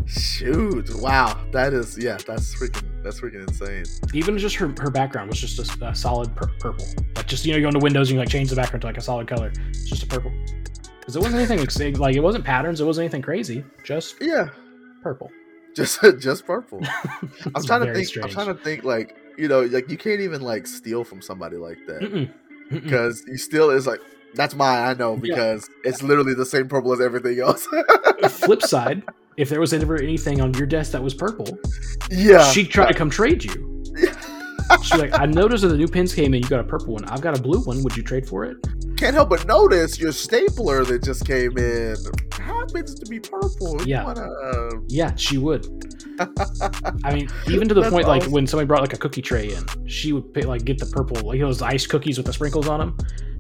Shoot! 0.07 0.95
Wow, 1.01 1.37
that 1.51 1.73
is 1.73 1.99
yeah, 1.99 2.17
that's 2.27 2.55
freaking 2.55 2.85
that's 3.03 3.21
freaking 3.21 3.47
insane. 3.49 3.85
even 4.15 4.39
just 4.39 4.55
her 4.57 4.73
her 4.81 4.91
background 4.91 5.29
was 5.31 5.41
just 5.41 5.59
a, 5.59 5.87
a 5.89 5.95
solid 5.95 6.35
pur- 6.37 6.53
purple. 6.61 6.87
Like 7.17 7.27
just 7.27 7.45
you 7.45 7.53
know, 7.53 7.57
you 7.57 7.63
go 7.63 7.69
into 7.69 7.81
Windows 7.81 8.09
and 8.11 8.15
you 8.15 8.21
like 8.21 8.29
change 8.29 8.51
the 8.51 8.57
background 8.57 8.83
to 8.83 8.87
like 8.87 8.99
a 8.99 9.01
solid 9.01 9.27
color. 9.27 9.53
It's 9.69 9.85
just 9.85 10.05
a 10.05 10.07
purple. 10.07 10.33
Because 11.01 11.17
it 11.17 11.21
wasn't 11.23 11.37
anything 11.51 11.95
like 11.97 12.15
it 12.15 12.21
wasn't 12.21 12.45
patterns. 12.45 12.81
It 12.81 12.85
wasn't 12.85 13.05
anything 13.05 13.23
crazy. 13.23 13.65
Just 13.85 14.17
Yeah, 14.21 14.49
purple. 15.03 15.31
just 15.75 16.01
just 16.21 16.47
purple. 16.47 16.81
I'm 17.55 17.65
trying 17.65 17.87
to 17.87 17.93
think. 17.93 18.09
I'm 18.23 18.31
trying 18.31 18.47
to 18.49 18.55
think 18.63 18.85
like 18.85 19.17
you 19.37 19.49
know 19.49 19.63
like 19.63 19.91
you 19.91 19.97
can't 19.99 20.21
even 20.21 20.41
like 20.41 20.67
steal 20.69 21.03
from 21.03 21.21
somebody 21.21 21.57
like 21.57 21.79
that 21.89 22.29
because 22.71 23.25
you 23.27 23.39
still 23.39 23.71
is 23.71 23.87
like 23.89 24.01
that's 24.37 24.55
mine. 24.55 24.85
I 24.89 24.95
know 24.95 25.15
Yeah. 25.15 25.21
because 25.21 25.69
it's 25.85 26.03
literally 26.03 26.35
the 26.35 26.47
same 26.47 26.69
purple 26.69 26.93
as 26.93 27.01
everything 27.01 27.41
else. 27.41 27.67
Flip 28.31 28.63
side, 28.75 29.03
if 29.37 29.49
there 29.49 29.61
was 29.61 29.73
ever 29.73 29.97
anything 30.01 30.41
on 30.41 30.55
your 30.55 30.67
desk 30.67 30.93
that 30.93 31.03
was 31.03 31.15
purple, 31.15 31.59
yeah, 32.11 32.45
she'd 32.51 32.71
try 32.71 32.87
to 32.87 32.95
come 32.95 33.11
trade 33.11 33.45
you. 33.45 33.83
She's 34.83 34.99
like, 35.01 35.17
I 35.19 35.27
noticed 35.27 35.63
that 35.63 35.69
the 35.69 35.77
new 35.77 35.87
pins 35.87 36.13
came 36.13 36.35
in. 36.35 36.43
You 36.43 36.49
got 36.49 36.59
a 36.59 36.65
purple 36.65 36.95
one. 36.95 37.05
I've 37.05 37.21
got 37.21 37.39
a 37.39 37.41
blue 37.41 37.61
one. 37.61 37.85
Would 37.85 37.97
you 37.97 38.03
trade 38.03 38.27
for 38.29 38.45
it? 38.45 38.57
can't 38.97 39.15
help 39.15 39.29
but 39.29 39.47
notice 39.47 40.01
your 40.01 40.11
stapler 40.11 40.83
that 40.83 41.03
just 41.05 41.27
came 41.27 41.57
in 41.59 41.95
happens 42.33 42.95
to 42.95 43.05
be 43.07 43.21
purple. 43.21 43.79
You 43.83 43.87
Yeah. 43.89 44.05
wanna, 44.05 44.23
uh, 44.23 44.71
Yeah, 44.89 45.15
she 45.17 45.37
would. 45.39 45.67
I 47.05 47.15
mean, 47.15 47.29
even 47.49 47.69
to 47.69 47.75
the 47.75 47.83
That's 47.83 47.93
point 47.93 48.09
like 48.09 48.25
when 48.25 48.47
somebody 48.47 48.67
brought 48.67 48.81
like 48.81 48.95
a 48.95 48.97
cookie 48.97 49.21
tray 49.23 49.53
in, 49.53 49.65
she 49.87 50.13
would 50.15 50.33
pay, 50.33 50.43
like 50.43 50.65
get 50.65 50.79
the 50.79 50.87
purple, 50.87 51.21
like 51.29 51.39
those 51.41 51.61
iced 51.63 51.91
cookies 51.91 52.17
with 52.17 52.27
the 52.27 52.33
sprinkles 52.33 52.69
on 52.69 52.81
them. 52.81 52.97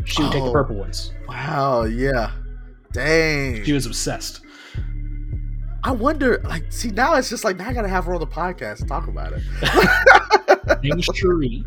She 0.07 0.23
would 0.23 0.33
take 0.33 0.43
the 0.43 0.49
Oh. 0.49 0.53
purple 0.53 0.77
ones. 0.77 1.13
wow, 1.29 1.85
yeah, 1.85 2.31
dang. 2.93 3.63
She 3.65 3.73
was 3.73 3.87
obsessed. 3.87 4.41
I 5.85 5.91
wonder, 5.93 6.41
like, 6.45 6.73
see 6.73 6.91
now 6.91 7.15
it's 7.15 7.29
just 7.31 7.45
like 7.45 7.57
now 7.59 7.69
I 7.69 7.73
gotta 7.73 7.89
have 7.89 8.05
her 8.07 8.15
on 8.15 8.21
the 8.21 8.27
podcast 8.27 8.81
and 8.81 8.89
talk 8.89 9.07
about 9.09 9.33
it. 9.35 9.43
Named 10.83 11.05
Cherie, 11.15 11.65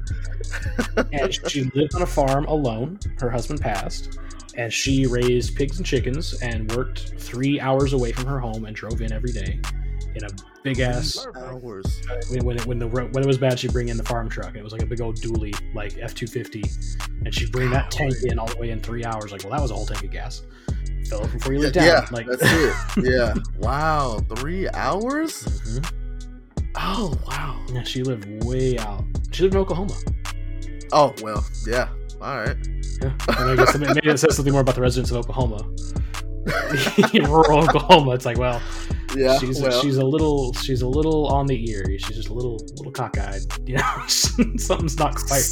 and 1.14 1.34
she 1.50 1.64
lived 1.74 1.96
on 1.96 2.02
a 2.02 2.06
farm 2.06 2.46
alone. 2.46 3.00
Her 3.20 3.30
husband 3.30 3.62
passed, 3.62 4.18
and 4.56 4.74
she 4.74 5.06
raised 5.06 5.56
pigs 5.56 5.78
and 5.78 5.86
chickens 5.86 6.34
and 6.42 6.70
worked 6.76 7.14
three 7.18 7.60
hours 7.62 7.94
away 7.94 8.12
from 8.12 8.26
her 8.26 8.40
home 8.40 8.66
and 8.66 8.76
drove 8.76 9.02
in 9.02 9.14
every 9.14 9.32
day 9.32 9.60
in 10.20 10.26
a 10.26 10.30
big 10.64 10.80
ass. 10.80 11.26
Hours. 11.36 12.02
When 12.30 12.46
when 12.46 12.58
it, 12.58 12.66
when 12.66 12.80
the 12.80 12.88
ro- 12.88 13.08
when 13.12 13.24
it 13.24 13.28
was 13.28 13.38
bad, 13.38 13.60
she'd 13.60 13.74
bring 13.74 13.90
in 13.90 13.98
the 13.98 14.04
farm 14.04 14.30
truck. 14.30 14.50
And 14.50 14.58
it 14.58 14.64
was 14.64 14.74
like 14.74 14.82
a 14.82 14.86
big 14.86 15.02
old 15.02 15.16
dually, 15.18 15.54
like 15.74 15.98
F 16.00 16.14
two 16.14 16.28
fifty, 16.28 16.64
and 17.26 17.34
she'd 17.34 17.52
bring 17.52 17.70
that 17.72 17.92
tank 17.92 18.14
in 18.24 18.38
all 18.40 18.48
the 18.48 18.58
way 18.58 18.70
in 18.72 18.80
three 18.80 19.04
hours. 19.06 19.32
Like, 19.32 19.44
well, 19.44 19.52
that 19.54 19.62
was 19.62 19.72
a 19.72 19.74
whole 19.76 19.86
tank 19.86 20.04
of 20.04 20.12
gas. 20.12 20.44
Fill 21.08 21.24
it 21.24 21.32
before 21.32 21.54
you 21.54 21.60
leave 21.60 21.74
town. 21.74 21.86
Yeah, 21.86 22.06
like 22.12 22.28
that's 22.28 22.42
it. 22.44 22.76
Yeah. 23.04 23.34
wow, 23.58 24.20
three 24.36 24.70
hours? 24.70 25.44
Mhm. 25.44 25.92
Oh 26.76 27.18
wow. 27.28 27.60
Yeah, 27.74 27.84
she 27.84 28.04
lived 28.04 28.44
way 28.44 28.78
out. 28.78 29.04
She 29.32 29.44
lived 29.44 29.56
in 29.56 29.62
Oklahoma. 29.62 29.96
Oh 30.92 31.14
well, 31.24 31.46
yeah. 31.68 31.90
All 32.22 32.38
right. 32.38 32.58
Yeah, 33.02 33.14
and 33.30 33.50
I 33.52 33.56
guess 33.56 33.78
maybe 33.78 34.10
it 34.10 34.20
says 34.20 34.36
something 34.36 34.52
more 34.52 34.62
about 34.62 34.76
the 34.76 34.82
residents 34.82 35.10
of 35.12 35.18
Oklahoma. 35.18 35.64
rural 37.28 37.64
Oklahoma, 37.64 38.12
it's 38.12 38.26
like, 38.26 38.38
well, 38.38 38.62
Yeah. 39.16 39.38
she's 39.40 39.62
well, 39.62 39.82
she's 39.82 39.98
a 39.98 40.06
little 40.06 40.54
she's 40.54 40.82
a 40.82 40.88
little 40.88 41.28
on 41.28 41.46
the 41.48 41.70
ear. 41.72 41.86
She's 41.98 42.16
just 42.16 42.30
a 42.30 42.34
little 42.34 42.58
little 42.78 42.92
cockeyed. 42.92 43.42
You 43.68 43.78
know, 43.78 44.04
something's 44.58 44.98
not 44.98 45.16
quite 45.16 45.44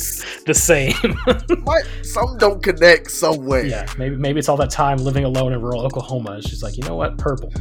the 0.46 0.54
same. 0.54 0.93
what? 1.63 1.88
Some 2.04 2.38
don't 2.38 2.62
connect 2.62 3.12
some 3.12 3.46
way. 3.46 3.67
yeah, 3.70 3.88
maybe 3.98 4.15
maybe 4.15 4.39
it's 4.39 4.50
all 4.50 4.58
that 4.58 4.70
time 4.70 4.98
living 4.98 5.24
alone 5.24 5.54
in 5.54 5.62
rural 5.62 5.82
Oklahoma. 5.86 6.41
She's 6.41 6.62
like, 6.63 6.78
you 6.78 6.84
know 6.84 6.96
what, 6.96 7.17
purple. 7.17 7.52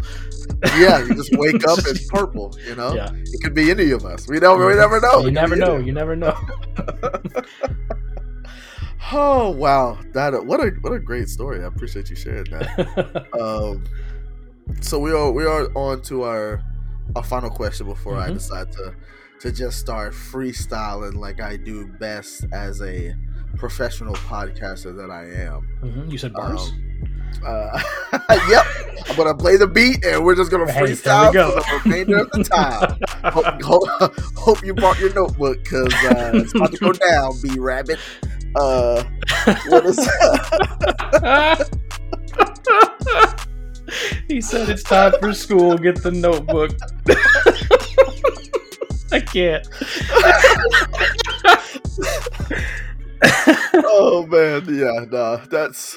Yeah, 0.78 0.98
you 1.04 1.14
just 1.14 1.30
wake 1.36 1.66
up 1.66 1.78
and 1.78 1.98
purple. 2.08 2.56
You 2.66 2.74
know, 2.76 2.94
Yeah, 2.94 3.10
it 3.12 3.42
could 3.42 3.54
be 3.54 3.70
any 3.70 3.90
of 3.90 4.04
us. 4.04 4.28
We 4.28 4.38
don't. 4.40 4.58
We 4.64 4.74
never 4.74 5.00
know. 5.00 5.20
You 5.20 5.30
never 5.30 5.56
know. 5.56 5.76
You 5.76 5.92
never 5.92 6.16
know. 6.16 6.36
Oh 9.12 9.50
wow, 9.50 9.98
that 10.14 10.32
what 10.46 10.58
a 10.60 10.70
what 10.80 10.92
a 10.92 10.98
great 10.98 11.28
story. 11.28 11.62
I 11.62 11.66
appreciate 11.66 12.10
you 12.10 12.16
sharing 12.16 12.44
that. 12.50 13.26
um, 13.40 13.84
so 14.80 14.98
we 14.98 15.12
are 15.12 15.30
we 15.30 15.44
are 15.44 15.68
on 15.74 16.02
to 16.02 16.22
our 16.22 16.62
our 17.14 17.22
final 17.22 17.50
question 17.50 17.86
before 17.86 18.16
I 18.16 18.28
Mhm. 18.30 18.34
decide 18.34 18.72
to 18.72 18.94
to 19.40 19.52
just 19.52 19.78
start 19.78 20.12
freestyling 20.12 21.14
like 21.14 21.40
I 21.40 21.56
do 21.56 21.86
best 21.86 22.46
as 22.52 22.80
a 22.82 23.14
professional 23.56 24.14
podcaster 24.14 24.96
that 24.96 25.10
I 25.10 25.24
am. 25.44 25.68
Mhm, 25.82 26.10
You 26.10 26.18
said 26.18 26.32
bars. 26.32 26.72
Um, 26.72 27.12
uh, 27.46 27.80
yep, 28.48 28.64
I'm 29.08 29.16
gonna 29.16 29.34
play 29.36 29.56
the 29.56 29.66
beat 29.66 30.04
and 30.04 30.24
we're 30.24 30.34
just 30.34 30.50
gonna 30.50 30.70
Hey, 30.70 30.80
freestyle 30.86 31.32
for 31.32 31.60
the 31.60 31.80
remainder 31.84 32.18
of 32.18 32.30
the 32.32 32.44
time. 32.44 32.98
hope, 33.32 33.62
hope, 33.62 34.14
hope 34.36 34.64
you 34.64 34.74
brought 34.74 34.98
your 34.98 35.12
notebook 35.14 35.62
because 35.62 35.92
uh, 36.04 36.30
it's 36.34 36.54
about 36.54 36.72
to 36.72 36.78
go 36.78 36.92
down, 36.92 37.32
B 37.42 37.58
Rabbit. 37.58 37.98
Uh, 38.56 39.04
what 39.68 39.84
is 39.84 39.98
he 44.28 44.40
said 44.40 44.68
it's 44.68 44.82
time 44.82 45.12
for 45.20 45.32
school. 45.32 45.78
Get 45.78 46.02
the 46.02 46.10
notebook. 46.10 46.72
I 49.12 49.20
can't. 49.20 49.66
oh 53.74 54.26
man, 54.26 54.64
yeah, 54.74 55.04
no, 55.10 55.36
that's 55.50 55.96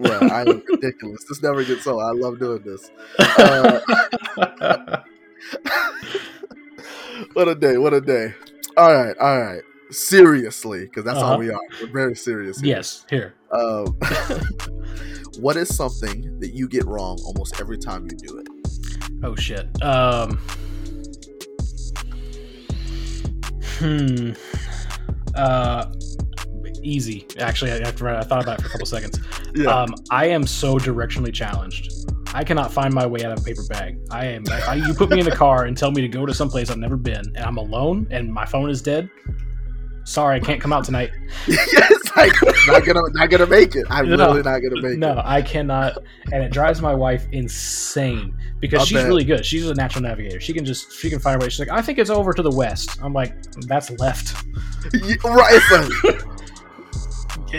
yeah, 0.00 0.18
I 0.32 0.40
am 0.42 0.62
ridiculous. 0.68 1.24
This 1.24 1.42
never 1.42 1.64
gets 1.64 1.86
old. 1.86 2.02
I 2.02 2.10
love 2.12 2.38
doing 2.38 2.62
this. 2.62 2.90
Uh, 3.18 3.80
what 7.34 7.48
a 7.48 7.54
day! 7.54 7.78
What 7.78 7.94
a 7.94 8.00
day! 8.00 8.34
All 8.76 8.94
right, 8.94 9.16
all 9.18 9.40
right. 9.40 9.62
Seriously, 9.90 10.84
because 10.84 11.04
that's 11.04 11.18
Uh-huh. 11.18 11.32
how 11.32 11.38
we 11.38 11.50
are. 11.50 11.60
We're 11.80 11.92
very 11.92 12.14
serious. 12.14 12.60
here. 12.60 12.76
yes, 12.76 13.06
here. 13.08 13.34
Um, 13.50 13.98
what 15.38 15.56
is 15.56 15.74
something 15.74 16.38
that 16.40 16.54
you 16.54 16.68
get 16.68 16.84
wrong 16.86 17.18
almost 17.24 17.60
every 17.60 17.78
time 17.78 18.04
you 18.04 18.16
do 18.16 18.38
it? 18.38 18.48
Oh 19.22 19.34
shit. 19.34 19.66
Um. 19.82 20.38
Hmm. 23.78 24.32
Uh. 25.34 25.92
Easy. 26.82 27.26
Actually, 27.38 27.72
I, 27.72 27.88
I 27.88 27.90
thought 27.90 28.42
about 28.42 28.58
it 28.58 28.62
for 28.62 28.68
a 28.68 28.70
couple 28.70 28.86
seconds. 28.86 29.18
Yeah. 29.54 29.66
Um, 29.68 29.94
I 30.10 30.26
am 30.26 30.46
so 30.46 30.78
directionally 30.78 31.32
challenged. 31.32 31.92
I 32.34 32.44
cannot 32.44 32.72
find 32.72 32.92
my 32.92 33.06
way 33.06 33.24
out 33.24 33.32
of 33.32 33.40
a 33.40 33.42
paper 33.42 33.62
bag. 33.68 33.98
I 34.10 34.26
am. 34.26 34.44
I, 34.50 34.74
you 34.74 34.94
put 34.94 35.10
me 35.10 35.18
in 35.18 35.24
the 35.24 35.34
car 35.34 35.64
and 35.64 35.76
tell 35.76 35.90
me 35.90 36.02
to 36.02 36.08
go 36.08 36.26
to 36.26 36.34
some 36.34 36.48
place 36.48 36.70
I've 36.70 36.78
never 36.78 36.96
been, 36.96 37.24
and 37.34 37.38
I'm 37.38 37.56
alone, 37.56 38.06
and 38.10 38.32
my 38.32 38.44
phone 38.44 38.70
is 38.70 38.82
dead. 38.82 39.10
Sorry, 40.04 40.36
I 40.36 40.40
can't 40.40 40.60
come 40.60 40.72
out 40.72 40.84
tonight. 40.84 41.10
like 42.16 42.32
not 42.66 42.84
gonna 42.84 43.00
not 43.12 43.30
gonna 43.30 43.46
make 43.46 43.76
it. 43.76 43.86
I'm 43.90 44.08
No. 44.08 44.16
literally 44.16 44.42
not 44.42 44.60
gonna 44.60 44.82
make 44.82 44.98
No, 44.98 45.12
it. 45.12 45.14
No, 45.16 45.22
I 45.24 45.42
cannot, 45.42 45.98
and 46.32 46.42
it 46.42 46.52
drives 46.52 46.80
my 46.82 46.94
wife 46.94 47.26
insane 47.32 48.34
because 48.60 48.82
I 48.82 48.84
she's 48.84 48.98
bet. 48.98 49.06
really 49.06 49.24
good. 49.24 49.44
She's 49.44 49.68
a 49.68 49.74
natural 49.74 50.02
navigator. 50.02 50.40
She 50.40 50.52
can 50.52 50.64
just 50.64 50.92
she 50.92 51.10
can 51.10 51.18
find 51.18 51.40
a 51.40 51.44
way. 51.44 51.48
She's 51.50 51.60
like, 51.60 51.70
I 51.70 51.82
think 51.82 51.98
it's 51.98 52.10
over 52.10 52.32
to 52.32 52.42
the 52.42 52.50
west. 52.50 52.98
I'm 53.02 53.12
like, 53.12 53.34
that's 53.66 53.90
left. 53.98 54.34
Yeah, 54.92 55.16
right. 55.24 55.60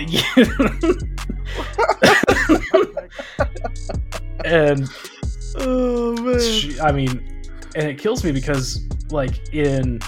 And 4.45 4.87
oh 5.57 6.15
man. 6.21 6.39
she, 6.39 6.79
I 6.79 6.91
mean, 6.91 7.09
and 7.75 7.87
it 7.87 7.97
kills 7.97 8.23
me 8.23 8.31
because 8.31 8.87
like 9.11 9.53
in 9.53 9.99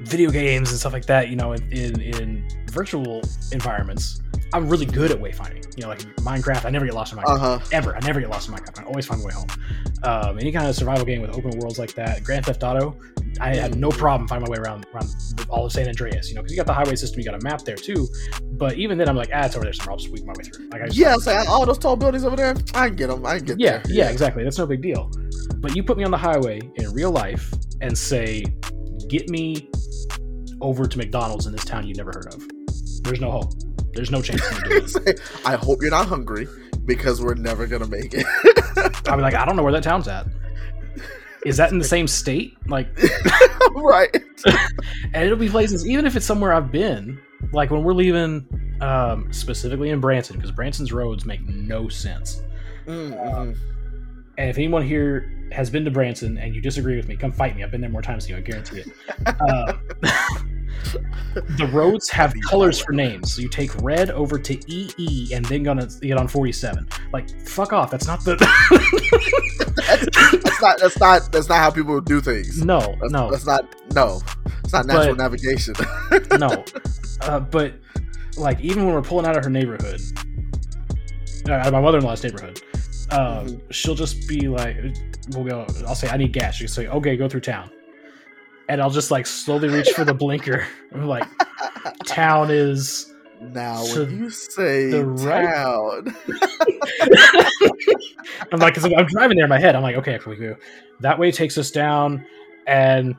video 0.00 0.30
games 0.30 0.70
and 0.70 0.78
stuff 0.78 0.92
like 0.92 1.06
that, 1.06 1.28
you 1.30 1.36
know, 1.36 1.52
in 1.52 1.72
in, 1.72 2.00
in 2.00 2.48
virtual 2.76 3.22
environments, 3.52 4.20
I'm 4.52 4.68
really 4.68 4.86
good 4.86 5.10
at 5.10 5.18
wayfinding. 5.18 5.76
You 5.76 5.82
know, 5.82 5.88
like 5.88 6.00
Minecraft, 6.16 6.66
I 6.66 6.70
never 6.70 6.84
get 6.84 6.94
lost 6.94 7.12
in 7.12 7.18
Minecraft. 7.18 7.34
Uh 7.36 7.58
huh. 7.58 7.58
ever. 7.72 7.96
I 7.96 8.00
never 8.00 8.20
get 8.20 8.30
lost 8.30 8.48
in 8.48 8.54
Minecraft. 8.54 8.80
I 8.80 8.84
always 8.84 9.06
find 9.06 9.20
my 9.20 9.26
way 9.26 9.32
home. 9.32 9.48
Um, 10.02 10.38
any 10.38 10.52
kind 10.52 10.68
of 10.68 10.76
survival 10.76 11.04
game 11.04 11.22
with 11.22 11.30
open 11.30 11.58
worlds 11.58 11.78
like 11.78 11.94
that, 11.94 12.22
Grand 12.22 12.44
Theft 12.44 12.62
Auto, 12.62 12.96
I 13.40 13.54
had 13.56 13.76
no 13.76 13.88
problem 13.88 14.28
finding 14.28 14.48
my 14.48 14.52
way 14.52 14.62
around 14.62 14.86
around 14.94 15.14
all 15.48 15.66
of 15.66 15.72
San 15.72 15.88
Andreas. 15.88 16.28
You 16.28 16.36
know, 16.36 16.42
because 16.42 16.52
you 16.52 16.56
got 16.56 16.66
the 16.66 16.74
highway 16.74 16.96
system, 16.96 17.18
you 17.18 17.24
got 17.24 17.34
a 17.34 17.42
map 17.42 17.62
there 17.62 17.76
too. 17.76 18.06
But 18.52 18.74
even 18.74 18.98
then, 18.98 19.08
I'm 19.08 19.16
like, 19.16 19.30
ah, 19.34 19.46
it's 19.46 19.56
over 19.56 19.64
there 19.64 19.72
somewhere. 19.72 19.92
I'll 19.92 19.98
just 19.98 20.24
my 20.24 20.32
way 20.36 20.44
through. 20.44 20.68
Like, 20.70 20.82
I 20.82 20.86
just, 20.86 20.98
Yeah, 20.98 21.14
like 21.14 21.48
all 21.48 21.64
those 21.64 21.78
tall 21.78 21.96
buildings 21.96 22.24
over 22.24 22.36
there. 22.36 22.54
I 22.74 22.88
can 22.88 22.96
get 22.96 23.08
them. 23.08 23.24
I 23.24 23.38
can 23.38 23.46
get 23.46 23.60
yeah, 23.60 23.78
there. 23.78 23.92
yeah, 23.92 24.10
exactly. 24.10 24.44
That's 24.44 24.58
no 24.58 24.66
big 24.66 24.82
deal. 24.82 25.10
But 25.56 25.74
you 25.74 25.82
put 25.82 25.96
me 25.96 26.04
on 26.04 26.10
the 26.10 26.18
highway 26.18 26.60
in 26.76 26.92
real 26.92 27.10
life 27.10 27.52
and 27.80 27.96
say, 27.96 28.44
get 29.08 29.28
me 29.28 29.70
over 30.60 30.86
to 30.86 30.98
McDonald's 30.98 31.46
in 31.46 31.52
this 31.52 31.64
town 31.64 31.86
you 31.86 31.94
never 31.94 32.12
heard 32.14 32.32
of. 32.32 32.55
There's 33.06 33.20
no 33.20 33.30
hope. 33.30 33.52
There's 33.94 34.10
no 34.10 34.20
chance. 34.20 34.42
I 35.44 35.56
hope 35.56 35.80
you're 35.80 35.90
not 35.90 36.06
hungry 36.06 36.46
because 36.84 37.22
we're 37.22 37.34
never 37.34 37.66
gonna 37.66 37.88
make 37.88 38.12
it. 38.12 38.26
I'll 39.08 39.16
be 39.16 39.22
like, 39.22 39.34
I 39.34 39.44
don't 39.44 39.56
know 39.56 39.62
where 39.62 39.72
that 39.72 39.82
town's 39.82 40.08
at. 40.08 40.26
Is 41.44 41.56
that 41.56 41.70
in 41.72 41.78
the 41.78 41.84
same 41.84 42.08
state? 42.08 42.56
Like, 42.68 42.88
right. 43.74 44.14
and 45.14 45.24
it'll 45.24 45.36
be 45.38 45.48
places 45.48 45.86
even 45.88 46.06
if 46.06 46.16
it's 46.16 46.26
somewhere 46.26 46.52
i've 46.52 46.70
been 46.70 47.18
like 47.52 47.70
when 47.70 47.82
we're 47.82 47.94
leaving 47.94 48.46
um, 48.80 49.32
specifically 49.32 49.90
in 49.90 50.00
branson 50.00 50.36
because 50.36 50.50
branson's 50.50 50.92
roads 50.92 51.24
make 51.24 51.40
no 51.48 51.88
sense 51.88 52.42
Mm-mm. 52.86 53.56
and 54.36 54.50
if 54.50 54.58
anyone 54.58 54.82
here 54.82 55.32
has 55.52 55.70
been 55.70 55.84
to 55.84 55.90
branson 55.90 56.36
and 56.38 56.54
you 56.54 56.60
disagree 56.60 56.96
with 56.96 57.08
me 57.08 57.16
come 57.16 57.32
fight 57.32 57.56
me 57.56 57.64
i've 57.64 57.70
been 57.70 57.80
there 57.80 57.90
more 57.90 58.02
times 58.02 58.26
than 58.26 58.36
you 58.36 58.38
i 58.38 58.40
guarantee 58.42 58.80
it 58.80 58.90
um, 59.50 59.80
the 61.34 61.68
roads 61.72 62.08
have 62.10 62.32
colors 62.48 62.78
for 62.78 62.92
names 62.92 63.34
so 63.34 63.42
you 63.42 63.48
take 63.48 63.70
red 63.82 64.10
over 64.10 64.38
to 64.38 64.58
ee 64.72 65.32
and 65.34 65.44
then 65.46 65.62
gonna 65.62 65.86
get 66.00 66.16
on 66.16 66.26
47 66.28 66.88
like 67.12 67.28
fuck 67.48 67.72
off 67.72 67.90
that's 67.90 68.06
not 68.06 68.24
the 68.24 68.36
that's 70.42 70.60
not. 70.62 70.78
That's 70.80 70.98
not. 70.98 71.32
That's 71.32 71.48
not 71.48 71.58
how 71.58 71.70
people 71.70 72.00
do 72.00 72.20
things. 72.20 72.64
no 72.64 72.80
That's, 73.00 73.12
no 73.12 73.30
That's 73.30 73.46
not. 73.46 73.74
No. 73.94 74.20
It's 74.64 74.72
not 74.72 74.86
natural 74.86 75.14
But- 75.14 75.22
navigation. 75.22 75.74
no. 76.40 76.64
Uh, 77.20 77.40
but 77.40 77.74
like 78.36 78.60
even 78.60 78.84
when 78.86 78.94
we're 78.94 79.02
pulling 79.02 79.26
out 79.26 79.36
of 79.36 79.44
her 79.44 79.50
neighborhood, 79.50 80.00
uh, 81.48 81.52
out 81.52 81.66
of 81.68 81.72
my 81.72 81.80
mother-in-law's 81.80 82.22
neighborhood, 82.24 82.60
um, 83.10 83.46
Mhm. 83.46 83.60
she'll 83.72 83.94
just 83.94 84.26
be 84.28 84.48
like, 84.48 84.76
"We'll 85.30 85.44
go." 85.44 85.66
I'll 85.86 85.94
say, 85.94 86.08
"I 86.08 86.16
need 86.16 86.32
gas." 86.32 86.56
She'll 86.56 86.68
say, 86.68 86.88
"Okay, 86.88 87.16
go 87.16 87.28
through 87.28 87.40
town," 87.40 87.70
and 88.68 88.80
I'll 88.80 88.90
just 88.90 89.10
like 89.10 89.26
slowly 89.26 89.68
reach 89.68 89.90
for 89.90 90.04
the 90.04 90.14
blinker. 90.14 90.66
I'm 90.92 91.06
like, 91.06 91.26
"Town 92.04 92.50
is." 92.50 93.12
now, 93.40 93.84
To 93.92 94.00
when 94.06 94.18
you 94.18 94.30
say 94.30 94.88
the 94.90 95.04
right- 95.04 96.02
I'm 98.52 98.58
like, 98.60 98.74
'cause 98.74 98.84
I'm 98.84 99.06
driving 99.06 99.36
there 99.36 99.44
in 99.44 99.50
my 99.50 99.58
head. 99.60 99.74
I'm 99.76 99.82
like, 99.82 99.96
"Okay, 99.96 100.18
can 100.18 100.30
we 100.30 100.36
go 100.36 100.56
that 101.00 101.18
way?" 101.18 101.30
Takes 101.30 101.58
us 101.58 101.70
down, 101.70 102.24
and 102.66 103.14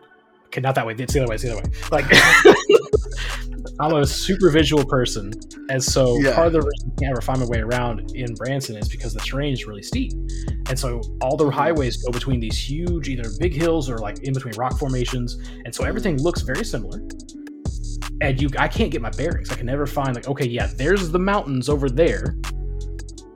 okay, 0.48 0.62
not 0.62 0.74
that 0.76 0.86
way. 0.88 0.96
It's 0.98 1.14
the 1.14 1.20
other 1.20 1.30
way. 1.30 1.36
It's 1.36 1.44
the 1.44 1.52
other 1.54 1.62
way. 1.62 1.70
Like, 1.92 2.06
I'm 3.80 3.94
a 3.96 4.06
super 4.06 4.50
visual 4.50 4.86
person, 4.86 5.34
and 5.70 5.84
so 5.84 6.18
Yeah. 6.22 6.36
part 6.36 6.48
of 6.48 6.54
the 6.54 6.62
reason 6.62 6.92
I 6.98 7.02
can't 7.02 7.12
ever 7.12 7.22
find 7.22 7.40
my 7.40 7.46
way 7.46 7.60
around 7.60 8.12
in 8.16 8.34
Branson 8.36 8.76
is 8.78 8.88
because 8.90 9.14
the 9.14 9.20
terrain 9.22 9.54
is 9.54 9.66
really 9.68 9.84
steep, 9.84 10.12
and 10.70 10.78
so 10.78 11.02
all 11.22 11.38
the 11.38 11.50
highways 11.50 11.98
go 12.04 12.12
between 12.12 12.40
these 12.40 12.58
huge, 12.58 13.08
either 13.10 13.30
big 13.40 13.54
hills 13.54 13.90
or 13.90 13.98
like 14.00 14.20
in 14.24 14.34
between 14.34 14.54
rock 14.56 14.78
formations, 14.80 15.38
and 15.66 15.74
so 15.74 15.84
everything 15.84 16.22
looks 16.22 16.42
very 16.42 16.64
similar. 16.66 17.02
And 18.22 18.42
you, 18.42 18.50
I 18.58 18.68
can't 18.68 18.90
get 18.92 19.02
my 19.02 19.12
bearings. 19.12 19.52
I 19.52 19.56
can 19.56 19.68
never 19.68 19.86
find 19.86 20.16
like, 20.16 20.28
okay, 20.28 20.48
yeah, 20.48 20.68
there's 20.76 21.12
the 21.12 21.20
mountains 21.20 21.70
over 21.70 21.88
there. 21.90 22.36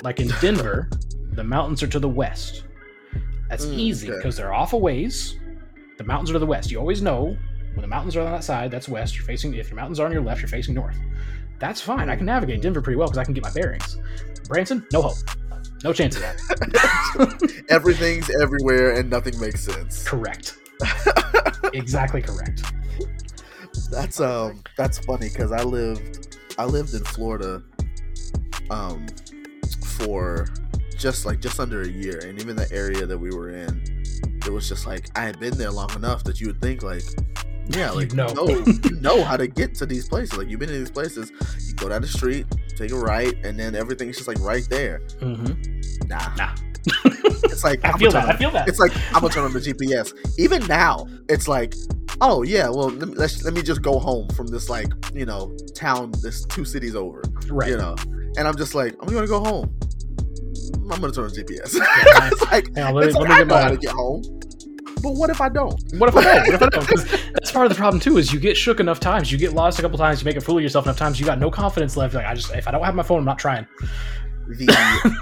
Like 0.02 0.20
in 0.20 0.28
Denver, 0.42 0.90
the 1.34 1.44
mountains 1.44 1.84
are 1.84 1.88
to 1.88 2.00
the 2.00 2.10
west. 2.10 2.64
That's 3.50 3.66
Mm, 3.66 3.78
easy 3.78 4.08
okay. 4.10 4.18
because 4.18 4.38
they're 4.38 4.54
off 4.54 4.74
a 4.74 4.78
ways. 4.78 5.38
The 5.98 6.04
mountains 6.04 6.32
are 6.32 6.34
to 6.34 6.40
the 6.40 6.48
west. 6.48 6.72
You 6.72 6.80
always 6.80 7.02
know 7.04 7.38
when 7.74 7.82
the 7.82 7.88
mountains 7.88 8.16
are 8.16 8.22
on 8.22 8.32
that 8.32 8.44
side, 8.44 8.72
that's 8.72 8.90
west. 8.90 9.16
You're 9.16 9.26
facing. 9.26 9.54
If 9.54 9.70
your 9.70 9.76
mountains 9.78 10.00
are 10.00 10.06
on 10.06 10.12
your 10.12 10.22
left, 10.22 10.42
you're 10.42 10.50
facing 10.50 10.76
north. 10.76 10.98
That's 11.60 11.80
fine. 11.80 12.10
I 12.10 12.16
can 12.16 12.26
navigate 12.26 12.62
Denver 12.62 12.82
pretty 12.82 12.98
well 12.98 13.08
because 13.08 13.20
I 13.20 13.24
can 13.24 13.34
get 13.34 13.44
my 13.44 13.52
bearings. 13.52 13.98
Branson, 14.48 14.86
no 14.92 15.04
hope. 15.04 15.18
No 15.84 15.94
chance 15.94 16.16
of 16.16 16.22
that. 16.22 17.64
Everything's 17.70 18.30
everywhere 18.42 19.00
and 19.00 19.10
nothing 19.10 19.40
makes 19.40 19.62
sense. 19.64 20.08
correct. 20.08 20.58
exactly 21.74 22.22
correct. 22.22 22.64
That's 23.90 24.20
um 24.20 24.64
that's 24.78 25.00
funny 25.00 25.30
because 25.30 25.52
I 25.52 25.64
lived 25.64 26.38
I 26.58 26.66
lived 26.66 26.94
in 26.94 27.04
Florida 27.04 27.64
um 28.70 29.06
for 29.98 30.48
just 30.98 31.26
like 31.26 31.40
just 31.40 31.60
under 31.60 31.82
a 31.82 31.88
year 31.88 32.20
and 32.26 32.40
even 32.40 32.56
the 32.56 32.72
area 32.72 33.06
that 33.06 33.18
we 33.18 33.32
were 33.32 33.50
in 33.50 34.04
it 34.46 34.52
was 34.52 34.68
just 34.68 34.86
like 34.86 35.08
I 35.16 35.24
had 35.24 35.40
been 35.40 35.58
there 35.58 35.72
long 35.72 35.94
enough 35.96 36.24
that 36.26 36.40
you 36.42 36.48
would 36.48 36.62
think 36.62 36.84
like 36.84 37.04
yeah 37.70 37.92
You 37.92 37.98
like 37.98 38.14
know. 38.14 38.28
no 38.34 38.48
you 38.48 38.96
know 39.02 39.24
how 39.24 39.38
to 39.38 39.48
get 39.48 39.76
to 39.76 39.86
these 39.86 40.08
places 40.10 40.38
like 40.38 40.48
you've 40.50 40.60
been 40.60 40.70
in 40.70 40.80
these 40.80 40.92
places 40.92 41.32
you 41.68 41.74
go 41.76 41.90
down 41.90 42.02
the 42.02 42.08
street 42.08 42.46
take 42.76 42.92
a 42.92 42.96
right 42.98 43.34
and 43.46 43.60
then 43.60 43.76
everything's 43.76 44.18
just 44.18 44.28
like 44.28 44.40
right 44.40 44.68
there 44.70 45.00
hmm 45.20 45.46
nah 46.08 46.34
Nah. 46.36 46.56
it's 47.06 47.64
like 47.64 47.84
I 47.86 47.90
I'ma 47.90 47.98
feel 47.98 48.12
that. 48.12 48.26
I 48.28 48.32
on- 48.32 48.38
feel 48.38 48.52
that. 48.52 48.68
it's 48.68 48.80
like 48.80 48.92
I'm 49.14 49.22
gonna 49.22 49.30
turn 49.32 49.44
on 49.46 49.54
the 49.54 49.60
GPS. 49.60 50.14
Even 50.40 50.66
now, 50.66 51.06
it's 51.30 51.48
like, 51.48 51.76
oh 52.22 52.42
yeah, 52.42 52.68
well 52.70 52.90
let 52.90 53.08
me, 53.10 53.14
let's, 53.14 53.44
let 53.44 53.54
me 53.54 53.62
just 53.62 53.84
go 53.84 54.00
home 54.00 54.28
from 54.30 54.48
this 54.48 54.68
like 54.68 54.88
you 55.14 55.28
know 55.28 55.56
town, 55.76 56.12
this 56.24 56.44
two 56.46 56.66
cities 56.66 56.96
over, 56.96 57.22
right. 57.50 57.70
you 57.70 57.78
know, 57.78 57.96
and 58.36 58.48
I'm 58.48 58.58
just 58.58 58.74
like, 58.74 58.96
I'm 59.00 59.14
gonna 59.14 59.28
go 59.28 59.44
home. 59.44 59.72
I'm 60.92 61.00
gonna 61.02 61.12
turn 61.14 61.26
on 61.26 61.30
GPS. 61.30 61.76
Yeah, 61.80 62.30
it's 62.32 62.42
like, 62.52 62.68
on, 62.80 62.96
let 62.96 63.14
me, 63.14 63.14
let 63.14 63.30
me 63.30 63.36
I 63.36 63.38
get 63.38 63.48
know 63.48 63.56
how 63.58 63.70
to 63.70 63.78
get 63.78 63.92
home, 63.92 64.24
but 65.02 65.14
what 65.14 65.30
if 65.30 65.42
I 65.42 65.50
don't? 65.50 65.82
What 65.98 66.10
if 66.10 66.16
I 66.16 66.24
don't? 66.24 66.48
What 66.48 66.54
if 66.54 66.62
I 66.62 66.70
don't? 66.70 66.88
That's 67.34 67.52
part 67.52 67.66
of 67.66 67.70
the 67.72 67.76
problem 67.76 68.00
too. 68.00 68.18
Is 68.18 68.32
you 68.34 68.40
get 68.40 68.56
shook 68.58 68.80
enough 68.80 69.00
times, 69.00 69.32
you 69.32 69.38
get 69.38 69.54
lost 69.54 69.80
a 69.80 69.82
couple 69.82 69.98
times, 69.98 70.22
you 70.22 70.26
make 70.26 70.38
a 70.38 70.42
fool 70.42 70.58
of 70.58 70.64
yourself 70.64 70.86
enough 70.86 70.98
times, 70.98 71.20
you 71.20 71.26
got 71.26 71.40
no 71.40 71.52
confidence 71.52 71.98
left. 71.98 72.14
Like 72.14 72.26
I 72.26 72.34
just, 72.34 72.54
if 72.54 72.68
I 72.68 72.72
don't 72.72 72.84
have 72.84 72.96
my 72.96 73.04
phone, 73.04 73.20
I'm 73.20 73.26
not 73.26 73.40
trying. 73.40 73.68
The 74.48 74.66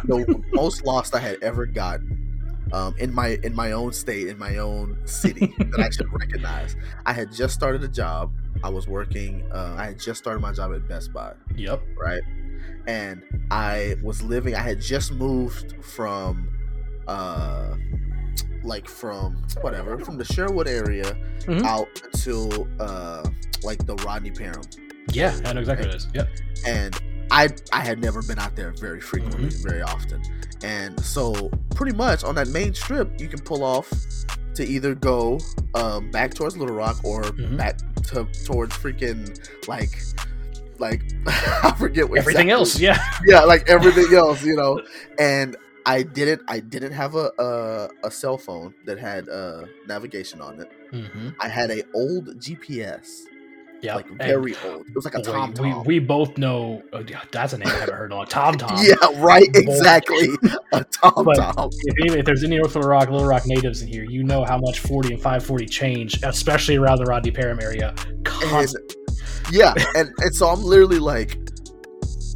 the 0.06 0.44
most 0.54 0.86
lost 0.86 1.16
I 1.16 1.20
had 1.20 1.42
ever 1.44 1.66
gotten. 1.66 2.26
Um, 2.72 2.94
in 3.00 3.14
my 3.14 3.40
in 3.44 3.56
my 3.56 3.72
own 3.72 3.94
state, 3.94 4.28
in 4.28 4.38
my 4.38 4.58
own 4.58 4.98
city 5.06 5.54
that 5.58 5.80
I 5.80 5.90
should 5.96 6.12
recognize. 6.14 6.76
I 7.06 7.14
had 7.14 7.32
just 7.32 7.54
started 7.56 7.84
a 7.84 7.88
job. 7.88 8.32
I 8.64 8.70
was 8.70 8.88
working. 8.88 9.44
Uh, 9.52 9.76
I 9.78 9.86
had 9.88 10.00
just 10.00 10.20
started 10.20 10.40
my 10.40 10.52
job 10.52 10.74
at 10.74 10.88
Best 10.88 11.12
Buy. 11.14 11.34
Yep. 11.56 11.82
right? 11.98 12.22
And 12.88 13.24
I 13.52 13.96
was 14.04 14.22
living. 14.22 14.56
I 14.56 14.62
had 14.62 14.82
just 14.82 15.12
moved 15.12 15.84
from, 15.84 16.50
uh, 17.08 17.76
like 18.64 18.88
from 18.88 19.36
whatever 19.62 19.98
from 20.00 20.18
the 20.18 20.26
Sherwood 20.26 20.68
area 20.68 21.16
Mhm. 21.46 21.64
out 21.64 21.88
to 22.24 22.68
uh, 22.80 23.24
like 23.64 23.86
the 23.86 23.96
Rodney 24.06 24.32
Parham, 24.32 24.62
Yeah, 25.12 25.36
I 25.46 25.54
know 25.54 25.62
exactly 25.62 25.88
what 25.88 25.96
it 25.96 25.98
is. 25.98 26.08
Yep. 26.14 26.30
and 26.66 27.00
I 27.32 27.50
I 27.72 27.82
had 27.82 28.00
never 28.02 28.22
been 28.24 28.40
out 28.40 28.56
there 28.56 28.72
very 28.80 29.00
frequently, 29.02 29.50
very 29.64 29.82
often, 29.82 30.22
and 30.64 31.00
so 31.04 31.50
pretty 31.76 31.96
much 31.96 32.24
on 32.24 32.36
that 32.36 32.48
main 32.50 32.74
strip, 32.74 33.20
you 33.22 33.28
can 33.28 33.40
pull 33.40 33.64
off 33.64 33.90
to 34.56 34.66
either 34.66 34.94
go 34.96 35.40
um, 35.76 36.10
back 36.12 36.34
towards 36.34 36.58
Little 36.58 36.76
Rock 36.76 36.98
or 37.06 37.22
Mhm. 37.24 37.56
back 37.58 37.78
to 38.10 38.26
towards 38.46 38.76
freaking 38.76 39.38
like 39.68 40.02
like 40.80 41.02
I 41.28 41.74
forget 41.78 42.10
what 42.10 42.20
Everything 42.20 42.50
exactly- 42.50 42.52
else, 42.52 42.80
yeah. 42.80 42.98
yeah, 43.26 43.42
like 43.42 43.70
everything 43.70 44.14
else, 44.16 44.44
you 44.44 44.56
know. 44.56 44.82
And 45.20 45.56
I 45.86 46.04
didn't 46.04 46.42
I 46.48 46.60
didn't 46.60 46.92
have 46.94 47.16
a 47.16 47.32
a, 47.40 47.90
a 48.08 48.12
cell 48.12 48.38
phone 48.38 48.74
that 48.86 49.00
had 49.00 49.28
uh, 49.30 49.64
navigation 49.88 50.42
on 50.42 50.60
it. 50.62 50.72
Mm-hmm. 50.92 51.30
I 51.40 51.48
had 51.48 51.72
a 51.72 51.84
old 51.94 52.28
GPS, 52.40 53.22
Yeah. 53.82 53.96
like 53.96 54.10
very 54.10 54.56
old. 54.66 54.88
It 54.88 54.96
was 54.96 55.06
like 55.06 55.16
a 55.16 55.22
Tom 55.22 55.50
we, 55.52 55.56
Tom. 55.56 55.84
we 55.86 56.00
we, 56.00 56.00
both 56.00 56.38
know 56.38 56.84
oh, 56.94 57.04
that's 57.32 57.54
a 57.54 57.58
name 57.58 57.68
I 57.68 57.72
haven't 57.72 57.96
heard 57.96 58.08
in 58.08 58.12
a 58.12 58.16
long 58.18 58.26
Tom 58.30 58.58
Tom. 58.58 58.78
Yeah, 58.84 58.96
right. 59.18 59.48
Exactly. 59.56 60.30
A 60.72 60.84
Tom 60.84 61.26
Tom. 61.36 61.70
If, 61.86 62.14
if 62.16 62.26
there's 62.26 62.44
any 62.44 62.58
North 62.58 62.76
Little 62.76 62.92
Rock, 62.92 63.10
Little 63.10 63.26
Rock 63.28 63.48
natives 63.48 63.82
in 63.82 63.88
here, 63.88 64.04
you 64.04 64.24
know 64.24 64.46
how 64.46 64.60
much 64.60 64.80
40 64.82 65.14
and 65.14 65.18
540 65.18 65.66
change, 65.66 66.20
especially 66.24 66.78
around 66.78 67.00
the 67.00 67.06
Rodney 67.06 67.32
Parham 67.32 67.60
area. 67.60 67.96
And 68.44 68.70
yeah, 69.52 69.74
and 69.96 70.10
and 70.20 70.36
so 70.36 70.48
I'm 70.48 70.62
literally 70.62 71.00
like. 71.00 71.40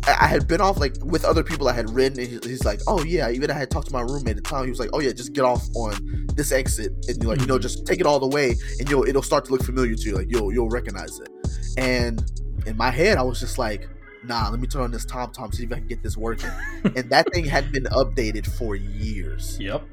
I 0.08 0.28
had 0.28 0.48
been 0.48 0.62
off 0.62 0.78
like 0.80 0.96
with 1.04 1.24
other 1.26 1.44
people 1.44 1.68
I 1.70 1.74
had 1.74 1.90
ridden, 1.90 2.20
and 2.20 2.44
he's 2.44 2.66
like, 2.66 2.82
"Oh 2.88 3.04
yeah." 3.04 3.30
Even 3.30 3.50
I 3.50 3.54
had 3.54 3.70
talked 3.72 3.88
to 3.88 3.94
my 3.94 4.02
roommate 4.02 4.38
at 4.38 4.44
the 4.44 4.50
time. 4.50 4.66
He 4.66 4.70
was 4.70 4.80
like, 4.80 4.90
"Oh 4.94 5.00
yeah, 5.00 5.12
just 5.12 5.34
get 5.34 5.44
off 5.46 5.64
on 5.76 6.28
this 6.36 6.52
exit, 6.52 6.92
and 7.08 7.22
you 7.22 7.30
like, 7.30 7.40
you 7.42 7.48
know, 7.48 7.58
Mhm. 7.58 7.62
just 7.62 7.86
take 7.86 8.00
it 8.00 8.06
all 8.06 8.20
the 8.20 8.28
way, 8.28 8.56
and 8.80 8.90
you'll 8.90 9.08
it'll 9.08 9.22
start 9.22 9.46
to 9.46 9.52
look 9.52 9.64
familiar 9.64 9.96
to 9.96 10.02
you. 10.10 10.16
Like 10.16 10.28
you'll 10.30 10.52
you'll 10.54 10.70
recognize 10.70 11.20
it." 11.20 11.30
And 11.78 12.24
in 12.66 12.76
my 12.78 12.90
head, 12.92 13.18
I 13.18 13.24
was 13.24 13.40
just 13.40 13.58
like, 13.58 13.88
"Nah, 14.26 14.50
let 14.50 14.60
me 14.60 14.68
turn 14.68 14.82
on 14.82 14.92
this 14.92 15.06
Tom 15.06 15.32
Tom 15.32 15.52
see 15.52 15.64
if 15.64 15.72
I 15.72 15.76
can 15.76 15.88
get 15.88 16.04
this 16.04 16.18
working." 16.18 16.50
and 16.84 17.10
that 17.10 17.32
thing 17.34 17.46
had 17.46 17.72
been 17.72 17.86
updated 17.86 18.46
for 18.58 18.76
years. 18.76 19.58
Yep. 19.60 19.84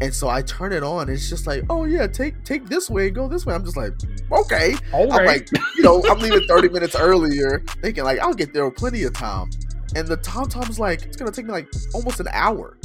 And 0.00 0.14
so 0.14 0.28
I 0.28 0.40
turn 0.42 0.72
it 0.72 0.82
on. 0.82 1.08
It's 1.10 1.28
just 1.28 1.46
like, 1.46 1.64
"Oh 1.68 1.84
yeah, 1.84 2.06
take 2.06 2.42
take 2.44 2.66
this 2.66 2.88
way, 2.88 3.06
and 3.08 3.14
go 3.14 3.28
this 3.28 3.44
way." 3.44 3.54
I'm 3.54 3.64
just 3.64 3.76
like, 3.76 3.92
"Okay." 4.32 4.74
All 4.92 5.12
I'm 5.12 5.18
right. 5.18 5.26
like, 5.26 5.48
you 5.76 5.82
know, 5.82 6.02
I'm 6.08 6.18
leaving 6.20 6.46
30 6.46 6.68
minutes 6.68 6.94
earlier, 6.96 7.62
thinking 7.82 8.04
like 8.04 8.18
I'll 8.20 8.32
get 8.34 8.52
there 8.54 8.64
with 8.66 8.76
plenty 8.76 9.02
of 9.02 9.12
time. 9.12 9.50
And 9.96 10.06
the 10.06 10.16
Tom 10.18 10.48
Tom's 10.48 10.78
like, 10.78 11.02
it's 11.02 11.16
gonna 11.16 11.32
take 11.32 11.46
me 11.46 11.52
like 11.52 11.68
almost 11.92 12.20
an 12.20 12.28
hour. 12.32 12.78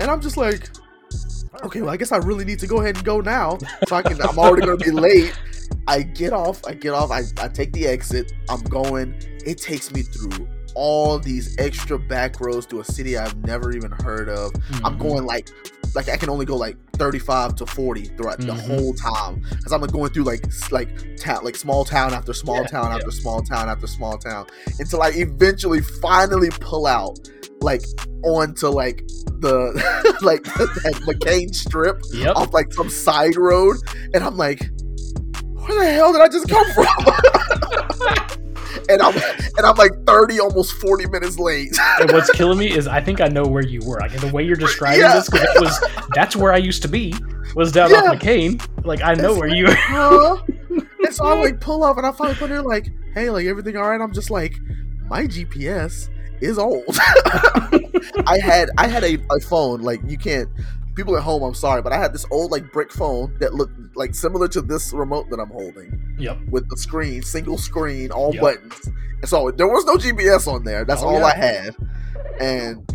And 0.00 0.02
I'm 0.02 0.20
just 0.20 0.36
like, 0.36 0.68
okay, 1.62 1.80
well, 1.80 1.90
I 1.90 1.96
guess 1.96 2.10
I 2.12 2.16
really 2.16 2.44
need 2.44 2.58
to 2.58 2.66
go 2.66 2.80
ahead 2.80 2.96
and 2.96 3.04
go 3.04 3.20
now. 3.20 3.56
So 3.86 3.94
I 3.96 4.02
can 4.02 4.20
I'm 4.20 4.38
already 4.38 4.66
gonna 4.66 4.76
be 4.78 4.90
late. 4.90 5.32
I 5.86 6.02
get 6.02 6.32
off, 6.32 6.60
I 6.66 6.74
get 6.74 6.92
off, 6.94 7.10
I, 7.10 7.22
I 7.40 7.48
take 7.48 7.72
the 7.72 7.86
exit, 7.86 8.32
I'm 8.48 8.62
going. 8.64 9.14
It 9.46 9.58
takes 9.58 9.92
me 9.92 10.02
through 10.02 10.48
all 10.74 11.18
these 11.18 11.56
extra 11.58 11.98
back 11.98 12.40
roads 12.40 12.66
to 12.66 12.80
a 12.80 12.84
city 12.84 13.16
I've 13.16 13.36
never 13.46 13.70
even 13.72 13.92
heard 13.92 14.28
of. 14.28 14.50
I'm 14.82 14.96
Mhm. 14.96 14.98
going 14.98 15.24
like 15.24 15.48
like 15.94 16.08
I 16.08 16.16
can 16.16 16.28
only 16.28 16.44
go 16.46 16.56
like 16.56 16.76
35 16.94 17.56
to 17.56 17.66
40 17.66 18.04
throughout 18.16 18.38
the 18.38 18.46
Mhm. 18.52 18.66
whole 18.66 18.94
time 18.94 19.42
because 19.50 19.72
I'm 19.72 19.80
like 19.80 19.92
going 19.92 20.10
through 20.12 20.24
like 20.24 20.44
like 20.70 20.88
town 21.16 21.44
like 21.44 21.56
small 21.56 21.84
town 21.84 22.12
after 22.12 22.32
small 22.32 22.62
Yeah, 22.62 22.66
town 22.68 22.90
yeah. 22.90 22.96
after 22.96 23.10
small 23.10 23.42
town 23.42 23.68
after 23.68 23.86
small 23.86 24.18
town 24.18 24.46
until 24.78 25.02
I 25.02 25.08
eventually 25.10 25.80
finally 25.80 26.50
pull 26.60 26.86
out 26.86 27.18
like 27.60 27.82
onto 28.24 28.68
like 28.68 29.06
the 29.40 29.72
like 30.22 30.42
that 30.54 31.02
McCain 31.06 31.54
strip 31.54 32.00
Yep. 32.12 32.36
off 32.36 32.52
like 32.52 32.72
some 32.72 32.90
side 32.90 33.36
road 33.36 33.76
and 34.14 34.22
I'm 34.24 34.36
like 34.36 34.70
where 35.54 35.82
the 35.84 35.90
hell 35.92 36.12
did 36.12 36.20
I 36.20 36.28
just 36.28 36.46
come 36.48 36.66
from? 36.72 36.86
and 38.94 39.02
I'm 39.02 39.14
and 39.56 39.66
I'm 39.66 39.76
like 39.76 39.92
30 40.06 40.40
almost 40.40 40.72
40 40.80 41.06
minutes 41.08 41.38
late. 41.38 41.76
and 42.00 42.10
what's 42.12 42.30
killing 42.32 42.58
me 42.58 42.70
is 42.70 42.86
I 42.86 43.00
think 43.00 43.20
I 43.20 43.28
know 43.28 43.44
where 43.44 43.62
you 43.64 43.80
were. 43.86 43.98
Like 44.00 44.18
the 44.20 44.28
way 44.32 44.42
you're 44.44 44.56
describing 44.56 45.00
Yeah. 45.00 45.14
this, 45.16 45.28
because 45.28 45.48
it 45.54 45.60
was 45.60 45.84
that's 46.14 46.34
where 46.36 46.52
I 46.52 46.56
used 46.58 46.82
to 46.82 46.88
be. 46.88 47.14
Was 47.54 47.70
down 47.72 47.90
Yeah. 47.90 47.98
off 47.98 48.16
McCain. 48.16 48.64
Like 48.84 49.02
I 49.02 49.14
know 49.14 49.32
It's 49.32 49.40
where 49.40 49.48
like, 49.48 49.58
you. 49.58 49.66
huh? 49.70 50.36
and 51.04 51.14
so 51.14 51.24
I 51.26 51.34
like 51.38 51.60
pull 51.60 51.84
up 51.84 51.96
and 51.98 52.06
I 52.06 52.12
finally 52.12 52.36
put 52.36 52.50
in 52.50 52.64
like, 52.64 52.88
hey, 53.14 53.30
like 53.30 53.46
everything 53.46 53.76
all 53.76 53.88
right? 53.88 54.00
I'm 54.00 54.12
just 54.12 54.30
like, 54.30 54.58
my 55.08 55.24
GPS 55.26 56.08
is 56.40 56.58
old. 56.58 56.84
I 58.26 58.38
had 58.42 58.70
I 58.78 58.86
had 58.88 59.04
a, 59.04 59.18
a 59.30 59.40
phone, 59.40 59.82
like 59.82 60.00
you 60.06 60.18
can't 60.18 60.48
people 60.94 61.16
at 61.16 61.22
home, 61.22 61.42
I'm 61.42 61.54
sorry, 61.54 61.82
but 61.82 61.92
I 61.92 61.98
had 61.98 62.12
this 62.12 62.26
old 62.30 62.50
like 62.50 62.72
brick 62.72 62.92
phone 62.92 63.36
that 63.40 63.54
looked 63.54 63.96
like 63.96 64.14
similar 64.14 64.48
to 64.48 64.60
this 64.62 64.92
remote 64.92 65.28
that 65.30 65.38
I'm 65.40 65.50
holding 65.50 66.16
Yep. 66.18 66.38
with 66.50 66.68
the 66.68 66.76
screen, 66.76 67.22
single 67.22 67.58
screen, 67.58 68.10
all 68.10 68.32
Yep. 68.34 68.42
buttons. 68.42 68.90
And 69.20 69.28
so 69.28 69.50
there 69.50 69.66
was 69.68 69.84
no 69.84 69.96
GPS 69.96 70.46
on 70.46 70.64
there. 70.64 70.84
That's 70.84 71.02
Oh, 71.02 71.06
all 71.08 71.18
yeah. 71.20 71.24
I 71.26 71.34
had. 71.34 71.76
And 72.40 72.86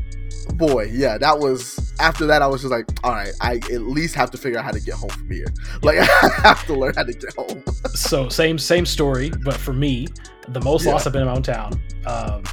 boy, 0.56 0.89
yeah, 0.93 1.18
that 1.18 1.39
was 1.39 1.93
after 2.00 2.26
that 2.28 2.41
I 2.41 2.47
was 2.47 2.62
just 2.62 2.72
like, 2.72 2.86
all 3.04 3.12
right, 3.12 3.32
I 3.41 3.56
at 3.72 3.82
least 3.82 4.16
have 4.16 4.32
to 4.32 4.38
figure 4.38 4.58
out 4.60 4.66
how 4.66 4.72
to 4.72 4.80
get 4.80 4.93
home 4.95 5.10
from 5.10 5.30
here. 5.30 5.47
Like 5.82 6.00
I 6.24 6.30
have 6.43 6.66
to 6.68 6.74
learn 6.74 6.93
how 6.95 7.04
to 7.04 7.14
get 7.14 7.34
home. 7.36 7.64
So 7.93 8.30
same 8.30 8.58
same 8.58 8.86
story, 8.86 9.32
but 9.43 9.56
for 9.56 9.74
me, 9.74 10.08
the 10.54 10.62
most 10.62 10.86
Yeah. 10.86 10.93
loss 10.93 11.06
I've 11.08 11.14
been 11.14 11.22
in 11.22 11.28
my 11.28 11.34
own 11.36 11.43
town. 11.43 11.82
Um, 12.06 12.43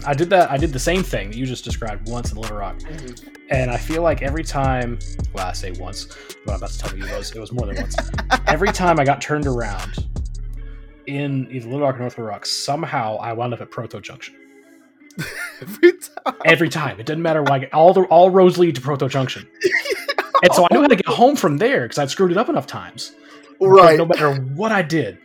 I 0.06 0.14
did 0.14 0.30
that. 0.30 0.50
I 0.50 0.56
did 0.56 0.72
the 0.72 0.78
same 0.78 1.02
thing 1.02 1.30
that 1.30 1.36
you 1.36 1.46
just 1.46 1.64
described 1.64 2.08
once 2.08 2.32
in 2.32 2.38
Little 2.38 2.56
Rock, 2.56 2.76
and 3.50 3.70
I 3.70 3.76
feel 3.76 4.02
like 4.02 4.22
every 4.22 4.44
time. 4.44 4.98
Well, 5.34 5.46
I 5.46 5.52
say 5.52 5.72
once. 5.72 6.06
but 6.44 6.52
I'm 6.52 6.58
about 6.58 6.70
to 6.70 6.78
tell 6.78 6.96
you 6.96 7.04
it 7.04 7.16
was 7.18 7.30
it 7.32 7.38
was 7.40 7.52
more 7.52 7.66
than 7.66 7.76
once. 7.76 7.96
every 8.46 8.72
time 8.72 8.98
I 9.00 9.04
got 9.04 9.20
turned 9.20 9.46
around, 9.46 10.06
in 11.06 11.48
either 11.50 11.66
Little 11.68 11.86
Rock 11.86 11.96
or 11.96 12.00
North 12.00 12.12
Little 12.18 12.26
Rock, 12.26 12.46
somehow 12.46 13.16
I 13.16 13.32
wound 13.32 13.52
up 13.54 13.60
at 13.60 13.70
Protho 13.70 14.00
Junction 14.00 14.34
Every 15.60 15.92
time. 15.98 16.34
every 16.46 16.68
time. 16.68 16.98
It 17.00 17.06
didn't 17.06 17.22
matter 17.22 17.42
why. 17.42 17.68
All 17.72 17.92
the 17.92 18.02
all 18.04 18.30
roads 18.30 18.58
lead 18.58 18.74
to 18.76 18.80
Protho 18.80 19.08
Junction, 19.10 19.46
and 20.42 20.52
so 20.54 20.64
I 20.70 20.74
knew 20.74 20.80
how 20.82 20.88
to 20.88 20.96
get 20.96 21.06
home 21.06 21.36
from 21.36 21.58
there 21.58 21.82
because 21.82 21.98
I'd 21.98 22.10
screwed 22.10 22.30
it 22.30 22.38
up 22.38 22.48
enough 22.48 22.66
times. 22.66 23.12
But 23.60 23.68
Right. 23.68 23.98
No 23.98 24.06
matter 24.06 24.34
what 24.34 24.72
I 24.72 24.82
did, 24.82 25.18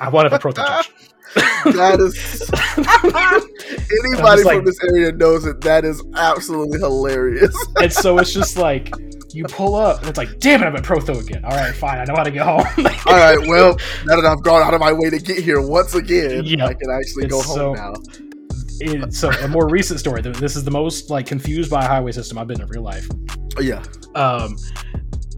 I 0.00 0.08
wound 0.08 0.26
up 0.26 0.32
at 0.32 0.40
Protho 0.40 0.66
Junction. 0.66 0.94
That 1.34 1.98
is 2.00 2.50
anybody 4.04 4.42
like- 4.44 4.56
from 4.56 4.64
this 4.64 4.78
area 4.84 5.12
knows 5.12 5.46
it. 5.46 5.60
That 5.62 5.84
is 5.84 6.02
absolutely 6.14 6.78
hilarious. 6.78 7.54
and 7.80 7.92
so 7.92 8.18
it's 8.18 8.32
just 8.32 8.56
like 8.68 8.92
you 9.32 9.44
pull 9.46 9.74
up, 9.74 9.98
and 10.00 10.08
it's 10.08 10.16
like, 10.18 10.38
damn 10.38 10.62
it, 10.62 10.66
I'm 10.66 10.76
at 10.76 10.84
Protho 10.84 11.20
again. 11.20 11.44
All 11.44 11.50
right, 11.56 11.74
fine, 11.74 11.98
I 11.98 12.04
know 12.04 12.14
how 12.16 12.22
to 12.22 12.30
get 12.30 12.42
home. 12.46 12.58
All 13.06 13.16
right, 13.16 13.38
well, 13.48 13.76
now 14.06 14.14
that 14.20 14.24
I've 14.24 14.42
gone 14.44 14.62
out 14.62 14.74
of 14.74 14.80
my 14.80 14.92
way 14.92 15.10
to 15.10 15.18
get 15.18 15.38
here 15.42 15.60
once 15.60 15.94
again, 15.94 16.44
Yeah. 16.44 16.66
I 16.66 16.74
can 16.74 16.88
actually 16.90 17.24
It's 17.24 17.32
go 17.32 17.42
home 17.42 17.56
so- 17.56 17.72
now. 17.74 17.94
It- 18.80 19.12
so 19.14 19.30
a 19.30 19.48
more 19.48 19.68
recent 19.68 19.98
story. 20.00 20.20
This 20.20 20.56
is 20.56 20.64
the 20.64 20.70
most 20.70 21.08
like 21.10 21.26
confused 21.26 21.70
by 21.70 21.84
a 21.84 21.88
highway 21.88 22.10
system 22.12 22.38
I've 22.38 22.48
been 22.48 22.60
in 22.60 22.66
real 22.68 22.82
life. 22.82 23.08
Oh, 23.56 23.60
yeah. 23.60 23.82
Um, 24.16 24.56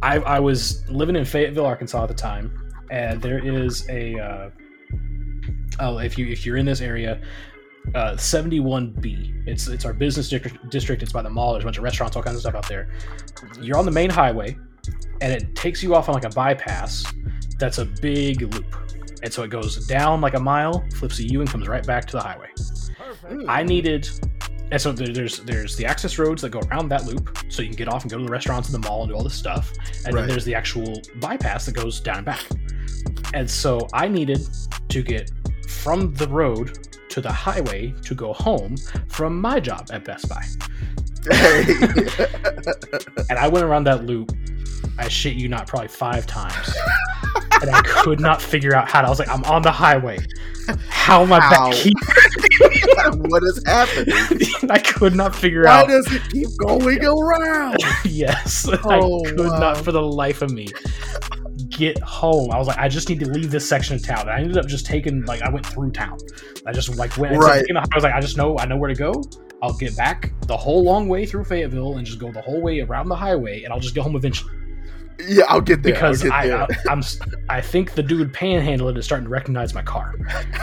I, 0.03 0.19
I 0.21 0.41
was 0.41 0.89
living 0.91 1.17
in 1.17 1.25
Fayetteville, 1.25 1.67
Arkansas 1.67 2.03
at 2.03 2.09
the 2.09 2.15
time, 2.15 2.51
and 2.91 3.21
there 3.21 3.39
is 3.39 3.87
a. 3.91 4.19
Uh, 4.19 4.51
oh, 5.81 5.99
if 5.99 6.17
you 6.19 6.27
if 6.27 6.45
you're 6.47 6.57
in 6.57 6.67
this 6.67 6.81
area, 6.81 7.21
uh, 7.95 8.13
71B. 8.13 9.47
It's 9.47 9.69
it's 9.69 9.85
our 9.85 9.93
business 9.93 10.29
district. 10.29 10.69
District. 10.71 11.03
It's 11.03 11.13
by 11.13 11.23
the 11.23 11.31
mall. 11.31 11.53
There's 11.53 11.65
a 11.65 11.67
bunch 11.67 11.79
of 11.79 11.85
restaurants, 11.85 12.17
all 12.17 12.23
kinds 12.23 12.37
of 12.37 12.41
stuff 12.43 12.55
out 12.55 12.69
there. 12.69 12.91
You're 13.61 13.79
on 13.79 13.85
the 13.85 13.91
main 13.93 14.11
highway, 14.11 14.57
and 15.21 15.33
it 15.33 15.55
takes 15.55 15.83
you 15.83 15.95
off 15.95 16.09
on 16.09 16.15
like 16.15 16.25
a 16.25 16.31
bypass. 16.31 17.05
That's 17.59 17.79
a 17.79 17.85
big 17.85 18.43
loop, 18.43 18.77
and 19.23 19.33
so 19.33 19.43
it 19.43 19.49
goes 19.49 19.87
down 19.87 20.21
like 20.21 20.35
a 20.35 20.41
mile, 20.41 20.85
flips 20.97 21.19
a 21.21 21.25
U, 21.31 21.41
and 21.41 21.49
comes 21.49 21.69
right 21.69 21.87
back 21.87 22.07
to 22.07 22.13
the 22.17 22.23
highway. 22.23 22.49
Mm. 23.31 23.47
I 23.49 23.63
needed, 23.63 24.09
and 24.71 24.81
so 24.81 24.93
there's 24.93 25.39
there's 25.41 25.77
the 25.77 25.87
access 25.87 26.19
roads 26.19 26.43
that 26.43 26.51
go 26.51 26.61
around 26.71 26.89
that 26.91 27.07
loop, 27.07 27.39
so 27.49 27.63
you 27.63 27.69
can 27.69 27.77
get 27.77 27.89
off 27.89 28.03
and 28.03 28.11
go 28.11 28.19
to 28.19 28.25
the 28.25 28.31
restaurants 28.31 28.69
and 28.73 28.83
the 28.83 28.87
mall 28.89 29.03
and 29.03 29.11
do 29.11 29.17
all 29.17 29.23
this 29.25 29.35
stuff, 29.35 29.73
and 30.05 30.15
Right. 30.15 30.23
then 30.23 30.29
there's 30.29 30.45
the 30.45 30.55
actual 30.55 31.01
bypass 31.21 31.67
that 31.67 31.75
goes 31.75 32.01
down 32.01 32.19
and 32.19 32.27
back. 32.27 32.45
And 33.33 33.51
so 33.51 33.87
I 33.93 34.09
needed 34.09 34.41
to 34.89 35.03
get 35.03 35.31
from 35.87 36.13
the 36.15 36.27
road 36.27 36.81
to 37.09 37.21
the 37.21 37.31
highway 37.31 37.95
to 38.03 38.13
go 38.13 38.33
home 38.33 38.75
from 39.07 39.41
my 39.41 39.61
job 39.61 39.87
at 39.93 40.05
Best 40.05 40.29
Buy, 40.29 40.43
and 43.31 43.39
I 43.39 43.47
went 43.47 43.65
around 43.65 43.85
that 43.85 44.05
loop. 44.05 44.33
I 44.99 45.07
shit 45.07 45.37
you 45.37 45.47
not, 45.49 45.69
probably 45.69 45.87
five 45.87 46.27
times, 46.27 46.75
and 47.63 47.71
I 47.71 47.83
could 47.83 48.19
not 48.19 48.43
figure 48.43 48.75
out 48.75 48.89
how 48.89 49.03
to. 49.03 49.07
I 49.07 49.11
was 49.11 49.21
like, 49.21 49.29
I'm 49.29 49.45
on 49.45 49.63
the 49.63 49.71
highway. 49.71 50.19
How 50.89 51.23
am 51.23 51.33
I 51.33 51.39
How? 51.41 51.71
back 51.71 51.75
here? 51.75 51.93
what 53.29 53.45
is 53.45 53.63
happening? 53.65 54.13
I 54.71 54.79
could 54.81 55.15
not 55.15 55.37
figure 55.37 55.63
Why 55.63 55.83
out. 55.83 55.87
Why 55.87 55.93
does 55.93 56.13
it 56.13 56.23
keep 56.33 56.49
going 56.59 57.05
around? 57.05 57.77
yes, 58.05 58.69
Oh, 58.69 59.25
I 59.25 59.31
could 59.31 59.39
wow. 59.39 59.59
not 59.61 59.77
for 59.77 59.93
the 59.93 60.03
life 60.03 60.43
of 60.43 60.51
me 60.51 60.67
get 61.77 61.99
home. 62.03 62.51
I 62.51 62.59
was 62.59 62.67
like, 62.67 62.79
I 62.79 62.89
just 62.89 63.09
need 63.09 63.21
to 63.21 63.29
leave 63.29 63.51
this 63.51 63.69
section 63.69 63.95
of 63.97 64.03
town. 64.05 64.21
And 64.23 64.31
I 64.31 64.39
ended 64.41 64.57
up 64.57 64.67
just 64.67 64.87
taking 64.87 65.25
like 65.25 65.43
I 65.43 65.51
went 65.51 65.67
through 65.67 65.91
town. 65.93 66.19
I 66.67 66.73
just 66.73 66.97
like 66.97 67.17
went. 67.17 67.37
Right. 67.37 67.65
I 67.75 67.85
was 67.95 68.05
like, 68.05 68.15
I 68.15 68.21
just 68.21 68.37
know 68.37 68.59
I 68.59 68.67
know 68.67 68.77
where 68.77 68.89
to 68.89 68.95
go. 68.95 69.23
I'll 69.63 69.77
get 69.77 69.97
back 69.97 70.33
the 70.47 70.57
whole 70.57 70.83
long 70.85 71.09
way 71.09 71.25
through 71.27 71.45
Fayetteville 71.45 71.97
and 71.97 72.07
just 72.07 72.19
go 72.19 72.31
the 72.31 72.43
whole 72.43 72.61
way 72.61 72.81
around 72.81 73.09
the 73.09 73.17
highway, 73.17 73.63
and 73.63 73.73
I'll 73.73 73.81
just 73.81 73.95
get 73.95 74.03
home 74.05 74.17
eventually. 74.17 74.53
Yeah, 75.27 75.45
I'll 75.49 75.63
get 75.63 75.83
there. 75.83 75.95
Because 75.95 76.23
get 76.23 76.33
I, 76.33 76.47
there. 76.49 76.63
I 76.63 76.67
I'm 76.91 76.99
s- 76.99 77.19
I 77.49 77.61
think 77.61 77.93
the 77.95 78.03
dude 78.03 78.33
panhandling 78.35 78.99
is 78.99 79.05
starting 79.07 79.25
to 79.25 79.31
recognize 79.31 79.73
my 79.75 79.83
car. 79.83 80.15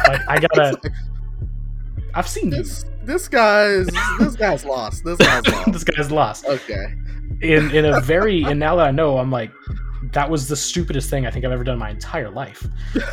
Like 0.07 0.21
I 0.27 0.39
gotta. 0.39 0.77
I've 2.13 2.27
seen 2.27 2.51
you. 2.51 2.57
this 2.57 2.85
this 3.03 3.27
guy's 3.27 3.87
this 4.19 4.35
guy's 4.35 4.63
lost. 4.65 5.03
This 5.03 5.17
guy's 5.17 5.47
lost. 5.51 5.71
this 5.71 5.83
guy's 5.83 6.11
lost. 6.11 6.45
Okay. 6.45 6.93
in 7.41 7.71
in 7.71 7.85
a 7.85 7.99
very 8.01 8.43
and 8.43 8.59
now 8.59 8.75
that 8.75 8.85
I 8.87 8.91
know, 8.91 9.17
I'm 9.17 9.31
like, 9.31 9.51
that 10.11 10.29
was 10.29 10.47
the 10.47 10.55
stupidest 10.55 11.09
thing 11.09 11.25
I 11.25 11.31
think 11.31 11.45
I've 11.45 11.51
ever 11.51 11.63
done 11.63 11.73
in 11.73 11.79
my 11.79 11.89
entire 11.89 12.29
life. 12.29 12.67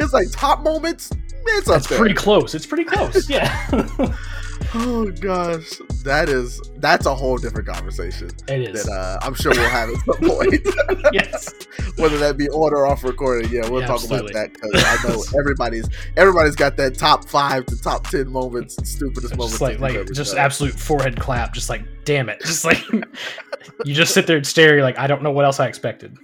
It's 0.00 0.12
like 0.14 0.28
top 0.32 0.62
moments. 0.62 1.10
It's 1.46 1.68
It's 1.68 1.86
pretty 1.86 2.14
close. 2.14 2.54
It's 2.54 2.64
pretty 2.64 2.84
close. 2.84 3.28
Yeah, 3.28 3.52
Oh 4.74 5.10
gosh, 5.20 5.70
that 6.04 6.28
is 6.28 6.60
that's 6.76 7.06
a 7.06 7.14
whole 7.14 7.38
different 7.38 7.66
conversation 7.68 8.28
it 8.48 8.74
is. 8.74 8.84
that 8.84 8.92
uh, 8.92 9.18
I'm 9.26 9.32
sure 9.34 9.50
we'll 9.52 9.68
have 9.68 9.88
at 9.88 9.96
some 10.04 10.16
point. 10.28 10.60
yes, 11.14 11.54
Whether 11.96 12.18
that 12.18 12.36
be 12.36 12.48
on 12.50 12.74
or 12.74 12.86
off 12.86 13.02
recording, 13.02 13.50
yeah, 13.50 13.66
we'll 13.68 13.80
Yeah, 13.80 13.86
talk 13.86 13.96
absolutely. 14.02 14.32
about 14.32 14.52
that 14.52 14.52
because 14.52 14.84
I 14.84 15.08
know 15.08 15.24
everybody's 15.40 15.88
everybody's 16.18 16.54
got 16.54 16.76
that 16.76 16.98
top 16.98 17.26
five 17.28 17.64
to 17.66 17.80
top 17.80 18.08
ten 18.08 18.28
moments, 18.28 18.76
stupidest 18.88 19.36
moments. 19.36 19.52
just 19.58 19.62
like 19.62 19.78
like 19.80 20.06
just 20.12 20.34
done. 20.34 20.44
absolute 20.44 20.78
forehead 20.78 21.18
clap. 21.18 21.54
Just 21.54 21.70
like 21.70 21.82
damn 22.04 22.28
it. 22.28 22.40
Just 22.40 22.64
like 22.66 22.84
you 23.86 23.94
just 23.94 24.12
sit 24.12 24.26
there 24.26 24.36
and 24.36 24.46
stare. 24.46 24.74
You're 24.74 24.82
like 24.82 24.98
I 24.98 25.06
don't 25.06 25.22
know 25.22 25.30
what 25.32 25.46
else 25.46 25.60
I 25.60 25.66
expected. 25.66 26.14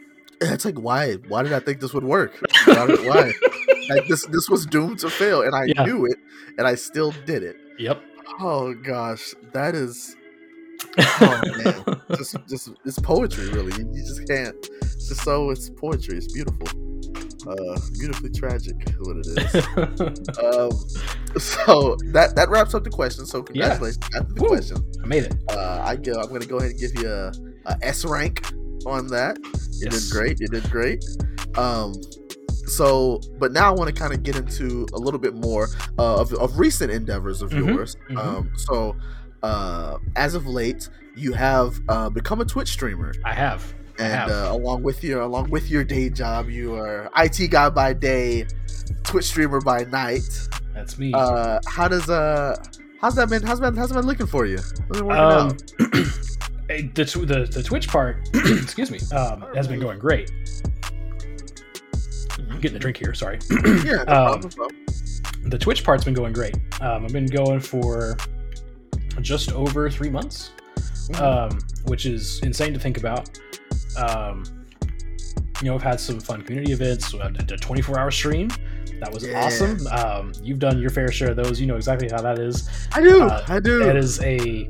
It's 0.42 0.66
like 0.66 0.78
why? 0.78 1.14
Why 1.28 1.42
did 1.44 1.54
I 1.54 1.60
think 1.60 1.80
this 1.80 1.94
would 1.94 2.04
work? 2.04 2.32
Why? 2.66 2.86
did- 2.88 3.06
why? 3.06 3.32
Like 3.88 4.06
this 4.08 4.26
this 4.26 4.50
was 4.50 4.66
doomed 4.66 4.98
to 4.98 5.08
fail, 5.08 5.40
and 5.42 5.54
I 5.54 5.64
Yeah. 5.64 5.84
knew 5.86 6.04
it, 6.04 6.18
and 6.58 6.66
I 6.66 6.74
still 6.74 7.12
did 7.24 7.42
it. 7.42 7.56
Yep. 7.78 8.02
Oh 8.40 8.74
gosh, 8.74 9.34
that 9.52 9.74
is 9.74 10.16
oh 10.98 11.40
man, 11.56 11.84
just 12.16 12.36
just 12.48 12.70
it's 12.84 12.98
poetry 12.98 13.48
really. 13.50 13.72
You, 13.72 13.90
you 13.92 14.02
just 14.04 14.26
can't. 14.28 14.60
Just 14.82 15.22
so 15.22 15.50
it's 15.50 15.70
poetry. 15.70 16.16
It's 16.16 16.32
beautiful. 16.32 16.66
Uh, 17.46 17.78
beautifully 17.92 18.30
tragic 18.30 18.74
is 18.86 18.94
what 19.00 19.16
it 19.18 19.26
is. 19.26 19.54
um, 20.38 20.70
so 21.38 21.94
that 22.12 22.32
that 22.36 22.48
wraps 22.48 22.74
up 22.74 22.84
the 22.84 22.90
question. 22.90 23.26
So 23.26 23.42
congratulations, 23.42 23.98
to 23.98 24.26
the 24.28 24.40
Woo. 24.42 24.48
question. 24.48 24.78
I 25.02 25.06
made 25.06 25.24
it. 25.24 25.34
Uh, 25.50 25.82
I 25.84 25.96
go. 25.96 26.12
I'm 26.20 26.28
gonna 26.28 26.46
go 26.46 26.56
ahead 26.56 26.70
and 26.70 26.80
give 26.80 26.92
you 27.02 27.10
a, 27.10 27.32
a 27.66 27.76
S 27.82 28.04
rank 28.04 28.46
on 28.86 29.08
that. 29.08 29.38
You 29.72 29.88
Yes. 29.90 30.08
did 30.08 30.12
great. 30.12 30.40
You 30.40 30.48
did 30.48 30.70
great. 30.70 31.04
Um, 31.58 31.92
so, 32.66 33.20
but 33.38 33.52
now 33.52 33.68
I 33.68 33.74
want 33.76 33.94
to 33.94 33.98
kind 34.00 34.12
of 34.12 34.22
get 34.22 34.36
into 34.36 34.86
a 34.94 34.98
little 34.98 35.20
bit 35.20 35.34
more 35.34 35.68
uh, 35.98 36.20
of, 36.20 36.32
of 36.34 36.58
recent 36.58 36.90
endeavors 36.90 37.42
of 37.42 37.50
Mhm, 37.50 37.66
yours. 37.76 37.96
mhm. 38.10 38.18
Um, 38.18 38.50
so, 38.56 38.96
uh, 39.42 39.98
as 40.16 40.34
of 40.34 40.46
late, 40.46 40.88
you 41.16 41.32
have 41.32 41.78
uh, 41.88 42.08
become 42.10 42.40
a 42.40 42.44
Twitch 42.44 42.68
streamer, 42.68 43.12
I 43.24 43.34
have. 43.34 43.74
I 43.98 44.02
and 44.02 44.12
have. 44.12 44.30
uh, 44.30 44.48
along 44.52 44.82
with 44.82 45.04
your 45.04 45.20
along 45.20 45.50
with 45.50 45.70
your 45.70 45.84
day 45.84 46.08
job, 46.10 46.48
you 46.48 46.74
are 46.74 47.10
IT 47.16 47.48
guy 47.50 47.68
by 47.70 47.92
day, 47.92 48.46
Twitch 49.04 49.26
streamer 49.26 49.60
by 49.60 49.84
night. 49.84 50.22
That's 50.74 50.98
me. 50.98 51.12
Uh, 51.14 51.60
how 51.68 51.86
does 51.86 52.10
uh, 52.10 52.56
how's 53.00 53.14
that 53.14 53.28
been? 53.28 53.42
How's 53.44 53.60
that 53.60 53.76
how's 53.76 53.90
that 53.90 53.94
been 53.96 54.06
looking 54.06 54.26
for 54.26 54.46
you? 54.46 54.58
How's 54.88 54.98
it 55.00 55.04
working 55.06 55.22
Um, 55.22 55.56
eh, 56.70 56.82
the, 56.94 57.04
the 57.04 57.48
the 57.52 57.62
Twitch 57.62 57.86
part, 57.86 58.28
excuse 58.34 58.90
me, 58.90 58.98
um, 59.16 59.44
has 59.54 59.68
been 59.68 59.78
going 59.78 59.98
great. 60.00 60.32
I'm 62.54 62.60
getting 62.60 62.76
a 62.76 62.80
drink 62.80 62.96
here. 62.96 63.12
Sorry. 63.14 63.38
Yeah, 63.84 64.04
no 64.06 64.32
um, 64.34 64.40
problem, 64.40 64.86
the 65.44 65.58
Twitch 65.58 65.84
part's 65.84 66.04
been 66.04 66.14
going 66.14 66.32
great. 66.32 66.54
Um, 66.80 67.04
I've 67.04 67.12
been 67.12 67.26
going 67.26 67.60
for 67.60 68.16
just 69.20 69.52
over 69.52 69.90
three 69.90 70.08
months, 70.10 70.52
Mhm. 71.10 71.20
um, 71.20 71.58
which 71.86 72.06
is 72.06 72.40
insane 72.42 72.72
to 72.72 72.80
think 72.80 72.96
about. 72.96 73.28
Um, 73.98 74.44
you 75.60 75.66
know, 75.70 75.74
I've 75.74 75.82
had 75.82 76.00
some 76.00 76.18
fun 76.20 76.42
community 76.42 76.72
events. 76.72 77.14
I 77.14 77.28
did 77.30 77.50
a 77.52 77.56
24 77.56 77.98
hour 77.98 78.10
stream. 78.10 78.48
That 79.00 79.12
was 79.12 79.24
Yeah. 79.26 79.44
awesome. 79.44 79.86
Um, 79.88 80.32
you've 80.42 80.58
done 80.58 80.78
your 80.78 80.90
fair 80.90 81.10
share 81.10 81.30
of 81.30 81.36
those. 81.36 81.60
You 81.60 81.66
know 81.66 81.76
exactly 81.76 82.08
how 82.10 82.22
that 82.22 82.38
is. 82.38 82.68
I 82.92 83.00
do. 83.02 83.22
uh, 83.22 83.44
I 83.48 83.60
do. 83.60 83.80
That 83.80 83.96
is 83.96 84.20
a 84.22 84.68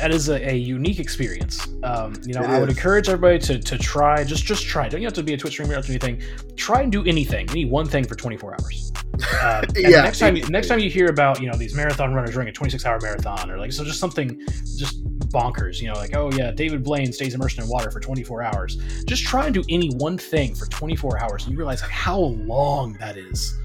that 0.00 0.12
is 0.12 0.28
a, 0.30 0.50
a 0.50 0.56
unique 0.56 0.98
experience. 0.98 1.68
Um, 1.82 2.14
you 2.24 2.32
know, 2.32 2.42
It 2.42 2.48
I 2.48 2.58
would 2.58 2.70
encourage 2.70 3.08
everybody 3.08 3.38
to 3.40 3.58
to 3.58 3.76
try. 3.76 4.24
Just 4.24 4.44
just 4.44 4.64
try. 4.64 4.88
Don't 4.88 5.00
you 5.00 5.06
have 5.06 5.14
to 5.14 5.22
be 5.22 5.34
a 5.34 5.36
Twitch 5.36 5.52
streamer? 5.52 5.70
You 5.70 5.74
don't 5.74 5.84
have 5.84 5.92
to 5.92 5.98
do 5.98 6.06
anything. 6.06 6.56
Try 6.56 6.82
and 6.82 6.90
do 6.90 7.04
anything. 7.04 7.48
Any 7.50 7.66
one 7.66 7.86
thing 7.86 8.04
for 8.04 8.14
24 8.14 8.54
hours. 8.54 8.92
Um, 8.94 9.20
and 9.42 9.76
Yeah, 9.76 10.02
next 10.02 10.18
time, 10.18 10.34
next 10.48 10.68
time 10.68 10.78
you 10.78 10.88
hear 10.88 11.08
about 11.08 11.40
you 11.40 11.50
know 11.50 11.56
these 11.56 11.74
marathon 11.74 12.14
runners 12.14 12.34
running 12.34 12.50
a 12.50 12.52
26 12.52 12.84
hour 12.86 12.98
marathon 13.02 13.50
or 13.50 13.58
like 13.58 13.72
so 13.72 13.84
just 13.84 14.00
something 14.00 14.40
just 14.78 15.04
bonkers. 15.28 15.80
You 15.80 15.88
know, 15.88 15.94
like 15.94 16.16
oh 16.16 16.30
yeah, 16.32 16.50
David 16.50 16.82
Blaine 16.82 17.12
stays 17.12 17.34
immersed 17.34 17.58
in 17.58 17.68
water 17.68 17.90
for 17.90 18.00
24 18.00 18.42
hours. 18.42 18.76
Just 19.04 19.24
try 19.24 19.44
and 19.44 19.54
do 19.54 19.62
any 19.68 19.90
one 19.96 20.16
thing 20.16 20.54
for 20.54 20.66
24 20.66 21.22
hours, 21.22 21.44
and 21.44 21.52
you 21.52 21.58
realize 21.58 21.82
like 21.82 21.90
how 21.90 22.18
long 22.18 22.94
that 22.94 23.16
is. 23.18 23.58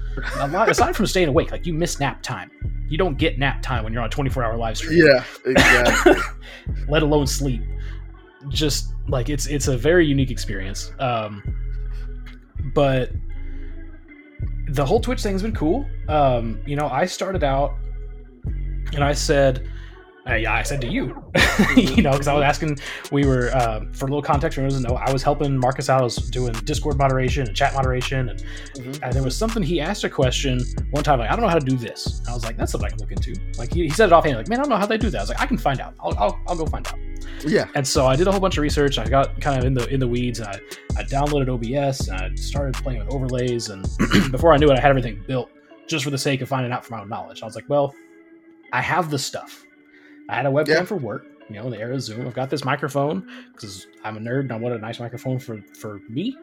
Lot, 0.50 0.68
aside 0.68 0.96
from 0.96 1.06
staying 1.06 1.28
awake, 1.28 1.50
like 1.50 1.66
you 1.66 1.74
miss 1.74 2.00
nap 2.00 2.22
time. 2.22 2.50
You 2.88 2.98
don't 2.98 3.18
get 3.18 3.38
nap 3.38 3.62
time 3.62 3.84
when 3.84 3.92
you're 3.92 4.02
on 4.02 4.08
a 4.08 4.10
24 4.10 4.44
hour 4.44 4.56
live 4.56 4.76
stream 4.76 5.04
yeah, 5.04 5.24
exactly. 5.44 6.14
let 6.88 7.02
alone 7.02 7.26
sleep. 7.26 7.62
Just 8.48 8.92
like 9.08 9.28
it's 9.28 9.46
it's 9.46 9.68
a 9.68 9.76
very 9.76 10.06
unique 10.06 10.30
experience. 10.30 10.92
Um, 10.98 11.42
but 12.74 13.10
the 14.68 14.84
whole 14.84 15.00
Twitch 15.00 15.22
thing's 15.22 15.42
been 15.42 15.54
cool. 15.54 15.86
Um, 16.08 16.60
you 16.66 16.76
know, 16.76 16.88
I 16.88 17.06
started 17.06 17.44
out 17.44 17.74
and 18.92 19.02
I 19.02 19.12
said, 19.12 19.68
Uh, 20.28 20.34
yeah, 20.34 20.54
I 20.54 20.62
said 20.64 20.80
to 20.80 20.88
you, 20.88 21.22
you 21.76 22.02
know, 22.02 22.10
because 22.10 22.26
I 22.26 22.34
was 22.34 22.42
asking. 22.42 22.78
We 23.12 23.24
were 23.26 23.50
uh, 23.54 23.84
for 23.92 24.06
a 24.06 24.08
little 24.08 24.22
context. 24.22 24.56
For 24.56 24.62
those 24.62 24.80
know, 24.80 24.96
I 24.96 25.12
was 25.12 25.22
helping 25.22 25.56
Marcus 25.56 25.88
out. 25.88 26.00
I 26.00 26.04
was 26.04 26.16
doing 26.16 26.52
Discord 26.64 26.98
moderation 26.98 27.46
and 27.46 27.56
chat 27.56 27.74
moderation, 27.74 28.30
and, 28.30 28.40
Mhm. 28.74 29.02
and 29.02 29.12
there 29.12 29.22
was 29.22 29.36
something 29.36 29.62
he 29.62 29.80
asked 29.80 30.02
a 30.04 30.10
question 30.10 30.60
one 30.90 31.04
time. 31.04 31.20
Like, 31.20 31.30
I 31.30 31.32
don't 31.36 31.42
know 31.42 31.48
how 31.48 31.58
to 31.58 31.64
do 31.64 31.76
this. 31.76 32.18
And 32.20 32.28
I 32.28 32.34
was 32.34 32.44
like, 32.44 32.56
that's 32.56 32.72
something 32.72 32.86
I 32.86 32.90
can 32.90 32.98
look 32.98 33.12
into. 33.12 33.34
Like 33.58 33.72
he, 33.72 33.84
he 33.84 33.90
said 33.90 34.06
it 34.06 34.12
offhand. 34.12 34.36
Like, 34.36 34.48
man, 34.48 34.58
I 34.58 34.62
don't 34.62 34.70
know 34.70 34.76
how 34.76 34.86
they 34.86 34.98
do 34.98 35.10
that. 35.10 35.18
I 35.18 35.22
was 35.22 35.28
like, 35.30 35.40
I 35.40 35.46
can 35.46 35.58
find 35.58 35.80
out. 35.80 35.94
I'll, 36.00 36.16
I'll, 36.18 36.40
I'll 36.48 36.56
go 36.56 36.66
find 36.66 36.86
out. 36.88 36.98
Yeah. 37.46 37.66
And 37.74 37.86
so 37.86 38.06
I 38.06 38.16
did 38.16 38.26
a 38.26 38.30
whole 38.32 38.40
bunch 38.40 38.56
of 38.58 38.62
research. 38.62 38.98
I 38.98 39.04
got 39.06 39.40
kind 39.40 39.58
of 39.58 39.64
in 39.64 39.74
the 39.74 39.86
in 39.88 40.00
the 40.00 40.08
weeds. 40.08 40.40
And 40.40 40.48
I, 40.48 40.58
I 40.98 41.04
downloaded 41.04 41.48
OBS 41.48 42.08
and 42.08 42.20
I 42.20 42.34
started 42.34 42.74
playing 42.82 42.98
with 42.98 43.12
overlays. 43.14 43.68
And 43.68 43.86
before 44.32 44.52
I 44.52 44.56
knew 44.56 44.68
it, 44.70 44.76
I 44.76 44.80
had 44.80 44.90
everything 44.90 45.22
built 45.26 45.50
just 45.86 46.02
for 46.04 46.10
the 46.10 46.18
sake 46.18 46.40
of 46.40 46.48
finding 46.48 46.72
out 46.72 46.84
for 46.84 46.94
my 46.94 47.02
own 47.02 47.08
knowledge. 47.08 47.42
I 47.42 47.44
was 47.46 47.54
like, 47.54 47.68
well, 47.68 47.94
I 48.72 48.80
have 48.80 49.10
the 49.10 49.18
stuff. 49.18 49.62
I 50.28 50.34
had 50.36 50.46
a 50.46 50.50
webcam 50.50 50.68
Yeah. 50.68 50.84
for 50.84 50.96
work. 50.96 51.26
You 51.48 51.56
know, 51.56 51.70
the 51.70 51.78
era 51.78 51.94
of 51.94 52.02
Zoom. 52.02 52.26
I've 52.26 52.34
got 52.34 52.50
this 52.50 52.64
microphone 52.64 53.28
because 53.52 53.86
I'm 54.02 54.16
a 54.16 54.20
nerd 54.20 54.40
and 54.40 54.52
I 54.52 54.56
wanted 54.56 54.78
a 54.78 54.80
nice 54.80 54.98
microphone 54.98 55.38
for 55.38 55.62
for 55.78 56.00
me. 56.08 56.36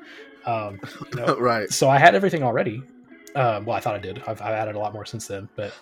Um, 0.45 0.79
you 1.13 1.19
know, 1.19 1.37
right. 1.37 1.69
so 1.71 1.89
I 1.89 1.97
had 1.99 2.15
everything 2.15 2.41
already. 2.43 2.81
Um, 3.35 3.65
well, 3.65 3.75
I 3.75 3.79
thought 3.79 3.95
I 3.95 3.99
did. 3.99 4.19
I've, 4.27 4.41
I've 4.41 4.53
added 4.53 4.75
a 4.75 4.79
lot 4.79 4.93
more 4.93 5.05
since 5.05 5.27
then, 5.27 5.49
but 5.55 5.73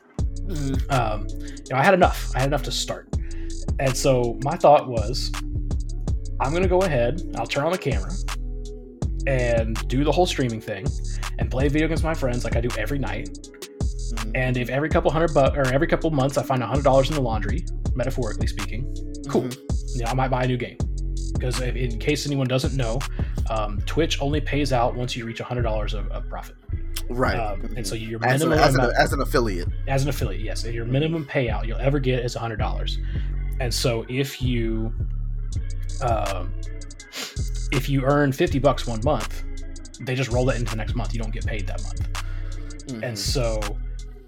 um, 0.90 1.28
you 1.30 1.70
know, 1.70 1.76
I 1.78 1.84
had 1.84 1.94
enough. 1.94 2.32
I 2.36 2.40
had 2.40 2.48
enough 2.48 2.64
to 2.64 2.72
start. 2.72 3.08
And 3.80 3.96
so 3.96 4.40
my 4.44 4.56
thought 4.56 4.88
was, 4.88 5.32
I'm 6.40 6.54
gonna 6.54 6.68
go 6.68 6.82
ahead. 6.82 7.22
I'll 7.38 7.46
turn 7.48 7.66
on 7.66 7.72
the 7.72 7.78
camera 7.78 8.12
and 9.28 9.76
do 9.88 10.04
the 10.04 10.12
whole 10.12 10.26
streaming 10.26 10.62
thing, 10.62 10.88
and 11.38 11.52
play 11.52 11.68
video 11.68 11.86
against 11.86 12.04
my 12.04 12.14
friends 12.14 12.44
like 12.44 12.56
I 12.56 12.62
do 12.62 12.70
every 12.78 12.98
night. 12.98 13.38
Mhm. 14.12 14.32
And 14.36 14.58
if 14.58 14.70
every 14.70 14.90
couple 14.90 15.10
hundred 15.12 15.34
bucks 15.34 15.58
or 15.58 15.72
every 15.74 15.88
couple 15.88 16.10
months 16.12 16.38
I 16.38 16.44
find 16.44 16.62
a 16.64 16.68
hundred 16.68 16.84
dollars 16.84 17.10
in 17.10 17.16
the 17.16 17.22
laundry, 17.22 17.66
metaphorically 17.96 18.48
speaking, 18.48 18.84
cool. 19.30 19.44
Mhm. 19.44 19.96
you 19.96 20.04
know, 20.04 20.10
I 20.12 20.14
might 20.14 20.30
buy 20.30 20.44
a 20.44 20.48
new 20.48 20.58
game. 20.58 20.78
Because 21.34 21.60
in 21.62 21.98
case 21.98 22.26
anyone 22.28 22.48
doesn't 22.48 22.76
know, 22.76 23.00
um, 23.50 23.80
Twitch 23.86 24.22
only 24.22 24.42
pays 24.42 24.72
out 24.74 24.96
once 24.96 25.16
you 25.16 25.26
reach 25.26 25.40
hundred 25.40 25.64
dollars 25.64 25.94
of, 25.94 26.08
of 26.12 26.28
profit. 26.30 26.56
Right. 27.10 27.36
Um, 27.36 27.62
Mhm. 27.62 27.78
and 27.78 27.88
so 27.88 27.96
your 27.96 28.20
as, 28.26 28.42
a, 28.42 28.48
minimum 28.48 28.64
as, 28.64 28.76
an, 28.76 28.92
as 28.98 29.14
an 29.14 29.22
affiliate. 29.22 29.68
as 29.88 30.04
an 30.04 30.10
affiliate, 30.10 30.42
yes, 30.42 30.66
your 30.66 30.86
minimum 30.86 31.26
payout 31.26 31.66
you'll 31.68 31.80
ever 31.80 32.00
get 32.00 32.24
is 32.24 32.36
hundred 32.36 32.58
dollars. 32.60 33.00
And 33.60 33.74
so 33.74 34.06
if 34.10 34.42
you 34.42 34.94
um, 36.02 36.52
if 37.72 37.90
you 37.90 38.04
earn 38.04 38.32
fifty 38.32 38.60
bucks 38.60 38.86
one 38.88 39.02
month, 39.04 39.44
they 40.02 40.16
just 40.16 40.32
roll 40.32 40.46
that 40.46 40.58
into 40.58 40.72
the 40.72 40.78
next 40.78 40.96
month. 40.96 41.14
You 41.14 41.22
don't 41.22 41.34
get 41.34 41.46
paid 41.46 41.66
that 41.68 41.82
month. 41.84 42.08
Mhm. 42.88 43.04
And 43.04 43.18
so, 43.18 43.60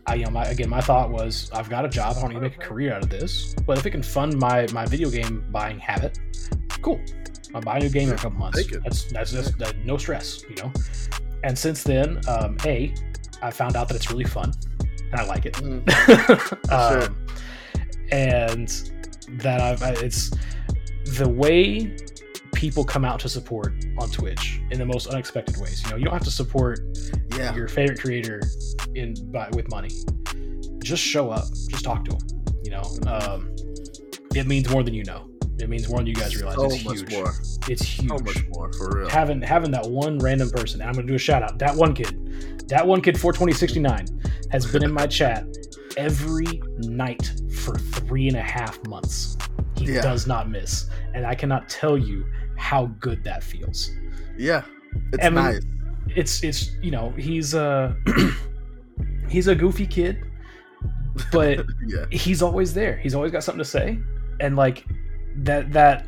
I 0.05 0.15
you 0.15 0.25
know, 0.25 0.31
my 0.31 0.45
again, 0.45 0.69
my 0.69 0.81
thought 0.81 1.09
was, 1.11 1.49
I've 1.53 1.69
got 1.69 1.85
a 1.85 1.89
job. 1.89 2.15
I 2.17 2.21
don't 2.21 2.29
need 2.29 2.35
to 2.35 2.41
make 2.41 2.55
a 2.55 2.59
career 2.59 2.93
out 2.93 3.03
of 3.03 3.09
this. 3.09 3.53
But 3.65 3.77
if 3.77 3.85
it 3.85 3.91
can 3.91 4.03
fund 4.03 4.37
my 4.37 4.67
my 4.73 4.85
video 4.85 5.09
game 5.09 5.45
buying 5.51 5.79
habit, 5.79 6.19
cool. 6.81 6.99
I'll 7.55 7.61
buy 7.61 7.77
a 7.77 7.79
new 7.81 7.89
game 7.89 8.09
in 8.09 8.15
a 8.15 8.17
couple 8.17 8.39
months. 8.39 8.65
That's 8.83 9.05
that's 9.11 9.31
just 9.31 9.57
that, 9.59 9.75
no 9.85 9.97
stress, 9.97 10.43
you 10.49 10.55
know. 10.55 10.71
And 11.43 11.57
since 11.57 11.83
then, 11.83 12.19
um, 12.27 12.57
a, 12.65 12.93
I 13.41 13.51
found 13.51 13.75
out 13.75 13.87
that 13.89 13.95
it's 13.95 14.09
really 14.09 14.23
fun, 14.25 14.51
and 15.11 15.19
I 15.21 15.25
like 15.25 15.45
it. 15.45 15.55
Sure. 16.69 17.03
um, 17.03 17.17
and 18.11 18.69
that 19.41 19.61
I've 19.61 19.81
I- 19.83 19.91
it's 20.03 20.31
the 21.17 21.27
way 21.29 21.95
people 22.53 22.83
come 22.83 23.03
out 23.05 23.19
to 23.21 23.29
support 23.29 23.73
on 23.99 24.09
Twitch 24.09 24.61
in 24.71 24.79
the 24.79 24.85
most 24.85 25.07
unexpected 25.07 25.57
ways. 25.57 25.81
You 25.83 25.91
know, 25.91 25.95
you 25.97 26.05
don't 26.05 26.13
have 26.13 26.23
to 26.23 26.31
support 26.31 26.79
Yeah. 27.37 27.53
your 27.55 27.67
favorite 27.67 27.99
creator 27.99 28.41
in 28.95 29.15
by, 29.31 29.49
with 29.53 29.69
money. 29.69 29.89
Just 30.83 31.03
show 31.03 31.29
up. 31.29 31.45
Just 31.69 31.83
talk 31.83 32.05
to 32.05 32.11
them. 32.11 32.27
You 32.63 32.71
know, 32.71 32.83
um, 33.07 33.55
it 34.35 34.47
means 34.47 34.69
more 34.69 34.83
than 34.83 34.93
you 34.93 35.03
know. 35.03 35.29
It 35.59 35.69
means 35.69 35.87
more 35.87 35.99
than 35.99 36.07
you 36.07 36.15
guys 36.15 36.35
realize. 36.35 36.55
So 36.55 36.65
it's 36.65 36.75
huge. 37.01 37.11
more. 37.11 37.33
It's 37.69 37.83
huge. 37.83 38.09
So 38.09 38.17
much 38.23 38.47
more 38.49 38.71
for 38.73 38.97
real. 38.99 39.09
Having 39.09 39.41
having 39.43 39.71
that 39.71 39.85
one 39.87 40.17
random 40.19 40.49
person, 40.49 40.81
and 40.81 40.89
I'm 40.89 40.95
gonna 40.95 41.07
do 41.07 41.15
a 41.15 41.19
shout 41.19 41.43
out. 41.43 41.59
That 41.59 41.75
one 41.75 41.93
kid, 41.93 42.67
that 42.69 42.85
one 42.85 43.01
kid, 43.01 43.19
42069, 43.19 44.05
has 44.51 44.65
been 44.71 44.83
in 44.83 44.91
my 44.91 45.05
chat 45.07 45.45
every 45.95 46.61
night 46.79 47.31
for 47.63 47.75
three 47.77 48.27
and 48.27 48.35
a 48.37 48.41
half 48.41 48.83
months. 48.87 49.37
He 49.77 49.85
Yeah. 49.93 50.01
does 50.01 50.25
not 50.27 50.49
miss, 50.49 50.87
and 51.13 51.25
I 51.25 51.35
cannot 51.35 51.69
tell 51.69 51.97
you 51.97 52.25
how 52.57 52.85
good 52.99 53.23
that 53.23 53.43
feels. 53.43 53.91
Yeah. 54.37 54.63
It's 55.13 55.23
mean, 55.23 55.33
nice. 55.35 55.61
It's 56.15 56.43
it's 56.43 56.71
you 56.81 56.91
know 56.91 57.11
he's 57.11 57.53
a 57.53 57.95
he's 59.29 59.47
a 59.47 59.55
goofy 59.55 59.87
kid, 59.87 60.23
but 61.31 61.65
Yeah. 61.87 62.05
he's 62.11 62.41
always 62.41 62.73
there. 62.73 62.97
He's 62.97 63.15
always 63.15 63.31
got 63.31 63.43
something 63.43 63.63
to 63.63 63.69
say, 63.69 63.99
and 64.39 64.55
like 64.55 64.85
that 65.37 65.71
that 65.73 66.05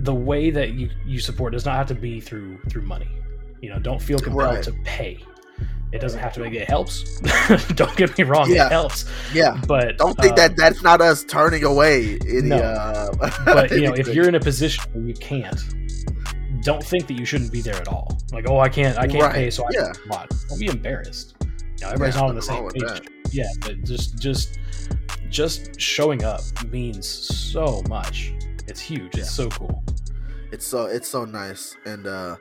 the 0.00 0.14
way 0.14 0.50
that 0.50 0.72
you 0.72 0.90
you 1.06 1.18
support 1.18 1.52
does 1.52 1.64
not 1.64 1.76
have 1.76 1.86
to 1.88 1.94
be 1.94 2.20
through 2.20 2.58
through 2.70 2.82
money. 2.82 3.08
You 3.60 3.70
know, 3.70 3.78
don't 3.78 4.00
feel 4.02 4.18
compelled 4.18 4.54
Right. 4.54 4.62
to 4.64 4.72
pay. 4.84 5.18
It 5.92 6.00
doesn't 6.00 6.20
have 6.20 6.32
to 6.34 6.40
make 6.40 6.54
it 6.54 6.66
helps. 6.68 7.20
don't 7.74 7.94
get 7.96 8.16
me 8.16 8.24
wrong, 8.24 8.50
Yeah. 8.50 8.66
it 8.66 8.72
helps. 8.72 9.04
Yeah. 9.34 9.60
But 9.68 9.98
Don't 9.98 10.16
think 10.18 10.32
um, 10.32 10.36
that 10.36 10.56
that's 10.56 10.82
not 10.82 11.00
us 11.02 11.22
turning 11.24 11.64
away 11.64 12.18
any. 12.26 12.48
No. 12.48 12.56
Uh, 12.56 13.10
But 13.44 13.70
you 13.72 13.82
know, 13.88 13.94
if 13.94 14.08
you're 14.08 14.26
in 14.28 14.34
a 14.34 14.40
position 14.40 14.84
where 14.92 15.04
you 15.04 15.14
can't, 15.14 15.60
don't 16.62 16.82
think 16.82 17.06
that 17.08 17.14
you 17.14 17.24
shouldn't 17.26 17.52
be 17.52 17.60
there 17.60 17.74
at 17.74 17.88
all. 17.88 18.16
Like, 18.32 18.48
oh, 18.48 18.58
I 18.58 18.68
can't, 18.70 18.96
I 18.98 19.06
can't 19.06 19.22
Right. 19.24 19.34
pay, 19.34 19.50
so 19.50 19.64
I 19.64 19.68
Yeah. 19.72 19.92
can't. 20.10 20.34
Don't 20.48 20.58
be 20.60 20.66
embarrassed. 20.68 21.34
You 21.42 21.48
know, 21.82 21.86
everybody's 21.88 22.14
Yeah, 22.14 22.20
not 22.22 22.30
on 22.30 22.36
the 22.36 22.42
same 22.42 22.70
page. 22.70 22.82
with 22.82 23.08
Yeah, 23.32 23.44
but 23.60 23.82
just 23.84 24.18
just 24.18 24.58
just 25.28 25.78
showing 25.80 26.24
up 26.24 26.40
means 26.70 27.06
so 27.06 27.82
much. 27.88 28.32
It's 28.66 28.80
huge. 28.80 29.16
It's 29.18 29.30
so 29.30 29.48
cool. 29.50 29.82
it's 30.52 30.66
so 30.66 30.84
it's 30.86 31.08
so 31.08 31.24
nice 31.24 31.74
and 31.86 32.06
uh 32.06 32.36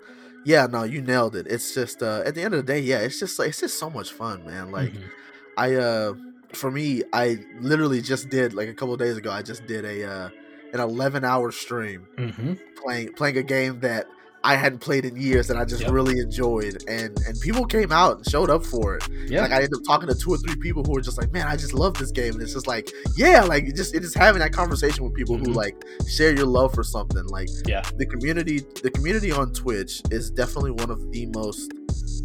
yeah 0.46 0.66
no 0.68 0.84
you 0.84 1.02
nailed 1.02 1.36
it 1.36 1.46
it's 1.48 1.74
just 1.74 2.02
uh 2.02 2.22
at 2.26 2.36
the 2.36 2.42
end 2.42 2.54
of 2.54 2.66
the 2.66 2.74
day 2.74 2.80
yeah 2.80 3.00
it's 3.00 3.20
just 3.20 3.38
like 3.40 3.50
it's 3.50 3.60
just 3.60 3.78
so 3.78 3.90
much 3.90 4.12
fun 4.12 4.44
man 4.46 4.72
like 4.72 4.92
Mhm. 4.94 5.10
i 5.58 5.76
uh 5.76 6.14
for 6.54 6.72
me 6.72 7.04
i 7.14 7.38
literally 7.60 8.02
just 8.02 8.30
did 8.30 8.54
like 8.54 8.68
a 8.68 8.74
couple 8.74 8.94
of 8.94 9.00
days 9.00 9.18
ago 9.18 9.32
i 9.32 9.42
just 9.42 9.66
did 9.68 9.86
a 9.86 10.04
uh 10.04 10.30
an 10.74 10.80
11 10.80 11.24
hour 11.24 11.52
stream 11.52 12.08
Mhm. 12.18 12.58
playing 12.82 13.14
playing 13.14 13.38
a 13.38 13.44
game 13.44 13.80
that 13.82 14.08
i 14.44 14.56
hadn't 14.56 14.80
played 14.80 15.06
in 15.06 15.16
years 15.16 15.48
that 15.48 15.58
i 15.58 15.64
just 15.66 15.82
Yep. 15.84 15.92
really 15.92 16.20
enjoyed 16.20 16.84
and 16.88 17.18
and 17.28 17.40
people 17.42 17.66
came 17.66 17.92
out 17.92 18.18
and 18.18 18.30
showed 18.30 18.50
up 18.50 18.66
for 18.66 18.96
it 18.96 19.04
Yeah. 19.28 19.42
like 19.42 19.52
I 19.52 19.56
ended 19.58 19.74
up 19.76 19.84
talking 19.86 20.08
to 20.10 20.16
two 20.16 20.32
or 20.32 20.38
three 20.38 20.56
people 20.56 20.84
who 20.84 20.92
were 20.94 21.02
just 21.02 21.18
like, 21.18 21.32
"Man, 21.32 21.48
I 21.48 21.56
just 21.56 21.74
love 21.74 21.94
this 21.96 22.12
game," 22.12 22.34
and 22.34 22.42
it's 22.42 22.54
just 22.54 22.68
like, 22.68 22.90
yeah, 23.16 23.44
like 23.44 23.64
it 23.66 23.76
just 23.76 23.96
it 23.96 24.04
is 24.04 24.14
having 24.14 24.40
that 24.40 24.52
conversation 24.52 25.04
with 25.04 25.14
people 25.14 25.38
who 25.38 25.46
Mhm. 25.52 25.56
like 25.56 25.76
share 26.10 26.36
your 26.36 26.46
love 26.48 26.74
for 26.74 26.84
something. 26.84 27.26
Like, 27.28 27.50
Yeah. 27.68 27.82
the 27.98 28.06
community, 28.06 28.62
the 28.84 28.90
community 28.92 29.32
on 29.32 29.54
Twitch 29.54 30.02
is 30.12 30.30
definitely 30.32 30.72
one 30.72 30.90
of 30.90 31.00
the 31.12 31.28
most 31.36 31.72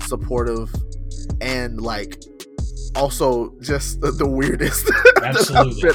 supportive 0.09 0.75
and 1.41 1.81
like 1.81 2.23
also 2.97 3.53
just 3.61 4.01
the, 4.01 4.11
the 4.11 4.27
weirdest 4.27 4.91
Absolutely. 5.23 5.91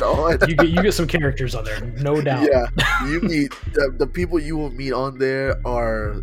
you 0.50 0.56
get 0.56 0.70
you 0.70 0.82
get 0.82 0.94
some 0.94 1.08
characters 1.08 1.56
on 1.56 1.64
there, 1.66 1.82
no 1.98 2.22
doubt. 2.30 2.48
Yeah, 2.52 2.68
you 3.08 3.22
meet 3.22 3.52
the, 3.74 3.94
the 3.98 4.08
people 4.08 4.40
you 4.40 4.56
will 4.58 4.72
meet 4.72 4.94
on 4.94 5.18
there 5.18 5.60
are 5.66 6.22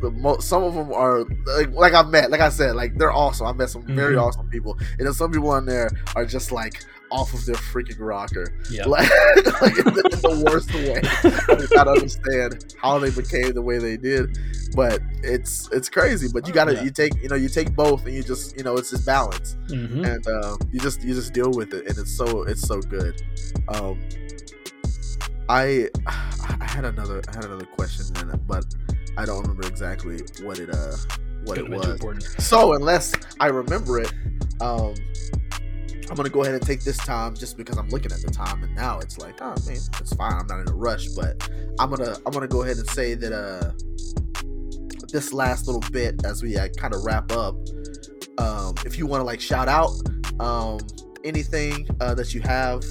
the 0.00 0.10
most. 0.12 0.48
Some 0.48 0.62
of 0.62 0.74
them 0.74 0.92
are 0.92 1.24
like, 1.56 1.72
like 1.72 1.92
I've 1.94 2.08
met, 2.08 2.30
like 2.30 2.40
I 2.40 2.50
said, 2.50 2.76
like 2.76 2.96
they're 2.98 3.12
awesome. 3.12 3.46
I 3.46 3.52
met 3.52 3.70
some 3.70 3.82
very 3.96 4.14
Mhm. 4.14 4.22
awesome 4.22 4.48
people, 4.48 4.76
and 4.98 5.06
then 5.06 5.12
some 5.14 5.32
people 5.32 5.50
on 5.50 5.66
there 5.66 5.90
are 6.14 6.24
just 6.24 6.52
like 6.52 6.84
off 7.10 7.32
of 7.34 7.44
their 7.46 7.54
freaking 7.56 7.96
rocker, 7.98 8.52
Yeah. 8.70 8.84
like, 8.86 9.08
like 9.62 9.78
in, 9.78 9.84
the, 9.94 10.10
in 10.12 10.20
the 10.20 10.44
worst 10.50 10.72
way. 10.74 11.00
I 11.54 11.58
do 11.58 11.66
not 11.74 11.88
understand 11.88 12.74
how 12.80 12.98
they 12.98 13.10
became 13.10 13.52
the 13.54 13.62
way 13.62 13.78
they 13.78 13.96
did, 13.96 14.38
but 14.76 15.00
it's 15.22 15.68
it's 15.72 15.88
crazy. 15.88 16.28
But 16.32 16.46
you 16.46 16.52
gotta 16.52 16.74
Yeah. 16.74 16.82
you 16.84 16.90
take 16.90 17.14
you 17.22 17.28
know 17.28 17.36
you 17.36 17.48
take 17.48 17.74
both, 17.74 18.04
and 18.06 18.14
you 18.14 18.22
just 18.22 18.56
you 18.56 18.62
know 18.64 18.76
it's 18.76 18.90
just 18.90 19.06
balance 19.06 19.56
Mhm. 19.68 20.06
and 20.06 20.26
uh, 20.26 20.56
you 20.72 20.80
just 20.80 21.02
you 21.02 21.14
just 21.14 21.32
deal 21.32 21.50
with 21.50 21.72
it 21.74 21.86
and 21.86 21.96
it's 21.98 22.14
so 22.14 22.42
it's 22.42 22.62
so 22.66 22.80
good 22.80 23.20
um 23.68 23.98
i 25.48 25.88
i 26.06 26.64
had 26.64 26.84
another 26.84 27.22
i 27.28 27.34
had 27.34 27.44
another 27.44 27.64
question 27.64 28.04
in 28.20 28.30
it 28.30 28.46
but 28.46 28.64
i 29.16 29.24
don't 29.24 29.40
remember 29.42 29.66
exactly 29.66 30.20
what 30.42 30.58
it 30.58 30.70
uh 30.70 30.94
what 31.44 31.56
Could've 31.58 31.72
it 31.72 32.04
was 32.04 32.34
so 32.44 32.74
unless 32.74 33.12
i 33.40 33.46
remember 33.46 34.00
it 34.00 34.12
um 34.60 34.94
i'm 36.10 36.16
gonna 36.16 36.28
go 36.28 36.42
ahead 36.42 36.54
and 36.54 36.64
take 36.66 36.82
this 36.82 36.96
time 36.98 37.34
just 37.34 37.56
because 37.56 37.76
i'm 37.76 37.88
looking 37.90 38.10
at 38.12 38.20
the 38.22 38.30
time 38.30 38.62
and 38.62 38.74
now 38.74 38.98
it's 38.98 39.18
like 39.18 39.40
oh 39.42 39.54
man 39.66 39.76
it's 40.00 40.14
fine 40.16 40.32
i'm 40.32 40.46
not 40.46 40.60
in 40.60 40.68
a 40.68 40.74
rush 40.74 41.06
but 41.08 41.48
i'm 41.78 41.90
gonna 41.90 42.16
i'm 42.26 42.32
gonna 42.32 42.48
go 42.48 42.62
ahead 42.62 42.76
and 42.76 42.88
say 42.90 43.14
that 43.14 43.32
uh 43.32 43.72
this 45.12 45.32
last 45.32 45.66
little 45.66 45.82
bit 45.90 46.24
as 46.24 46.42
we 46.42 46.56
uh, 46.56 46.68
kind 46.76 46.94
of 46.94 47.02
wrap 47.04 47.30
up 47.32 47.54
um 48.38 48.74
if 48.84 48.98
you 48.98 49.06
want 49.06 49.20
to 49.20 49.24
like 49.24 49.40
shout 49.40 49.68
out 49.68 49.90
um 50.40 50.78
anything 51.24 51.86
uh 52.00 52.14
that 52.14 52.34
you 52.34 52.40
have 52.42 52.82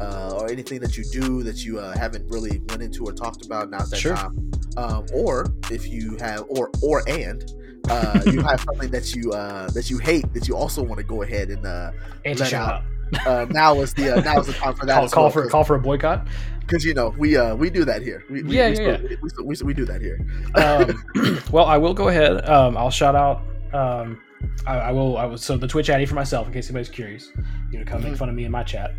uh 0.00 0.36
or 0.38 0.50
anything 0.50 0.78
that 0.80 0.96
you 0.96 1.04
do 1.10 1.42
that 1.42 1.64
you 1.64 1.78
uh 1.78 1.96
haven't 1.96 2.24
really 2.30 2.60
went 2.68 2.82
into 2.82 3.04
or 3.04 3.12
talked 3.12 3.44
about 3.46 3.70
now's 3.70 3.90
that 3.90 3.98
Sure. 3.98 4.14
time 4.14 4.50
um 4.76 5.06
or 5.14 5.46
if 5.70 5.88
you 5.88 6.16
have 6.18 6.44
or 6.48 6.70
or 6.82 7.02
and 7.08 7.44
uh 7.90 8.20
you 8.26 8.40
have 8.50 8.60
something 8.60 8.90
that 8.90 9.14
you 9.14 9.30
uh 9.32 9.68
that 9.70 9.90
you 9.90 9.98
hate 9.98 10.32
that 10.34 10.48
you 10.48 10.56
also 10.56 10.82
want 10.82 10.98
to 10.98 11.04
go 11.04 11.22
ahead 11.22 11.48
and 11.50 11.64
uh 11.66 11.90
And 12.24 12.38
let 12.38 12.48
shout 12.48 12.82
out. 13.16 13.26
uh, 13.26 13.44
now 13.50 13.80
is 13.80 13.92
the 13.94 14.16
uh, 14.16 14.20
now 14.20 14.40
is 14.40 14.46
the 14.46 14.52
time 14.54 14.74
for 14.74 14.86
that. 14.86 14.94
call, 14.96 15.08
call 15.08 15.22
well, 15.24 15.30
for 15.30 15.46
call 15.48 15.64
for 15.64 15.74
a 15.76 15.80
boycott. 15.80 16.26
because 16.60 16.84
you 16.84 16.94
know 16.94 17.14
we 17.18 17.36
uh 17.36 17.54
we 17.54 17.68
do 17.70 17.84
that 17.84 18.02
here. 18.02 18.24
We, 18.30 18.42
we, 18.42 18.56
Yeah, 18.56 18.70
we, 18.70 18.76
yeah, 18.80 18.96
still- 18.96 19.44
We, 19.46 19.56
we, 19.64 19.74
do 19.74 19.84
that 19.84 20.00
here. 20.00 20.18
um, 20.56 21.38
well, 21.52 21.66
I 21.66 21.76
will 21.76 21.94
go 21.94 22.08
ahead. 22.08 22.48
Um, 22.48 22.76
I'll 22.76 22.90
shout 22.90 23.14
out. 23.14 23.42
Um, 23.74 24.20
I, 24.66 24.76
I 24.78 24.92
will. 24.92 25.16
I 25.18 25.26
will. 25.26 25.36
So 25.38 25.56
the 25.56 25.68
Twitch 25.68 25.90
Addy 25.90 26.06
for 26.06 26.14
myself, 26.14 26.46
in 26.46 26.52
case 26.52 26.66
anybody's 26.68 26.88
curious, 26.88 27.30
you 27.70 27.78
know, 27.78 27.84
come 27.84 28.02
make 28.02 28.12
Mhm. 28.14 28.18
fun 28.18 28.28
of 28.28 28.34
me 28.34 28.44
in 28.44 28.52
my 28.52 28.62
chat. 28.62 28.92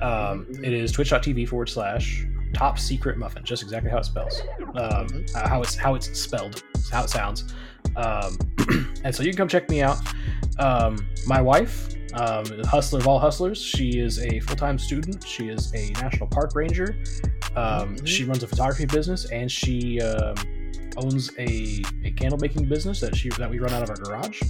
Um, 0.00 0.46
Mhm. 0.50 0.64
it 0.64 0.72
is 0.72 0.92
twitch.tv 0.92 1.46
forward 1.48 1.68
slash 1.68 2.26
top 2.54 2.78
secret 2.78 3.18
muffin, 3.18 3.44
just 3.44 3.62
exactly 3.62 3.90
how 3.90 3.98
it 3.98 4.04
spells, 4.04 4.40
um, 4.60 5.06
Mhm. 5.08 5.36
uh, 5.36 5.46
how 5.48 5.60
it's 5.62 5.76
how 5.76 5.94
it's 5.94 6.18
spelled, 6.18 6.62
how 6.90 7.04
it 7.04 7.10
sounds. 7.10 7.44
Um, 7.96 8.36
and 9.04 9.14
so 9.14 9.22
you 9.22 9.30
can 9.30 9.36
come 9.36 9.48
check 9.48 9.68
me 9.68 9.82
out. 9.82 9.98
Um, 10.58 11.06
my 11.26 11.40
wife, 11.40 11.88
um, 12.14 12.44
hustler 12.64 12.98
of 13.00 13.06
all 13.08 13.18
hustlers, 13.18 13.60
she 13.62 13.98
is 13.98 14.18
a 14.20 14.40
full 14.40 14.56
time 14.56 14.78
student. 14.78 15.24
She 15.26 15.48
is 15.48 15.72
a 15.74 15.90
national 16.00 16.26
park 16.28 16.54
ranger. 16.54 16.96
Um, 17.56 17.96
Mhm. 17.96 18.06
She 18.06 18.24
runs 18.24 18.42
a 18.42 18.46
photography 18.46 18.86
business, 18.86 19.24
and 19.30 19.50
she 19.50 20.00
um, 20.00 20.34
owns 20.96 21.30
a, 21.38 21.82
a 22.04 22.10
candle 22.12 22.38
making 22.38 22.66
business 22.68 23.00
that 23.00 23.14
she 23.16 23.28
that 23.30 23.50
we 23.50 23.58
run 23.58 23.72
out 23.72 23.82
of 23.82 23.90
our 23.90 23.96
garage. 23.96 24.40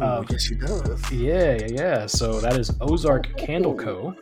Oh, 0.00 0.24
yes, 0.30 0.42
she 0.42 0.54
does. 0.54 1.10
Yeah, 1.12 1.54
yeah, 1.60 1.66
yeah. 1.70 2.06
So 2.06 2.40
that 2.40 2.58
is 2.58 2.70
Ozark 2.80 3.36
Candle 3.36 3.74
Co. 3.76 4.14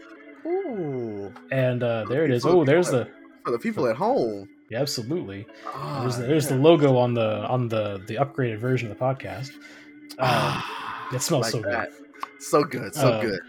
Ooh, 0.44 1.32
And 1.50 1.82
uh, 1.82 2.04
there 2.08 2.24
it 2.24 2.30
is. 2.30 2.44
Oh, 2.44 2.64
there's 2.64 2.90
the 2.90 3.08
for 3.44 3.50
the 3.52 3.58
people 3.58 3.86
at 3.88 3.96
home. 3.96 4.48
Yeah, 4.70 4.80
absolutely. 4.80 5.46
Ah, 5.66 6.00
There's 6.02 6.16
the, 6.16 6.26
there's 6.26 6.48
the 6.48 6.56
logo 6.56 6.96
on 6.96 7.14
the 7.14 7.46
on 7.46 7.68
the 7.68 8.02
the 8.06 8.14
upgraded 8.16 8.58
version 8.58 8.90
of 8.90 8.98
the 8.98 9.04
podcast. 9.04 9.50
Um, 10.18 10.18
Ah, 10.18 11.08
it 11.14 11.22
smells 11.22 11.44
like 11.44 11.52
so 11.52 11.60
that. 11.70 11.90
good. 11.90 12.42
So 12.42 12.64
good, 12.64 12.94
so 12.94 13.12
Um, 13.14 13.20
good. 13.26 13.40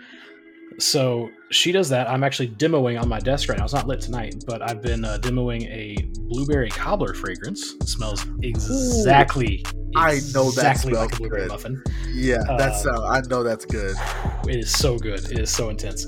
So 0.80 1.30
she 1.49 1.72
does 1.72 1.89
that. 1.89 2.07
I'm 2.07 2.24
actually 2.24 2.49
demoing 2.49 3.01
on 3.01 3.09
my 3.09 3.20
desk 3.20 3.49
right 3.49 3.57
now. 3.57 3.63
It's 3.63 3.74
not 3.74 3.88
lit 3.88 3.99
tonight, 4.01 4.43
but 4.45 4.61
I've 4.61 4.82
been 4.82 5.03
uh, 5.05 5.18
demoing 5.22 5.63
a 5.72 5.95
blueberry 6.28 6.70
cobbler 6.70 7.15
fragrance. 7.15 7.74
It 7.82 7.88
smells 7.88 8.24
exactly. 8.43 9.65
I 9.95 10.20
know 10.34 10.51
that 10.51 10.72
exactly 10.76 10.93
like 10.93 11.13
a 11.13 11.15
blueberry 11.15 11.41
good. 11.43 11.49
muffin. 11.49 11.82
Yeah, 12.13 12.43
that's 12.59 12.86
uh, 12.86 13.05
I 13.07 13.22
know 13.22 13.41
that's 13.43 13.65
good. 13.65 13.95
It 14.47 14.57
is 14.59 14.72
so 14.72 14.97
good. 14.97 15.20
It 15.32 15.39
is 15.39 15.49
so 15.49 15.70
intense. 15.70 16.05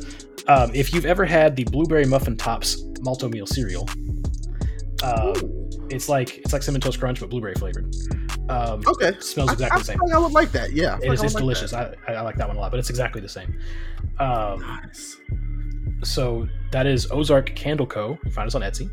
Um, 0.48 0.72
if 0.74 0.94
you've 0.94 1.06
ever 1.06 1.26
had 1.26 1.56
the 1.58 1.64
blueberry 1.66 2.06
muffin 2.06 2.38
tops 2.38 2.82
Malt-O-Meal 3.02 3.46
cereal, 3.48 3.90
um, 5.04 5.34
it's 5.90 6.10
like 6.10 6.38
it's 6.40 6.54
like 6.54 6.62
cinnamon 6.64 6.82
toast 6.82 7.00
crunch 7.00 7.20
but 7.20 7.30
blueberry 7.30 7.56
flavored. 7.56 7.94
Um, 8.50 8.82
okay, 8.88 9.14
smells 9.20 9.52
exactly 9.54 9.76
I 9.76 9.80
the 9.80 9.84
same. 9.86 10.00
like 10.00 10.14
I 10.14 10.18
would 10.20 10.32
like 10.32 10.52
that. 10.54 10.74
Yeah, 10.74 10.98
It 11.02 11.12
is 11.12 11.22
I 11.22 11.26
it's 11.26 11.34
like 11.36 11.42
delicious. 11.42 11.74
I, 11.74 11.94
I 12.08 12.14
I 12.14 12.22
like 12.22 12.36
that 12.38 12.48
one 12.48 12.58
a 12.58 12.60
lot, 12.60 12.72
but 12.72 12.80
it's 12.80 12.90
exactly 12.90 13.22
the 13.22 13.30
same. 13.30 13.58
Um. 14.20 14.60
Nice. 14.62 15.18
so 16.04 16.48
that 16.72 16.86
is 16.88 17.10
Ozark 17.12 17.54
Candle 17.56 17.86
Co. 17.88 18.18
You 18.24 18.32
find 18.32 18.48
us 18.48 18.56
on 18.56 18.62
Etsy. 18.62 18.90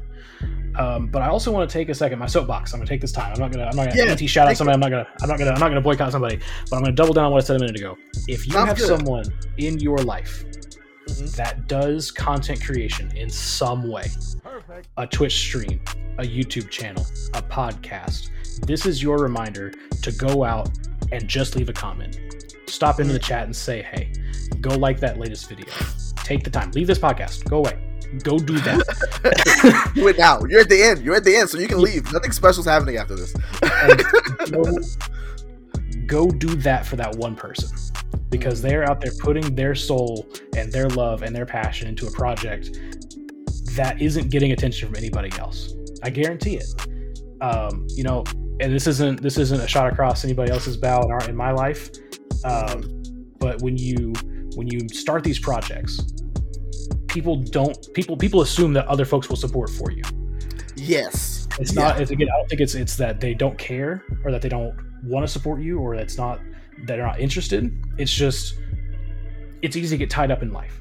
Um, 0.79 1.07
but 1.07 1.23
I 1.23 1.29
also 1.29 1.51
want 1.51 1.69
to 1.69 1.73
take 1.73 1.89
a 1.89 1.95
second. 1.95 2.19
My 2.19 2.27
soapbox. 2.27 2.75
I'm 2.75 2.81
gonna 2.81 2.89
take 2.89 3.01
this 3.01 3.13
time. 3.13 3.33
I'm 3.33 3.41
not 3.41 3.51
gonna. 3.51 3.65
I'm 3.65 3.77
not 3.77 3.89
gonna 3.89 3.97
Yeah, 4.05 4.11
anti 4.11 4.27
shout 4.27 4.47
out 4.47 4.57
somebody. 4.59 4.75
I'm 4.75 4.81
not 4.81 4.91
gonna. 4.91 5.07
I'm 5.23 5.29
not 5.29 5.39
gonna. 5.39 5.53
I'm 5.53 5.61
not 5.61 5.69
gonna 5.69 5.81
boycott 5.81 6.13
somebody. 6.13 6.39
But 6.71 6.77
I'm 6.77 6.83
gonna 6.83 6.95
double 6.95 7.15
down 7.15 7.25
on 7.27 7.33
what 7.33 7.43
I 7.43 7.47
said 7.47 7.57
a 7.57 7.61
minute 7.61 7.77
ago. 7.77 7.97
If 8.29 8.47
you 8.47 8.53
Sounds 8.53 8.69
have 8.69 8.77
good. 8.77 8.87
someone 8.87 9.25
in 9.57 9.79
your 9.81 9.97
life 9.99 10.45
Mhm. 11.09 11.37
that 11.37 11.69
does 11.69 12.11
content 12.11 12.65
creation 12.65 13.11
in 13.17 13.31
some 13.31 13.89
way, 13.91 14.07
a 14.97 15.07
Twitch 15.07 15.37
stream, 15.37 15.81
a 16.19 16.23
YouTube 16.23 16.69
channel, 16.71 17.07
a 17.35 17.43
podcast, 17.43 18.31
this 18.67 18.87
is 18.87 19.03
your 19.03 19.19
reminder 19.19 19.73
to 20.03 20.13
go 20.13 20.45
out 20.45 20.69
and 21.13 21.29
just 21.29 21.55
leave 21.57 21.69
a 21.69 21.73
comment. 21.73 22.19
Stop 22.67 22.99
into 23.01 23.13
the 23.13 23.19
chat 23.19 23.45
and 23.45 23.55
say, 23.55 23.83
hey, 23.83 24.13
go 24.61 24.71
like 24.71 24.99
that 25.01 25.19
latest 25.19 25.49
video. 25.49 25.67
Take 26.17 26.43
the 26.43 26.51
time. 26.51 26.73
Leave 26.73 26.89
this 26.89 26.99
podcast. 26.99 27.49
Go 27.49 27.59
away. 27.59 27.79
Go 28.25 28.39
do 28.39 28.59
that. 28.61 29.93
Do 29.95 30.09
it 30.09 30.19
now. 30.19 30.41
You're 30.49 30.61
at 30.61 30.69
the 30.69 30.83
end. 30.83 31.05
You're 31.05 31.15
at 31.17 31.25
the 31.25 31.37
end, 31.37 31.49
so 31.51 31.59
you 31.59 31.69
can 31.69 31.81
leave. 31.81 32.13
Nothing 32.13 32.33
special's 32.33 32.67
happening 32.67 32.97
after 32.97 33.15
this. 33.15 33.35
Go 36.07 36.29
do 36.29 36.55
that 36.57 36.87
for 36.87 36.97
that 36.97 37.15
one 37.17 37.35
person 37.35 37.77
because 38.31 38.61
they're 38.63 38.89
out 38.89 39.01
there 39.01 39.13
putting 39.21 39.55
their 39.55 39.75
soul 39.75 40.27
and 40.57 40.73
their 40.73 40.89
love 40.89 41.23
and 41.23 41.35
their 41.35 41.47
passion 41.47 41.89
into 41.89 42.07
a 42.07 42.11
project 42.13 42.79
that 43.77 44.01
isn't 44.01 44.31
getting 44.31 44.53
attention 44.53 44.89
from 44.89 44.97
anybody 44.97 45.31
else. 45.39 45.75
I 46.03 46.11
guarantee 46.11 46.57
it. 46.57 46.67
Um, 47.41 47.87
you 47.91 48.03
know, 48.03 48.25
and 48.61 48.73
this 48.73 48.87
isn't 48.87 49.23
this 49.23 49.37
isn't 49.37 49.61
a 49.61 49.69
shot 49.69 49.93
across 49.93 50.25
anybody 50.25 50.51
else's 50.51 50.77
bow 50.77 51.03
in, 51.03 51.11
our, 51.11 51.29
in 51.29 51.37
my 51.37 51.53
life. 51.53 51.91
Um, 52.45 53.03
but 53.39 53.61
when 53.63 53.77
you 53.77 54.13
when 54.55 54.67
you 54.67 54.89
start 54.89 55.23
these 55.25 55.39
projects, 55.39 56.01
people 57.09 57.37
don't 57.37 57.77
people 57.93 58.17
people 58.17 58.41
assume 58.41 58.73
that 58.75 58.87
other 58.87 59.05
folks 59.05 59.29
will 59.29 59.37
support 59.37 59.71
for 59.71 59.91
you. 59.91 60.03
Yes. 60.77 61.47
It's 61.59 61.75
Yeah. 61.75 61.83
not. 61.83 62.01
It's, 62.01 62.11
again, 62.11 62.29
I 62.33 62.39
don't 62.39 62.49
think 62.49 62.61
it's 62.61 62.75
it's 62.75 62.97
that 62.97 63.21
they 63.21 63.35
don't 63.35 63.59
care 63.59 64.03
or 64.25 64.33
that 64.33 64.41
they 64.43 64.49
don't 64.49 64.75
want 65.07 65.27
to 65.27 65.33
support 65.33 65.61
you 65.61 65.79
or 65.79 65.97
that's 65.97 66.17
not 66.17 66.41
that 66.79 66.87
they're 66.97 67.07
not 67.07 67.21
interested. 67.21 67.73
It's 67.99 68.13
just 68.13 68.59
it's 69.63 69.77
easy 69.77 69.97
to 69.97 69.99
get 69.99 70.11
tied 70.11 70.31
up 70.31 70.43
in 70.43 70.53
life, 70.53 70.81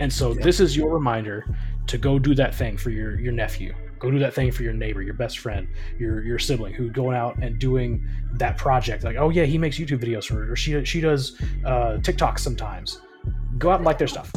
and 0.00 0.12
so 0.12 0.32
Yeah. 0.34 0.42
this 0.42 0.60
is 0.60 0.76
your 0.76 0.90
reminder 0.92 1.44
to 1.86 1.98
go 1.98 2.18
do 2.18 2.34
that 2.34 2.54
thing 2.54 2.76
for 2.76 2.90
your 2.90 3.18
your 3.20 3.32
nephew. 3.32 3.72
Go 3.98 4.10
do 4.10 4.18
that 4.20 4.32
thing 4.34 4.50
for 4.50 4.62
your 4.62 4.72
neighbor, 4.72 5.02
your 5.02 5.14
best 5.14 5.38
friend, 5.38 5.68
your 5.98 6.22
your 6.24 6.38
sibling 6.38 6.72
who 6.72 6.90
going 6.90 7.16
out 7.16 7.36
and 7.42 7.58
doing 7.58 8.06
that 8.34 8.56
project. 8.56 9.04
Like, 9.04 9.16
oh 9.16 9.28
yeah, 9.30 9.44
he 9.44 9.58
makes 9.58 9.78
YouTube 9.78 10.00
videos 10.02 10.24
for, 10.24 10.36
her. 10.44 10.52
or 10.52 10.56
she 10.56 10.82
she 10.84 11.00
does 11.00 11.40
uh, 11.64 11.98
TikTok 11.98 12.38
sometimes. 12.38 13.00
Go 13.58 13.70
out 13.70 13.76
and 13.76 13.84
like 13.84 13.98
their 13.98 14.08
stuff. 14.08 14.32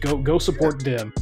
Go 0.00 0.16
go 0.16 0.38
support 0.38 0.82
them, 0.84 1.12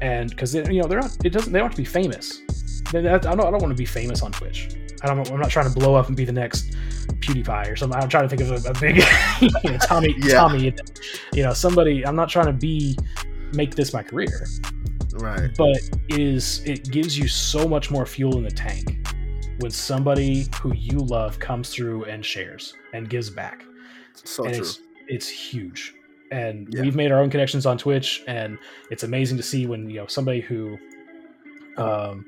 and 0.00 0.30
because 0.30 0.54
you 0.54 0.80
know 0.80 0.88
they're 0.88 1.00
not. 1.00 1.16
It 1.24 1.30
doesn't. 1.30 1.52
They 1.52 1.58
don't 1.58 1.68
have 1.68 1.76
to 1.76 1.82
be 1.82 1.84
famous. 1.84 2.40
I 2.88 3.02
don't. 3.02 3.26
I 3.26 3.34
don't 3.34 3.52
want 3.52 3.68
to 3.70 3.74
be 3.74 3.84
famous 3.86 4.22
on 4.22 4.32
Twitch. 4.32 4.70
I 5.02 5.06
don't. 5.08 5.30
I'm 5.30 5.40
not 5.40 5.50
trying 5.50 5.68
to 5.68 5.74
blow 5.78 5.94
up 5.94 6.08
and 6.08 6.16
be 6.16 6.24
the 6.24 6.32
next 6.32 6.76
PewDiePie 7.20 7.70
or 7.70 7.76
something. 7.76 8.00
I'm 8.00 8.08
trying 8.08 8.28
to 8.28 8.36
think 8.36 8.42
of 8.50 8.64
a, 8.64 8.70
a 8.70 8.74
big 8.80 8.96
you 9.40 9.70
know, 9.72 9.78
Tommy. 9.78 10.14
Yeah. 10.18 10.34
Tommy. 10.34 10.74
You 11.32 11.42
know, 11.42 11.52
somebody. 11.52 12.06
I'm 12.06 12.16
not 12.16 12.28
trying 12.28 12.46
to 12.46 12.52
be 12.52 12.96
make 13.52 13.74
this 13.74 13.92
my 13.92 14.02
career, 14.02 14.46
Right. 15.14 15.50
but 15.56 15.76
it 16.08 16.18
is. 16.18 16.62
It 16.64 16.90
gives 16.90 17.16
you 17.18 17.28
so 17.28 17.68
much 17.68 17.90
more 17.90 18.06
fuel 18.06 18.36
in 18.38 18.44
the 18.44 18.50
tank 18.50 19.06
when 19.60 19.70
somebody 19.70 20.46
who 20.60 20.74
you 20.74 20.98
love 20.98 21.38
comes 21.38 21.70
through 21.70 22.04
and 22.04 22.24
shares 22.24 22.74
and 22.92 23.08
gives 23.08 23.30
back 23.30 23.64
So 24.24 24.44
and 24.44 24.54
true. 24.54 24.62
it's 24.62 24.80
it's 25.08 25.28
huge 25.28 25.94
and 26.32 26.68
Yeah. 26.74 26.82
we've 26.82 26.94
made 26.96 27.10
our 27.10 27.20
own 27.20 27.30
connections 27.30 27.64
on 27.64 27.78
twitch 27.78 28.22
and 28.26 28.58
it's 28.90 29.02
amazing 29.04 29.36
to 29.38 29.42
see 29.42 29.64
when 29.66 29.88
you 29.88 30.00
know 30.00 30.06
somebody 30.08 30.40
who 30.42 30.76
um 31.78 32.26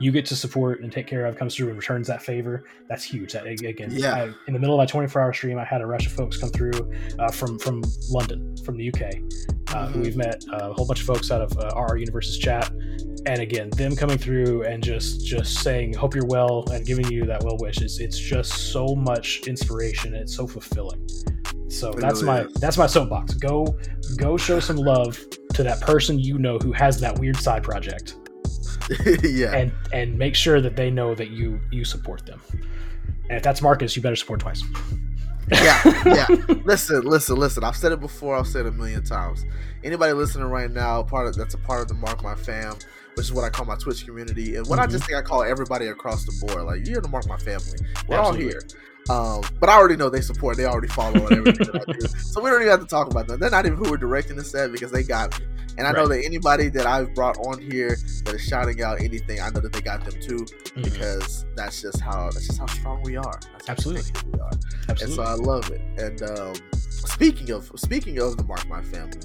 you 0.00 0.10
get 0.10 0.24
to 0.26 0.34
support 0.34 0.80
and 0.80 0.90
take 0.90 1.06
care 1.06 1.26
of 1.26 1.36
comes 1.36 1.54
through 1.54 1.68
and 1.68 1.76
returns 1.76 2.06
that 2.08 2.22
favor 2.22 2.64
that's 2.88 3.04
huge 3.04 3.32
that 3.32 3.46
again 3.46 3.88
Yeah. 3.90 4.14
I, 4.14 4.22
in 4.46 4.52
the 4.54 4.58
middle 4.58 4.74
of 4.74 4.78
my 4.78 4.86
24 4.86 5.20
hour 5.22 5.32
stream 5.32 5.58
i 5.58 5.64
had 5.64 5.80
a 5.82 5.86
rush 5.86 6.06
of 6.06 6.12
folks 6.12 6.36
come 6.38 6.48
through 6.50 6.72
uh, 7.18 7.30
from 7.30 7.58
from 7.58 7.82
london 8.10 8.56
from 8.64 8.76
the 8.76 8.88
uk 8.88 9.00
uh, 9.02 9.86
who 9.88 10.00
Mhm. 10.00 10.04
we've 10.04 10.16
met 10.16 10.42
uh, 10.52 10.70
a 10.70 10.72
whole 10.72 10.86
bunch 10.86 11.00
of 11.00 11.06
folks 11.06 11.30
out 11.30 11.42
of 11.42 11.56
uh, 11.58 11.70
our 11.74 11.96
universes 11.96 12.38
chat 12.38 12.70
and 13.26 13.38
again 13.40 13.68
them 13.70 13.94
coming 13.94 14.16
through 14.18 14.62
and 14.64 14.82
just 14.82 15.24
just 15.26 15.58
saying 15.62 15.92
hope 15.94 16.14
you're 16.14 16.24
well 16.26 16.64
and 16.72 16.86
giving 16.86 17.08
you 17.12 17.26
that 17.26 17.42
well 17.44 17.56
wish 17.60 17.82
it's, 17.82 18.00
it's 18.00 18.18
just 18.18 18.72
so 18.72 18.86
much 18.96 19.42
inspiration 19.46 20.14
it's 20.14 20.34
so 20.34 20.46
fulfilling 20.46 21.06
so 21.68 21.90
It 21.90 22.00
that's 22.00 22.22
really 22.22 22.26
my 22.26 22.40
is. 22.46 22.52
that's 22.54 22.78
my 22.78 22.86
soapbox 22.86 23.34
go 23.34 23.76
go 24.16 24.36
show 24.38 24.58
some 24.58 24.76
love 24.76 25.18
to 25.54 25.62
that 25.62 25.80
person 25.82 26.18
you 26.18 26.38
know 26.38 26.58
who 26.58 26.72
has 26.72 26.98
that 27.00 27.18
weird 27.18 27.36
side 27.36 27.62
project 27.62 28.16
yeah. 29.22 29.52
and 29.54 29.72
and 29.92 30.18
make 30.18 30.34
sure 30.34 30.60
that 30.60 30.76
they 30.76 30.90
know 30.90 31.14
that 31.14 31.30
you 31.30 31.60
you 31.70 31.84
support 31.84 32.26
them 32.26 32.40
and 33.28 33.36
if 33.36 33.42
that's 33.42 33.62
marcus 33.62 33.94
you 33.96 34.02
better 34.02 34.16
support 34.16 34.40
twice 34.40 34.62
yeah, 35.52 35.80
yeah. 36.06 36.26
Listen, 36.64 37.00
listen, 37.02 37.34
listen. 37.36 37.64
I've 37.64 37.74
said 37.74 37.90
it 37.90 37.98
before. 37.98 38.36
I've 38.36 38.46
said 38.46 38.66
it 38.66 38.68
a 38.68 38.72
million 38.72 39.02
times. 39.02 39.44
Anybody 39.82 40.12
listening 40.12 40.46
right 40.46 40.70
now, 40.70 41.02
part 41.02 41.26
of 41.26 41.34
that's 41.34 41.54
a 41.54 41.58
part 41.58 41.80
of 41.82 41.88
the 41.88 41.94
Mark 41.94 42.22
My 42.22 42.36
Fam, 42.36 42.74
which 43.14 43.26
is 43.26 43.32
what 43.32 43.42
I 43.42 43.48
call 43.48 43.66
my 43.66 43.74
Twitch 43.74 44.04
community, 44.04 44.54
and 44.54 44.64
what 44.68 44.78
I 44.78 44.86
Mhm. 44.86 44.90
just 44.92 45.06
think 45.06 45.18
I 45.18 45.22
call 45.22 45.42
everybody 45.42 45.88
across 45.88 46.24
the 46.24 46.46
board. 46.46 46.62
Like 46.66 46.86
you're 46.86 47.00
the 47.00 47.08
Mark 47.08 47.26
My 47.26 47.36
Family. 47.36 47.78
We're 48.06 48.18
Absolutely. 48.18 48.44
all 48.44 48.50
here. 48.50 48.60
Um, 49.10 49.42
but 49.58 49.68
I 49.68 49.74
already 49.76 49.96
know 49.96 50.08
they 50.08 50.20
support. 50.20 50.56
They 50.56 50.66
already 50.66 50.88
follow 50.88 51.26
and 51.26 51.32
everything 51.38 51.66
that 51.72 51.84
I 51.88 51.92
do. 51.92 52.06
So 52.20 52.40
we 52.40 52.48
don't 52.50 52.60
even 52.60 52.70
have 52.70 52.80
to 52.80 52.86
talk 52.86 53.10
about 53.10 53.26
them. 53.26 53.40
They're 53.40 53.50
not 53.50 53.66
even 53.66 53.76
who 53.78 53.90
we're 53.90 53.96
directing 53.96 54.36
this 54.36 54.54
at 54.54 54.70
because 54.72 54.92
they 54.92 55.02
got 55.02 55.38
me. 55.40 55.46
And 55.78 55.86
I 55.86 55.92
know 55.92 56.06
that 56.08 56.24
anybody 56.24 56.68
that 56.70 56.86
I've 56.86 57.14
brought 57.14 57.38
on 57.38 57.60
here 57.60 57.96
that 58.24 58.34
is 58.34 58.42
shouting 58.42 58.82
out 58.82 59.00
anything, 59.00 59.40
I 59.40 59.48
know 59.50 59.60
that 59.60 59.72
they 59.72 59.80
got 59.80 60.04
them 60.04 60.20
too 60.20 60.44
Mhm. 60.44 60.84
because 60.84 61.44
that's 61.56 61.80
just 61.80 62.00
how 62.00 62.24
that's 62.30 62.46
just 62.46 62.58
how 62.58 62.66
strong 62.66 63.02
we 63.02 63.16
are. 63.16 63.40
That's 63.52 63.68
Absolutely. 63.70 64.12
we 64.32 64.40
are 64.40 64.50
and 64.50 64.90
absolutely 64.90 65.16
so 65.16 65.22
I 65.22 65.34
love 65.34 65.70
it. 65.70 65.80
And 65.98 66.22
um, 66.22 66.54
speaking 66.78 67.50
of 67.50 67.70
speaking 67.76 68.18
of 68.20 68.36
the 68.36 68.44
Mark 68.44 68.68
My 68.68 68.82
Family, 68.82 69.18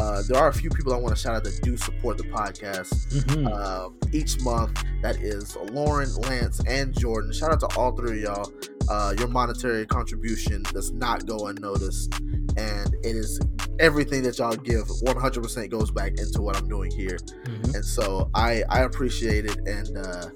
uh, 0.00 0.22
there 0.28 0.38
are 0.38 0.48
a 0.48 0.52
few 0.52 0.70
people 0.70 0.92
I 0.94 0.96
want 0.96 1.14
to 1.14 1.20
shout 1.20 1.34
out 1.36 1.44
that 1.44 1.60
do 1.62 1.76
support 1.76 2.16
the 2.16 2.24
podcast 2.24 2.92
Mhm. 3.12 3.52
um, 3.52 3.96
each 4.12 4.40
month. 4.40 4.82
That 5.02 5.16
is 5.16 5.56
Lauren, 5.72 6.12
Lance, 6.14 6.60
and 6.66 6.92
Jordan. 6.98 7.32
Shout 7.32 7.52
out 7.52 7.60
to 7.60 7.68
all 7.78 7.92
three 7.92 8.24
of 8.24 8.36
y'all. 8.36 8.52
Uh, 8.88 9.14
your 9.18 9.28
monetary 9.28 9.86
contribution 9.86 10.62
does 10.72 10.90
not 10.92 11.26
go 11.26 11.46
unnoticed, 11.48 12.12
and 12.56 12.94
it 13.02 13.14
is 13.16 13.38
everything 13.78 14.22
that 14.24 14.38
y'all 14.38 14.56
give 14.56 14.86
100% 15.02 15.70
goes 15.70 15.90
back 15.90 16.12
into 16.18 16.42
what 16.42 16.56
I'm 16.56 16.68
doing 16.68 16.90
here. 16.90 17.16
Mhm. 17.46 17.74
And 17.76 17.84
so 17.84 18.28
I 18.34 18.62
I 18.68 18.80
appreciate 18.80 19.44
it 19.46 19.58
and 19.66 19.96
uh 19.96 20.26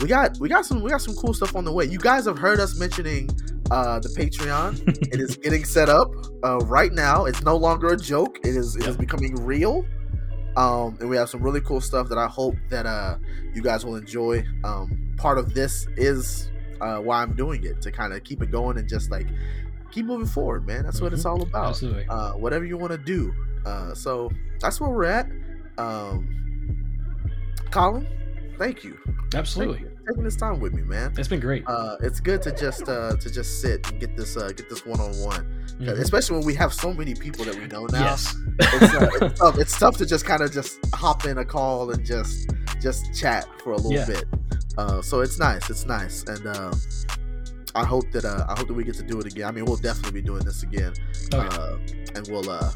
we 0.00 0.08
got 0.08 0.36
we 0.40 0.48
got 0.48 0.64
some 0.66 0.82
we 0.82 0.90
got 0.90 1.02
some 1.02 1.14
cool 1.14 1.34
stuff 1.34 1.54
on 1.54 1.64
the 1.64 1.72
way. 1.72 1.84
You 1.84 1.98
guys 1.98 2.24
have 2.24 2.38
heard 2.38 2.58
us 2.60 2.76
mentioning 2.78 3.30
uh 3.72 3.98
the 4.00 4.08
Patreon. 4.10 4.86
it 5.12 5.20
is 5.20 5.36
getting 5.36 5.64
set 5.64 5.88
up 5.88 6.10
uh 6.44 6.58
right 6.66 6.92
now. 6.92 7.24
It's 7.24 7.42
no 7.42 7.56
longer 7.56 7.88
a 7.88 7.96
joke. 7.96 8.38
It 8.44 8.54
is 8.54 8.76
it 8.76 8.86
is 8.86 8.96
becoming 8.96 9.34
real. 9.44 9.84
Um 10.56 10.98
and 11.00 11.08
we 11.08 11.16
have 11.16 11.28
some 11.30 11.42
really 11.42 11.60
cool 11.62 11.80
stuff 11.80 12.08
that 12.10 12.18
I 12.18 12.26
hope 12.26 12.54
that 12.70 12.86
uh 12.86 13.16
you 13.54 13.62
guys 13.62 13.84
will 13.84 13.96
enjoy. 13.96 14.44
Um 14.64 15.14
part 15.16 15.38
of 15.38 15.54
this 15.54 15.86
is 15.96 16.50
uh 16.80 16.98
why 16.98 17.22
I'm 17.22 17.34
doing 17.34 17.64
it 17.64 17.80
to 17.82 17.90
kind 17.90 18.12
of 18.12 18.22
keep 18.24 18.42
it 18.42 18.50
going 18.50 18.76
and 18.78 18.88
just 18.88 19.10
like 19.10 19.26
keep 19.90 20.06
moving 20.06 20.26
forward, 20.26 20.66
man. 20.66 20.84
That's 20.84 21.00
what 21.00 21.12
it's 21.12 21.24
Mhm. 21.24 21.30
all 21.30 21.42
about 21.42 21.68
Absolutely. 21.70 22.06
uh, 22.08 22.32
whatever 22.32 22.64
you 22.64 22.78
want 22.78 22.92
to 22.92 22.98
do. 22.98 23.30
Uh, 23.66 23.94
so 23.94 24.30
that's 24.58 24.80
where 24.80 24.88
we're 24.90 25.04
at. 25.04 25.28
Um, 25.76 26.26
Colin, 27.70 28.06
thank 28.58 28.84
you. 28.84 28.96
Thank 29.04 29.34
Absolutely. 29.34 29.80
you 29.80 29.88
for 29.90 29.91
taking 30.06 30.24
this 30.24 30.36
time 30.36 30.60
with 30.60 30.72
me, 30.74 30.82
man. 30.82 31.12
It's 31.16 31.28
been 31.28 31.40
great. 31.40 31.64
Uh, 31.66 31.96
it's 32.00 32.20
good 32.20 32.42
to 32.42 32.52
just 32.52 32.88
uh, 32.88 33.16
to 33.16 33.30
just 33.30 33.60
sit 33.60 33.88
and 33.90 34.00
get 34.00 34.16
this 34.16 34.36
uh, 34.36 34.48
get 34.48 34.68
this 34.68 34.84
one 34.86 35.00
on 35.00 35.12
one, 35.22 35.64
especially 35.86 36.36
when 36.38 36.46
we 36.46 36.54
have 36.54 36.72
so 36.72 36.92
many 36.92 37.14
people 37.14 37.44
that 37.44 37.54
we 37.54 37.66
know 37.66 37.86
now. 37.86 38.00
Yes. 38.04 38.34
It's, 38.58 38.94
uh, 38.94 39.08
it's 39.22 39.38
tough. 39.40 39.58
It's 39.58 39.78
tough 39.78 39.96
to 39.98 40.06
just 40.06 40.24
kind 40.24 40.42
of 40.42 40.52
just 40.52 40.78
hop 40.94 41.24
in 41.26 41.38
a 41.38 41.44
call 41.44 41.90
and 41.90 42.04
just 42.04 42.50
just 42.80 43.14
chat 43.14 43.46
for 43.62 43.72
a 43.72 43.76
little 43.76 43.92
Yeah. 43.92 44.06
bit. 44.06 44.24
Uh, 44.78 45.02
so 45.02 45.20
it's 45.20 45.38
nice. 45.38 45.68
It's 45.70 45.86
nice, 45.86 46.24
and 46.24 46.46
uh, 46.46 46.72
I 47.74 47.84
hope 47.84 48.10
that 48.12 48.24
uh, 48.24 48.46
I 48.48 48.54
hope 48.58 48.68
that 48.68 48.74
we 48.74 48.84
get 48.84 48.94
to 48.96 49.02
do 49.02 49.18
it 49.20 49.26
again. 49.26 49.46
I 49.46 49.52
mean, 49.52 49.64
we'll 49.64 49.76
definitely 49.76 50.20
be 50.20 50.26
doing 50.26 50.44
this 50.44 50.62
again 50.62 50.92
Okay. 51.32 51.46
uh, 51.56 51.76
and 52.14 52.26
we'll 52.28 52.48
uh 52.50 52.70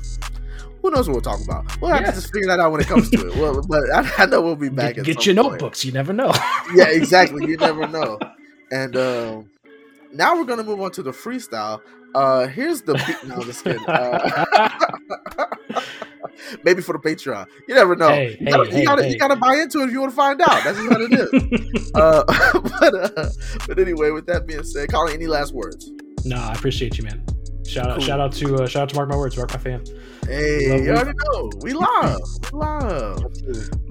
who 0.82 0.90
knows 0.90 1.08
what 1.08 1.14
we'll 1.14 1.22
talk 1.22 1.42
about 1.44 1.64
we'll 1.80 1.90
have 1.90 2.00
Yeah. 2.02 2.10
to 2.10 2.16
just 2.16 2.32
figure 2.32 2.48
that 2.48 2.60
out 2.60 2.72
when 2.72 2.80
it 2.80 2.86
comes 2.86 3.10
to 3.10 3.28
it 3.28 3.36
well 3.36 3.60
but 3.68 3.82
I, 3.92 4.10
I 4.22 4.26
know 4.26 4.40
we'll 4.42 4.56
be 4.56 4.68
back 4.68 4.94
get 4.96 5.04
get 5.04 5.26
your 5.26 5.34
point. 5.36 5.52
notebooks. 5.52 5.84
You 5.84 5.92
never 5.92 6.12
know. 6.12 6.32
yeah 6.74 6.88
exactly 6.88 7.46
you 7.46 7.56
never 7.56 7.86
know 7.96 8.18
and 8.70 8.96
um 8.96 9.50
now 10.12 10.36
we're 10.36 10.44
gonna 10.44 10.62
move 10.64 10.80
on 10.80 10.90
to 10.92 11.02
the 11.02 11.10
freestyle 11.12 11.80
uh 12.14 12.46
here's 12.46 12.82
the 12.82 12.94
beat 12.94 13.28
no 13.28 13.42
just 13.44 13.62
kidding 13.64 13.84
uh, 13.86 14.34
maybe 16.64 16.80
for 16.82 16.92
the 16.92 16.98
patreon 16.98 17.46
you 17.68 17.74
never 17.74 17.96
know 17.96 18.08
Hey, 18.08 18.36
you, 18.40 18.46
gotta, 18.46 18.70
hey, 18.70 18.80
you, 18.80 18.86
gotta, 18.86 19.02
hey. 19.04 19.10
you 19.12 19.18
gotta 19.18 19.36
buy 19.36 19.56
into 19.56 19.80
it 19.80 19.86
if 19.86 19.92
you 19.92 20.00
want 20.00 20.12
to 20.12 20.16
find 20.16 20.40
out 20.40 20.62
that's 20.64 20.78
just 20.78 20.88
what 20.90 21.00
it 21.00 21.12
is 21.12 21.90
uh 21.94 22.24
but 22.80 22.94
uh 23.18 23.28
but 23.66 23.78
anyway 23.78 24.10
with 24.10 24.26
that 24.26 24.46
being 24.46 24.62
said 24.62 24.90
Colin 24.90 25.14
any 25.14 25.26
last 25.26 25.52
words 25.52 25.90
No, 26.24 26.36
I 26.36 26.52
appreciate 26.52 26.96
you, 26.98 27.04
man. 27.04 27.24
Shout 27.68 27.86
out, 27.88 27.96
Cool. 27.98 28.04
shout 28.06 28.20
out 28.20 28.32
to 28.32 28.56
uh, 28.56 28.66
shout 28.66 28.82
out 28.84 28.88
to 28.90 28.94
Mark 28.96 29.08
My 29.08 29.16
Words, 29.16 29.36
Mark 29.36 29.50
My 29.52 29.58
Fan. 29.58 29.84
Hey, 30.26 30.68
Love 30.70 30.80
you 30.80 30.92
it. 30.92 30.96
already 30.96 31.18
know. 31.32 31.50
We 31.60 31.72
love. 31.72 32.20
We 32.52 32.58
love. 32.58 33.22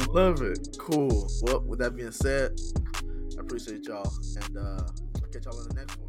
Love 0.09 0.41
it. 0.41 0.77
Cool. 0.79 1.27
Well, 1.43 1.61
with 1.67 1.79
that 1.79 1.95
being 1.95 2.11
said, 2.11 2.59
I 3.37 3.41
appreciate 3.41 3.85
y'all. 3.85 4.11
And 4.47 4.57
uh 4.57 4.81
catch 5.31 5.45
y'all 5.45 5.59
in 5.61 5.67
the 5.69 5.75
next 5.75 5.97
one. 5.99 6.04